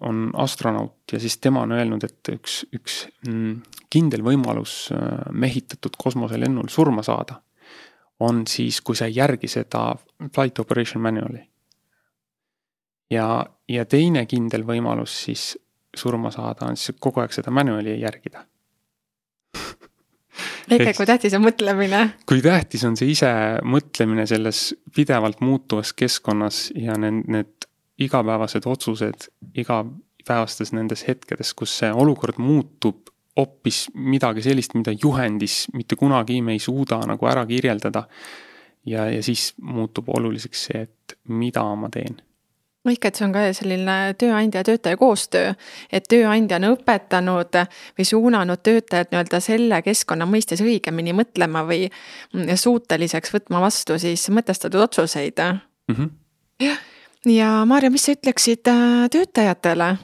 on 0.00 0.30
astronaut 0.34 1.12
ja 1.12 1.20
siis 1.20 1.38
tema 1.38 1.62
on 1.62 1.72
öelnud, 1.72 2.04
et 2.04 2.34
üks, 2.34 2.64
üks 2.74 3.06
mm, 3.26 3.62
kindel 3.90 4.22
võimalus 4.22 4.92
äh, 4.92 5.32
mehitatud 5.32 5.96
kosmoselennul 5.98 6.68
surma 6.68 7.02
saada 7.02 7.40
on 8.20 8.44
siis, 8.46 8.80
kui 8.80 8.94
sa 8.96 9.08
ei 9.10 9.16
järgi 9.16 9.48
seda 9.50 9.88
flight 10.34 10.60
operation 10.62 11.02
manual'i 11.02 11.42
ja, 13.14 13.28
ja 13.70 13.84
teine 13.88 14.26
kindel 14.30 14.66
võimalus 14.66 15.14
siis 15.26 15.52
surma 15.96 16.32
saada 16.34 16.68
on 16.68 16.78
siis 16.78 16.96
kogu 17.00 17.22
aeg 17.22 17.34
seda 17.34 17.52
manual'i 17.54 17.96
järgida 18.00 18.44
väike, 20.70 20.94
kui 20.96 21.06
tähtis 21.06 21.36
on 21.38 21.44
mõtlemine. 21.44 22.02
kui 22.28 22.42
tähtis 22.44 22.84
on 22.88 22.96
see 22.98 23.12
ise 23.14 23.30
mõtlemine 23.66 24.26
selles 24.30 24.66
pidevalt 24.94 25.42
muutuvas 25.44 25.94
keskkonnas 25.96 26.66
ja 26.78 26.98
need, 27.00 27.24
need 27.30 27.68
igapäevased 28.04 28.66
otsused 28.66 29.28
igapäevastes 29.54 30.74
nendes 30.74 31.06
hetkedes, 31.08 31.54
kus 31.54 31.78
see 31.80 31.92
olukord 31.92 32.40
muutub 32.42 33.10
hoopis 33.38 33.88
midagi 33.94 34.44
sellist, 34.44 34.76
mida 34.78 34.94
juhendis 34.94 35.64
mitte 35.74 35.98
kunagi 35.98 36.40
me 36.42 36.54
ei 36.54 36.62
suuda 36.62 37.00
nagu 37.06 37.26
ära 37.26 37.46
kirjeldada. 37.46 38.06
ja, 38.86 39.08
ja 39.10 39.22
siis 39.22 39.54
muutub 39.62 40.08
oluliseks 40.08 40.64
see, 40.68 40.82
et 40.82 41.18
mida 41.28 41.64
ma 41.74 41.88
teen 41.90 42.18
ehk 42.92 43.06
et 43.08 43.18
see 43.18 43.26
on 43.26 43.34
ka 43.34 43.44
selline 43.56 43.96
tööandja 44.20 44.60
ja 44.60 44.68
töötaja 44.68 44.98
koostöö, 45.00 45.52
et 45.92 46.06
tööandja 46.10 46.58
on 46.60 46.70
õpetanud 46.74 47.60
või 47.98 48.08
suunanud 48.08 48.62
töötajat 48.64 49.12
nii-öelda 49.12 49.40
selle 49.44 49.80
keskkonna 49.86 50.28
mõistes 50.28 50.62
õigemini 50.64 51.14
mõtlema 51.16 51.64
või 51.68 51.88
suuteliseks 52.32 53.32
võtma 53.34 53.62
vastu 53.64 53.98
siis 54.00 54.26
mõtestatud 54.30 54.84
otsuseid 54.84 55.40
mm. 55.40 55.94
-hmm. 55.94 56.10
jah, 56.66 56.82
ja 57.26 57.52
Maarja, 57.68 57.90
mis 57.90 58.04
sa 58.04 58.16
ütleksid 58.16 58.68
äh, 58.68 59.06
töötajatele? 59.10 59.94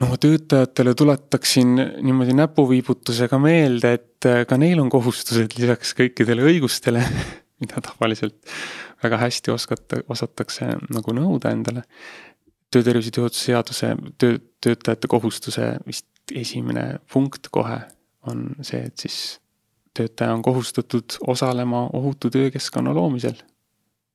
no 0.00 0.16
töötajatele 0.16 0.94
tuletaksin 0.94 1.76
niimoodi 2.02 2.34
näpuviibutusega 2.34 3.38
meelde, 3.38 3.92
et 3.92 4.26
äh, 4.26 4.42
ka 4.46 4.58
neil 4.58 4.80
on 4.82 4.90
kohustused 4.90 5.54
lisaks 5.58 5.94
kõikidele 5.94 6.50
õigustele 6.50 7.04
mida 7.60 7.82
tavaliselt 7.84 8.40
väga 9.02 9.16
hästi 9.16 9.50
oskata, 9.50 10.02
osatakse 10.08 10.74
nagu 10.94 11.14
nõuda 11.16 11.54
endale. 11.54 11.82
töötervishoiu 12.70 13.16
tööohutuse 13.16 13.44
seaduse 13.44 13.88
töö, 14.18 14.38
töötajate 14.62 15.08
kohustuse 15.10 15.72
vist 15.86 16.06
esimene 16.34 17.00
punkt 17.12 17.48
kohe 17.50 17.80
on 18.30 18.50
see, 18.62 18.82
et 18.86 18.98
siis 18.98 19.40
töötaja 19.96 20.34
on 20.34 20.42
kohustatud 20.42 21.18
osalema 21.26 21.88
ohutu 21.92 22.30
töökeskkonna 22.30 22.94
loomisel. 22.94 23.34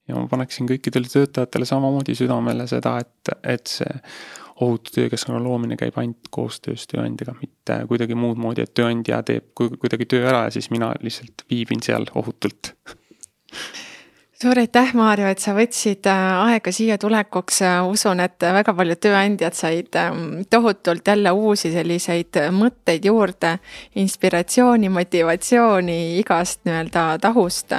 ja 0.08 0.16
ma 0.16 0.28
paneksin 0.30 0.68
kõikidele 0.70 1.10
töötajatele 1.10 1.66
samamoodi 1.66 2.14
südamele 2.16 2.68
seda, 2.70 3.00
et, 3.02 3.32
et 3.44 3.68
see 3.68 4.02
ohutu 4.62 4.94
töökeskkonna 4.96 5.42
loomine 5.44 5.76
käib 5.80 5.98
ainult 5.98 6.30
koostöös 6.32 6.86
tööandjaga, 6.88 7.34
mitte 7.42 7.80
kuidagi 7.90 8.16
muud 8.16 8.38
moodi, 8.40 8.64
et 8.64 8.74
tööandja 8.78 9.24
teeb 9.26 9.50
kuidagi 9.58 10.06
töö 10.14 10.30
ära 10.30 10.46
ja 10.46 10.54
siis 10.56 10.70
mina 10.72 10.94
lihtsalt 11.02 11.44
viibin 11.50 11.84
seal 11.84 12.08
ohutult 12.16 12.72
suur 14.42 14.60
aitäh, 14.60 14.92
Maarjo, 14.94 15.28
et 15.32 15.40
sa 15.40 15.54
võtsid 15.56 16.08
äh, 16.12 16.24
aega 16.50 16.72
siia 16.76 16.98
tulekuks, 17.00 17.62
usun, 17.88 18.20
et 18.20 18.44
väga 18.58 18.74
paljud 18.76 19.00
tööandjad 19.00 19.56
said 19.56 19.96
ähm, 20.00 20.44
tohutult 20.52 21.08
jälle 21.08 21.32
uusi 21.32 21.72
selliseid 21.72 22.42
mõtteid 22.52 23.08
juurde, 23.08 23.56
inspiratsiooni, 24.02 24.92
motivatsiooni 24.92 26.00
igast 26.20 26.66
nii-öelda 26.68 27.08
tahust. 27.24 27.72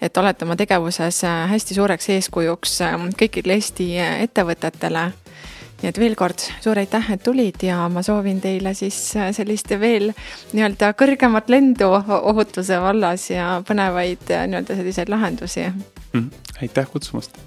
et 0.00 0.16
olete 0.16 0.44
oma 0.44 0.56
tegevuses 0.60 1.24
äh, 1.24 1.48
hästi 1.50 1.80
suureks 1.80 2.08
eeskujuks 2.18 2.80
ähm, 2.84 3.10
kõikidele 3.18 3.54
Eesti 3.54 3.94
ettevõtetele 3.98 5.10
nii 5.84 5.90
et 5.92 5.98
veel 6.00 6.14
kord 6.16 6.40
suur 6.64 6.78
aitäh, 6.80 7.10
et 7.12 7.22
tulid 7.24 7.60
ja 7.66 7.82
ma 7.92 8.02
soovin 8.04 8.40
teile 8.40 8.72
siis 8.76 8.96
äh, 9.20 9.28
sellist 9.36 9.68
veel 9.80 10.12
nii-öelda 10.54 10.94
kõrgemat 10.96 11.50
lendu 11.52 11.90
ohutuse 11.92 12.78
vallas 12.80 13.28
ja 13.32 13.58
põnevaid 13.68 14.32
äh, 14.32 14.46
nii-öelda 14.48 14.78
selliseid 14.80 15.12
lahendusi. 15.12 15.68
Aitäh 16.62 16.86
kutsumast 16.92 17.38